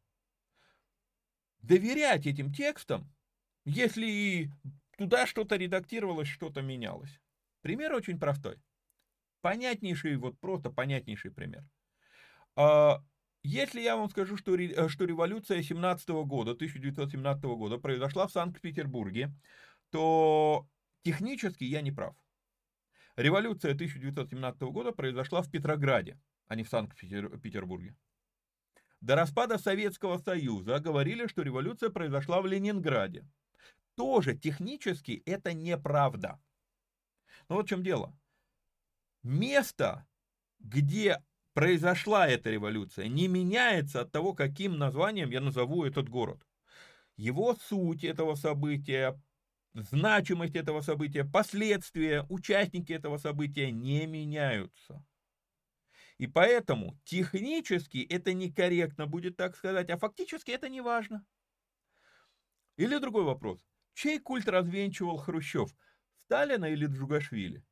доверять 1.61 2.27
этим 2.27 2.53
текстам, 2.53 3.09
если 3.65 4.51
туда 4.97 5.25
что-то 5.25 5.55
редактировалось, 5.55 6.27
что-то 6.27 6.61
менялось? 6.61 7.21
Пример 7.61 7.93
очень 7.93 8.19
простой. 8.19 8.61
Понятнейший, 9.41 10.17
вот 10.17 10.39
просто 10.39 10.69
понятнейший 10.69 11.31
пример. 11.31 11.63
А, 12.55 13.01
если 13.43 13.79
я 13.79 13.95
вам 13.95 14.09
скажу, 14.09 14.35
что, 14.35 14.57
что 14.89 15.05
революция 15.05 15.61
17 15.61 16.09
года, 16.25 16.51
1917 16.51 17.43
года 17.43 17.77
произошла 17.77 18.27
в 18.27 18.31
Санкт-Петербурге, 18.31 19.31
то 19.89 20.67
технически 21.03 21.63
я 21.63 21.81
не 21.81 21.91
прав. 21.91 22.15
Революция 23.15 23.73
1917 23.73 24.61
года 24.61 24.91
произошла 24.91 25.41
в 25.41 25.49
Петрограде, 25.49 26.19
а 26.47 26.55
не 26.55 26.63
в 26.63 26.69
Санкт-Петербурге. 26.69 27.95
До 29.01 29.15
распада 29.15 29.57
Советского 29.57 30.17
Союза 30.17 30.79
говорили, 30.79 31.27
что 31.27 31.43
революция 31.43 31.89
произошла 31.89 32.41
в 32.41 32.47
Ленинграде. 32.47 33.27
Тоже 33.95 34.35
технически 34.35 35.23
это 35.25 35.53
неправда. 35.53 36.39
Но 37.49 37.55
вот 37.55 37.65
в 37.65 37.69
чем 37.69 37.83
дело. 37.83 38.17
Место, 39.23 40.07
где 40.59 41.23
произошла 41.53 42.27
эта 42.27 42.51
революция, 42.51 43.07
не 43.07 43.27
меняется 43.27 44.01
от 44.01 44.11
того, 44.11 44.33
каким 44.33 44.77
названием 44.77 45.31
я 45.31 45.41
назову 45.41 45.85
этот 45.85 46.09
город. 46.09 46.45
Его 47.15 47.55
суть 47.55 48.03
этого 48.03 48.35
события, 48.35 49.19
значимость 49.73 50.55
этого 50.55 50.81
события, 50.81 51.23
последствия, 51.23 52.25
участники 52.29 52.93
этого 52.93 53.17
события 53.17 53.71
не 53.71 54.05
меняются. 54.05 55.05
И 56.17 56.25
поэтому 56.25 56.99
технически 57.03 57.99
это 57.99 58.33
некорректно 58.33 59.05
будет 59.05 59.37
так 59.37 59.55
сказать, 59.55 59.89
а 59.89 59.97
фактически 59.97 60.51
это 60.51 60.67
не 60.67 60.81
важно. 60.81 61.25
Или 62.75 62.97
другой 62.97 63.23
вопрос. 63.23 63.65
Чей 63.93 64.19
культ 64.19 64.47
развенчивал 64.47 65.17
Хрущев? 65.17 65.75
Сталина 66.25 66.65
или 66.65 66.85
Джугашвили? 66.85 67.63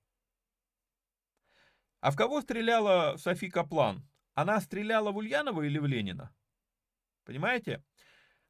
А 2.02 2.12
в 2.12 2.16
кого 2.16 2.42
стреляла 2.42 3.18
Софи 3.18 3.50
Каплан? 3.50 4.08
Она 4.36 4.60
стреляла 4.62 5.12
в 5.12 5.18
Ульянова 5.18 5.64
или 5.64 5.80
в 5.80 5.86
Ленина? 5.86 6.36
Понимаете? 7.24 7.84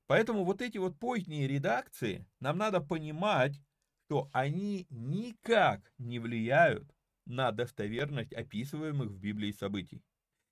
Поэтому 0.07 0.43
вот 0.43 0.61
эти 0.61 0.77
вот 0.77 0.97
поздние 0.99 1.47
редакции, 1.47 2.27
нам 2.39 2.57
надо 2.57 2.79
понимать, 2.81 3.59
что 4.05 4.29
они 4.33 4.85
никак 4.89 5.91
не 5.97 6.19
влияют 6.19 6.95
на 7.25 7.51
достоверность 7.51 8.33
описываемых 8.33 9.09
в 9.09 9.17
Библии 9.17 9.51
событий. 9.51 10.03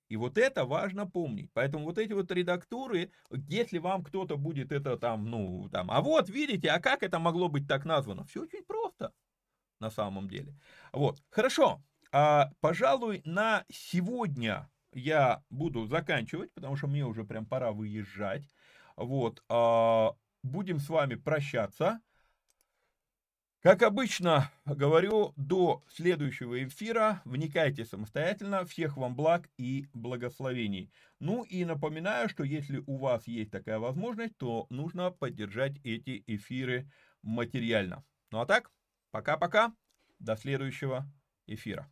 И 0.08 0.16
вот 0.16 0.38
это 0.38 0.64
важно 0.64 1.06
помнить. 1.06 1.50
Поэтому 1.52 1.84
вот 1.84 1.98
эти 1.98 2.12
вот 2.12 2.30
редактуры, 2.30 3.10
если 3.30 3.78
вам 3.78 4.04
кто-то 4.04 4.36
будет 4.36 4.70
это 4.72 4.96
там, 4.98 5.30
ну, 5.30 5.68
там, 5.70 5.90
а 5.90 6.00
вот, 6.00 6.28
видите, 6.28 6.68
а 6.70 6.80
как 6.80 7.02
это 7.02 7.18
могло 7.18 7.48
быть 7.48 7.66
так 7.66 7.84
названо? 7.84 8.24
Все 8.24 8.42
очень 8.42 8.64
просто 8.64 9.12
на 9.80 9.90
самом 9.90 10.28
деле. 10.28 10.54
Вот, 10.92 11.22
хорошо. 11.30 11.82
А, 12.12 12.50
пожалуй, 12.60 13.22
на 13.24 13.64
сегодня 13.72 14.70
я 14.92 15.42
буду 15.50 15.86
заканчивать, 15.86 16.52
потому 16.54 16.76
что 16.76 16.86
мне 16.86 17.04
уже 17.04 17.24
прям 17.24 17.46
пора 17.46 17.72
выезжать. 17.72 18.44
Вот, 18.96 19.42
а, 19.48 20.14
будем 20.42 20.78
с 20.78 20.88
вами 20.88 21.16
прощаться. 21.16 22.00
Как 23.64 23.82
обычно 23.82 24.52
говорю, 24.66 25.32
до 25.36 25.82
следующего 25.88 26.62
эфира 26.64 27.22
вникайте 27.24 27.86
самостоятельно. 27.86 28.66
Всех 28.66 28.98
вам 28.98 29.16
благ 29.16 29.48
и 29.56 29.88
благословений. 29.94 30.92
Ну 31.18 31.44
и 31.44 31.64
напоминаю, 31.64 32.28
что 32.28 32.44
если 32.44 32.84
у 32.86 32.98
вас 32.98 33.26
есть 33.26 33.50
такая 33.50 33.78
возможность, 33.78 34.36
то 34.36 34.66
нужно 34.68 35.10
поддержать 35.10 35.78
эти 35.82 36.22
эфиры 36.26 36.90
материально. 37.22 38.04
Ну 38.30 38.40
а 38.40 38.44
так, 38.44 38.70
пока-пока, 39.10 39.72
до 40.18 40.36
следующего 40.36 41.10
эфира. 41.46 41.90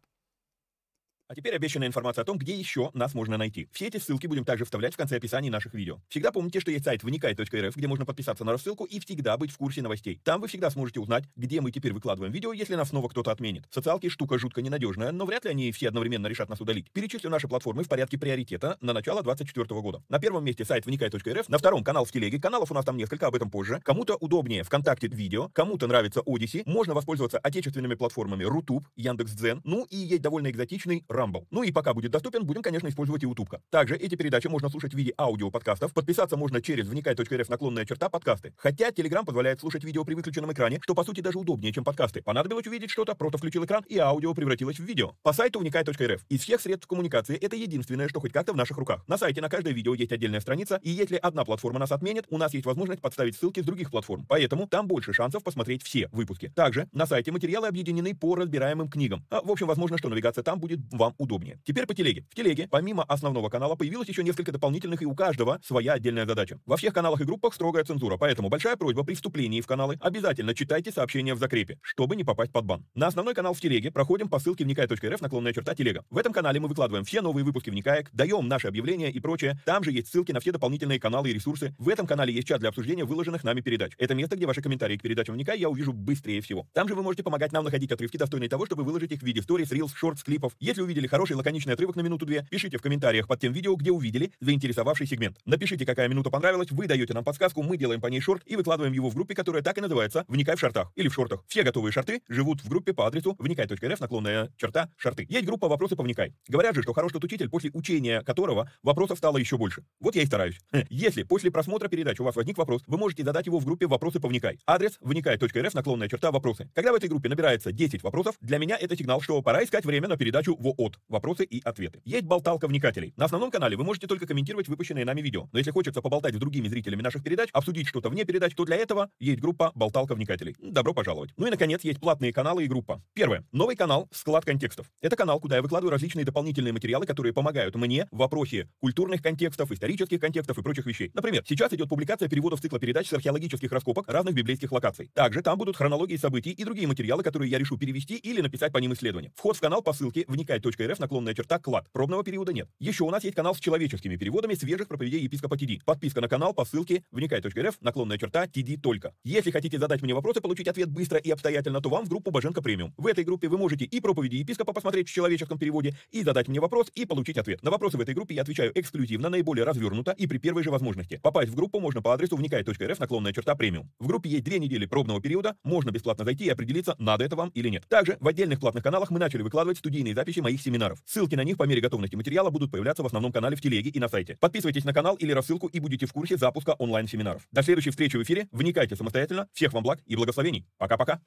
А 1.32 1.34
теперь 1.34 1.54
обещанная 1.54 1.88
информация 1.88 2.20
о 2.20 2.24
том, 2.26 2.36
где 2.36 2.54
еще 2.54 2.90
нас 2.92 3.14
можно 3.14 3.38
найти. 3.38 3.66
Все 3.72 3.86
эти 3.86 3.96
ссылки 3.96 4.26
будем 4.26 4.44
также 4.44 4.66
вставлять 4.66 4.92
в 4.92 4.98
конце 4.98 5.16
описаний 5.16 5.48
наших 5.48 5.72
видео. 5.72 5.98
Всегда 6.10 6.30
помните, 6.30 6.60
что 6.60 6.70
есть 6.70 6.84
сайт 6.84 7.02
вникай.рф, 7.02 7.74
где 7.74 7.88
можно 7.88 8.04
подписаться 8.04 8.44
на 8.44 8.52
рассылку 8.52 8.84
и 8.84 9.00
всегда 9.00 9.38
быть 9.38 9.50
в 9.50 9.56
курсе 9.56 9.80
новостей. 9.80 10.20
Там 10.24 10.42
вы 10.42 10.48
всегда 10.48 10.68
сможете 10.68 11.00
узнать, 11.00 11.24
где 11.34 11.62
мы 11.62 11.70
теперь 11.70 11.94
выкладываем 11.94 12.34
видео, 12.34 12.52
если 12.52 12.74
нас 12.74 12.90
снова 12.90 13.08
кто-то 13.08 13.30
отменит. 13.30 13.64
Социалки 13.70 14.10
штука 14.10 14.36
жутко 14.36 14.60
ненадежная, 14.60 15.10
но 15.10 15.24
вряд 15.24 15.46
ли 15.46 15.52
они 15.52 15.72
все 15.72 15.88
одновременно 15.88 16.26
решат 16.26 16.50
нас 16.50 16.60
удалить. 16.60 16.90
Перечислю 16.92 17.30
наши 17.30 17.48
платформы 17.48 17.82
в 17.84 17.88
порядке 17.88 18.18
приоритета 18.18 18.76
на 18.82 18.92
начало 18.92 19.22
2024 19.22 19.80
года. 19.80 20.02
На 20.10 20.18
первом 20.18 20.44
месте 20.44 20.66
сайт 20.66 20.84
вникай.рф, 20.84 21.48
на 21.48 21.56
втором 21.56 21.82
канал 21.82 22.04
в 22.04 22.12
телеге, 22.12 22.38
каналов 22.38 22.70
у 22.70 22.74
нас 22.74 22.84
там 22.84 22.98
несколько, 22.98 23.28
об 23.28 23.34
этом 23.34 23.50
позже. 23.50 23.80
Кому-то 23.84 24.16
удобнее 24.16 24.64
ВКонтакте 24.64 25.08
видео, 25.08 25.48
кому-то 25.54 25.86
нравится 25.86 26.20
Odyssey, 26.20 26.62
можно 26.66 26.92
воспользоваться 26.92 27.38
отечественными 27.38 27.94
платформами 27.94 28.44
Рутуб, 28.44 28.86
Яндекс.Дзен, 28.96 29.62
ну 29.64 29.86
и 29.88 29.96
есть 29.96 30.20
довольно 30.20 30.50
экзотичный 30.50 31.06
Rumble. 31.22 31.46
Ну 31.50 31.62
и 31.62 31.72
пока 31.72 31.94
будет 31.94 32.10
доступен, 32.10 32.44
будем, 32.44 32.62
конечно, 32.62 32.88
использовать 32.88 33.22
и 33.22 33.26
YouTube. 33.26 33.56
Также 33.70 33.96
эти 33.96 34.14
передачи 34.14 34.48
можно 34.48 34.68
слушать 34.68 34.92
в 34.92 34.96
виде 34.96 35.12
аудиоподкастов. 35.18 35.92
Подписаться 35.92 36.36
можно 36.36 36.60
через 36.60 36.86
вникай.рф 36.88 37.48
наклонная 37.48 37.84
черта 37.84 38.08
подкасты. 38.08 38.52
Хотя 38.56 38.90
Telegram 38.90 39.24
позволяет 39.24 39.60
слушать 39.60 39.84
видео 39.84 40.04
при 40.04 40.14
выключенном 40.14 40.52
экране, 40.52 40.78
что 40.82 40.94
по 40.94 41.04
сути 41.04 41.20
даже 41.20 41.38
удобнее, 41.38 41.72
чем 41.72 41.84
подкасты. 41.84 42.22
Понадобилось 42.22 42.66
увидеть 42.66 42.90
что-то, 42.90 43.14
просто 43.14 43.38
включил 43.38 43.64
экран 43.64 43.84
и 43.88 43.98
аудио 43.98 44.34
превратилось 44.34 44.78
в 44.78 44.84
видео. 44.84 45.12
По 45.22 45.32
сайту 45.32 45.60
вникай.рф. 45.60 46.24
Из 46.28 46.40
всех 46.40 46.60
средств 46.60 46.86
коммуникации 46.86 47.36
это 47.36 47.56
единственное, 47.56 48.08
что 48.08 48.20
хоть 48.20 48.32
как-то 48.32 48.52
в 48.52 48.56
наших 48.56 48.76
руках. 48.78 49.04
На 49.06 49.18
сайте 49.18 49.40
на 49.40 49.48
каждое 49.48 49.72
видео 49.72 49.94
есть 49.94 50.12
отдельная 50.12 50.40
страница, 50.40 50.80
и 50.82 50.90
если 50.90 51.16
одна 51.16 51.44
платформа 51.44 51.78
нас 51.78 51.92
отменит, 51.92 52.26
у 52.30 52.38
нас 52.38 52.54
есть 52.54 52.66
возможность 52.66 53.00
подставить 53.00 53.36
ссылки 53.36 53.60
с 53.60 53.64
других 53.64 53.90
платформ. 53.90 54.26
Поэтому 54.28 54.66
там 54.66 54.86
больше 54.86 55.12
шансов 55.12 55.42
посмотреть 55.42 55.82
все 55.82 56.08
выпуски. 56.12 56.52
Также 56.54 56.88
на 56.92 57.06
сайте 57.06 57.32
материалы 57.32 57.68
объединены 57.68 58.14
по 58.14 58.34
разбираемым 58.34 58.88
книгам. 58.88 59.24
А, 59.30 59.40
в 59.42 59.50
общем, 59.50 59.66
возможно, 59.66 59.98
что 59.98 60.08
навигация 60.08 60.42
там 60.42 60.58
будет 60.58 60.80
вам 60.92 61.11
удобнее. 61.18 61.60
Теперь 61.64 61.86
по 61.86 61.94
телеге. 61.94 62.26
В 62.30 62.34
телеге 62.34 62.68
помимо 62.70 63.04
основного 63.04 63.48
канала 63.48 63.74
появилось 63.74 64.08
еще 64.08 64.22
несколько 64.22 64.52
дополнительных, 64.52 65.02
и 65.02 65.06
у 65.06 65.14
каждого 65.14 65.60
своя 65.64 65.94
отдельная 65.94 66.26
задача. 66.26 66.60
Во 66.66 66.76
всех 66.76 66.94
каналах 66.94 67.20
и 67.20 67.24
группах 67.24 67.54
строгая 67.54 67.84
цензура, 67.84 68.16
поэтому 68.16 68.48
большая 68.48 68.76
просьба 68.76 69.04
при 69.04 69.14
вступлении 69.14 69.60
в 69.60 69.66
каналы 69.66 69.98
обязательно 70.00 70.54
читайте 70.54 70.90
сообщения 70.92 71.34
в 71.34 71.38
закрепе, 71.38 71.78
чтобы 71.82 72.16
не 72.16 72.24
попасть 72.24 72.52
под 72.52 72.64
бан. 72.64 72.86
На 72.94 73.06
основной 73.06 73.34
канал 73.34 73.54
в 73.54 73.60
телеге 73.60 73.90
проходим 73.90 74.28
по 74.28 74.38
ссылке 74.38 74.64
вникай.рф 74.64 75.20
наклонная 75.20 75.52
черта 75.52 75.74
телега. 75.74 76.04
В 76.10 76.18
этом 76.18 76.32
канале 76.32 76.60
мы 76.60 76.68
выкладываем 76.68 77.04
все 77.04 77.20
новые 77.20 77.44
выпуски 77.44 77.70
вникаек, 77.70 78.10
даем 78.12 78.48
наши 78.48 78.68
объявления 78.68 79.10
и 79.10 79.20
прочее. 79.20 79.58
Там 79.64 79.84
же 79.84 79.92
есть 79.92 80.08
ссылки 80.08 80.32
на 80.32 80.40
все 80.40 80.52
дополнительные 80.52 81.00
каналы 81.00 81.30
и 81.30 81.32
ресурсы. 81.32 81.74
В 81.78 81.88
этом 81.88 82.06
канале 82.06 82.32
есть 82.32 82.48
чат 82.48 82.60
для 82.60 82.68
обсуждения 82.68 83.04
выложенных 83.04 83.44
нами 83.44 83.60
передач. 83.60 83.92
Это 83.98 84.14
место, 84.14 84.36
где 84.36 84.46
ваши 84.46 84.62
комментарии 84.62 84.96
к 84.96 85.02
передачам 85.02 85.34
вникай 85.34 85.58
я 85.58 85.68
увижу 85.68 85.92
быстрее 85.92 86.40
всего. 86.40 86.66
Там 86.72 86.88
же 86.88 86.94
вы 86.94 87.02
можете 87.02 87.22
помогать 87.22 87.52
нам 87.52 87.64
находить 87.64 87.92
отрывки, 87.92 88.16
достойные 88.16 88.48
того, 88.48 88.66
чтобы 88.66 88.84
выложить 88.84 89.12
их 89.12 89.20
в 89.20 89.22
виде 89.24 89.42
сторис, 89.42 89.70
рилс, 89.72 89.92
шортс, 89.94 90.22
клипов. 90.22 90.52
Если 90.60 90.82
увидели 90.92 91.06
хороший 91.06 91.36
лаконичный 91.36 91.72
отрывок 91.72 91.96
на 91.96 92.02
минуту-две, 92.02 92.46
пишите 92.50 92.76
в 92.76 92.82
комментариях 92.82 93.26
под 93.26 93.40
тем 93.40 93.54
видео, 93.54 93.74
где 93.76 93.90
увидели 93.90 94.30
заинтересовавший 94.40 95.06
сегмент. 95.06 95.38
Напишите, 95.46 95.86
какая 95.86 96.06
минута 96.06 96.28
понравилась, 96.28 96.70
вы 96.70 96.86
даете 96.86 97.14
нам 97.14 97.24
подсказку, 97.24 97.62
мы 97.62 97.78
делаем 97.78 98.00
по 98.00 98.08
ней 98.08 98.20
шорт 98.20 98.42
и 98.44 98.56
выкладываем 98.56 98.92
его 98.92 99.08
в 99.08 99.14
группе, 99.14 99.34
которая 99.34 99.62
так 99.62 99.78
и 99.78 99.80
называется 99.80 100.26
«Вникай 100.28 100.54
в 100.54 100.60
шортах» 100.60 100.92
или 100.94 101.08
в 101.08 101.14
шортах. 101.14 101.44
Все 101.48 101.62
готовые 101.62 101.92
шорты 101.92 102.20
живут 102.28 102.62
в 102.62 102.68
группе 102.68 102.92
по 102.92 103.06
адресу 103.06 103.36
вникай.рф, 103.38 104.00
наклонная 104.00 104.50
черта, 104.58 104.90
шорты. 104.98 105.26
Есть 105.30 105.46
группа 105.46 105.66
«Вопросы 105.66 105.96
по 105.96 106.02
вникай». 106.02 106.34
Говорят 106.46 106.74
же, 106.74 106.82
что 106.82 106.92
хорош 106.92 107.12
тот 107.12 107.24
учитель, 107.24 107.48
после 107.48 107.70
учения 107.72 108.20
которого 108.20 108.70
вопросов 108.82 109.16
стало 109.16 109.38
еще 109.38 109.56
больше. 109.56 109.82
Вот 109.98 110.14
я 110.14 110.22
и 110.22 110.26
стараюсь. 110.26 110.58
Если 110.90 111.22
после 111.22 111.50
просмотра 111.50 111.88
передач 111.88 112.20
у 112.20 112.24
вас 112.24 112.36
возник 112.36 112.58
вопрос, 112.58 112.82
вы 112.86 112.98
можете 112.98 113.24
задать 113.24 113.46
его 113.46 113.58
в 113.58 113.64
группе 113.64 113.86
«Вопросы 113.86 114.20
по 114.20 114.28
вникай». 114.28 114.58
Адрес 114.66 114.98
вникай.рф, 115.00 115.72
наклонная 115.72 116.08
черта, 116.08 116.30
вопросы. 116.30 116.68
Когда 116.74 116.92
в 116.92 116.96
этой 116.96 117.08
группе 117.08 117.30
набирается 117.30 117.72
10 117.72 118.02
вопросов, 118.02 118.36
для 118.42 118.58
меня 118.58 118.76
это 118.78 118.94
сигнал, 118.94 119.22
что 119.22 119.40
пора 119.40 119.64
искать 119.64 119.86
время 119.86 120.08
на 120.08 120.18
передачу 120.18 120.54
ВООТ. 120.82 120.98
Вопросы 121.08 121.44
и 121.44 121.60
ответы. 121.62 122.00
Есть 122.04 122.24
болталка 122.24 122.66
вникателей. 122.66 123.14
На 123.16 123.26
основном 123.26 123.50
канале 123.50 123.76
вы 123.76 123.84
можете 123.84 124.06
только 124.06 124.26
комментировать 124.26 124.68
выпущенные 124.68 125.04
нами 125.04 125.20
видео. 125.20 125.48
Но 125.52 125.58
если 125.58 125.70
хочется 125.70 126.02
поболтать 126.02 126.34
с 126.34 126.38
другими 126.38 126.68
зрителями 126.68 127.02
наших 127.02 127.22
передач, 127.22 127.50
обсудить 127.52 127.86
что-то 127.86 128.08
вне 128.08 128.24
передач, 128.24 128.54
то 128.54 128.64
для 128.64 128.76
этого 128.76 129.10
есть 129.20 129.40
группа 129.40 129.70
«Болталка 129.74 130.14
вникателей». 130.14 130.56
Добро 130.58 130.92
пожаловать. 130.92 131.30
Ну 131.36 131.46
и, 131.46 131.50
наконец, 131.50 131.84
есть 131.84 132.00
платные 132.00 132.32
каналы 132.32 132.64
и 132.64 132.66
группа. 132.66 133.02
Первое. 133.14 133.44
Новый 133.52 133.76
канал 133.76 134.08
«Склад 134.12 134.44
контекстов». 134.44 134.90
Это 135.00 135.16
канал, 135.16 135.40
куда 135.40 135.56
я 135.56 135.62
выкладываю 135.62 135.92
различные 135.92 136.24
дополнительные 136.24 136.72
материалы, 136.72 137.06
которые 137.06 137.32
помогают 137.32 137.74
мне 137.76 138.08
в 138.10 138.16
вопросе 138.18 138.68
культурных 138.80 139.22
контекстов, 139.22 139.70
исторических 139.70 140.20
контекстов 140.20 140.58
и 140.58 140.62
прочих 140.62 140.86
вещей. 140.86 141.10
Например, 141.14 141.44
сейчас 141.46 141.72
идет 141.72 141.88
публикация 141.88 142.28
переводов 142.28 142.60
цикла 142.60 142.80
передач 142.80 143.08
с 143.08 143.12
археологических 143.12 143.70
раскопок 143.70 144.08
разных 144.08 144.34
библейских 144.34 144.72
локаций. 144.72 145.10
Также 145.14 145.42
там 145.42 145.58
будут 145.58 145.76
хронологии 145.76 146.16
событий 146.16 146.50
и 146.50 146.64
другие 146.64 146.88
материалы, 146.88 147.22
которые 147.22 147.50
я 147.50 147.58
решу 147.58 147.78
перевести 147.78 148.16
или 148.16 148.40
написать 148.40 148.72
по 148.72 148.78
ним 148.78 148.92
исследования. 148.94 149.32
Вход 149.36 149.56
в 149.56 149.60
канал 149.60 149.82
по 149.82 149.92
ссылке 149.92 150.24
вникай.рф 150.72 150.98
наклонная 150.98 151.34
черта 151.34 151.58
клад. 151.58 151.86
Пробного 151.92 152.24
периода 152.24 152.52
нет. 152.52 152.68
Еще 152.78 153.04
у 153.04 153.10
нас 153.10 153.24
есть 153.24 153.36
канал 153.36 153.54
с 153.54 153.60
человеческими 153.60 154.16
переводами 154.16 154.54
свежих 154.54 154.88
проповедей 154.88 155.20
епископа 155.20 155.56
ТД. 155.56 155.84
Подписка 155.84 156.20
на 156.20 156.28
канал 156.28 156.54
по 156.54 156.64
ссылке 156.64 157.04
вникай.рф, 157.10 157.76
наклонная 157.80 158.18
черта, 158.18 158.46
ТД 158.46 158.80
только. 158.82 159.14
Если 159.24 159.50
хотите 159.50 159.78
задать 159.78 160.02
мне 160.02 160.14
вопрос 160.14 160.36
и 160.36 160.40
получить 160.40 160.68
ответ 160.68 160.90
быстро 160.90 161.18
и 161.18 161.30
обстоятельно, 161.30 161.80
то 161.80 161.88
вам 161.88 162.04
в 162.04 162.08
группу 162.08 162.30
Боженко 162.30 162.62
премиум. 162.62 162.94
В 162.96 163.06
этой 163.06 163.24
группе 163.24 163.48
вы 163.48 163.58
можете 163.58 163.84
и 163.84 164.00
проповеди 164.00 164.36
епископа 164.36 164.72
посмотреть 164.72 165.08
в 165.08 165.12
человеческом 165.12 165.58
переводе, 165.58 165.96
и 166.10 166.22
задать 166.22 166.48
мне 166.48 166.60
вопрос, 166.60 166.90
и 166.94 167.04
получить 167.04 167.38
ответ. 167.38 167.62
На 167.62 167.70
вопросы 167.70 167.96
в 167.96 168.00
этой 168.00 168.14
группе 168.14 168.34
я 168.34 168.42
отвечаю 168.42 168.72
эксклюзивно, 168.78 169.28
наиболее 169.28 169.64
развернуто 169.64 170.12
и 170.12 170.26
при 170.26 170.38
первой 170.38 170.62
же 170.62 170.70
возможности. 170.70 171.20
Попасть 171.22 171.50
в 171.50 171.54
группу 171.54 171.80
можно 171.80 172.02
по 172.02 172.14
адресу 172.14 172.36
вникай.рф, 172.36 172.98
наклонная 172.98 173.32
черта, 173.32 173.54
премиум. 173.54 173.90
В 173.98 174.06
группе 174.06 174.30
есть 174.30 174.44
две 174.44 174.58
недели 174.58 174.86
пробного 174.86 175.20
периода, 175.20 175.56
можно 175.64 175.90
бесплатно 175.90 176.24
зайти 176.24 176.44
и 176.44 176.50
определиться, 176.50 176.94
надо 176.98 177.24
это 177.24 177.36
вам 177.36 177.50
или 177.50 177.68
нет. 177.68 177.84
Также 177.88 178.16
в 178.20 178.28
отдельных 178.28 178.60
платных 178.60 178.82
каналах 178.82 179.10
мы 179.10 179.18
начали 179.18 179.42
выкладывать 179.42 179.78
студийные 179.78 180.14
записи 180.14 180.40
моих 180.40 180.61
семинаров. 180.62 180.98
Ссылки 181.04 181.34
на 181.34 181.44
них 181.44 181.56
по 181.56 181.64
мере 181.64 181.80
готовности 181.80 182.16
материала 182.16 182.50
будут 182.50 182.70
появляться 182.70 183.02
в 183.02 183.06
основном 183.06 183.32
канале 183.32 183.56
в 183.56 183.60
телеге 183.60 183.90
и 183.90 183.98
на 184.00 184.08
сайте. 184.08 184.36
Подписывайтесь 184.40 184.84
на 184.84 184.92
канал 184.92 185.16
или 185.16 185.32
рассылку 185.32 185.66
и 185.66 185.80
будете 185.80 186.06
в 186.06 186.12
курсе 186.12 186.36
запуска 186.36 186.72
онлайн-семинаров. 186.72 187.46
До 187.52 187.62
следующей 187.62 187.90
встречи 187.90 188.16
в 188.16 188.22
эфире. 188.22 188.48
Вникайте 188.52 188.96
самостоятельно. 188.96 189.48
Всех 189.52 189.72
вам 189.72 189.82
благ 189.82 190.00
и 190.06 190.16
благословений. 190.16 190.66
Пока-пока. 190.78 191.20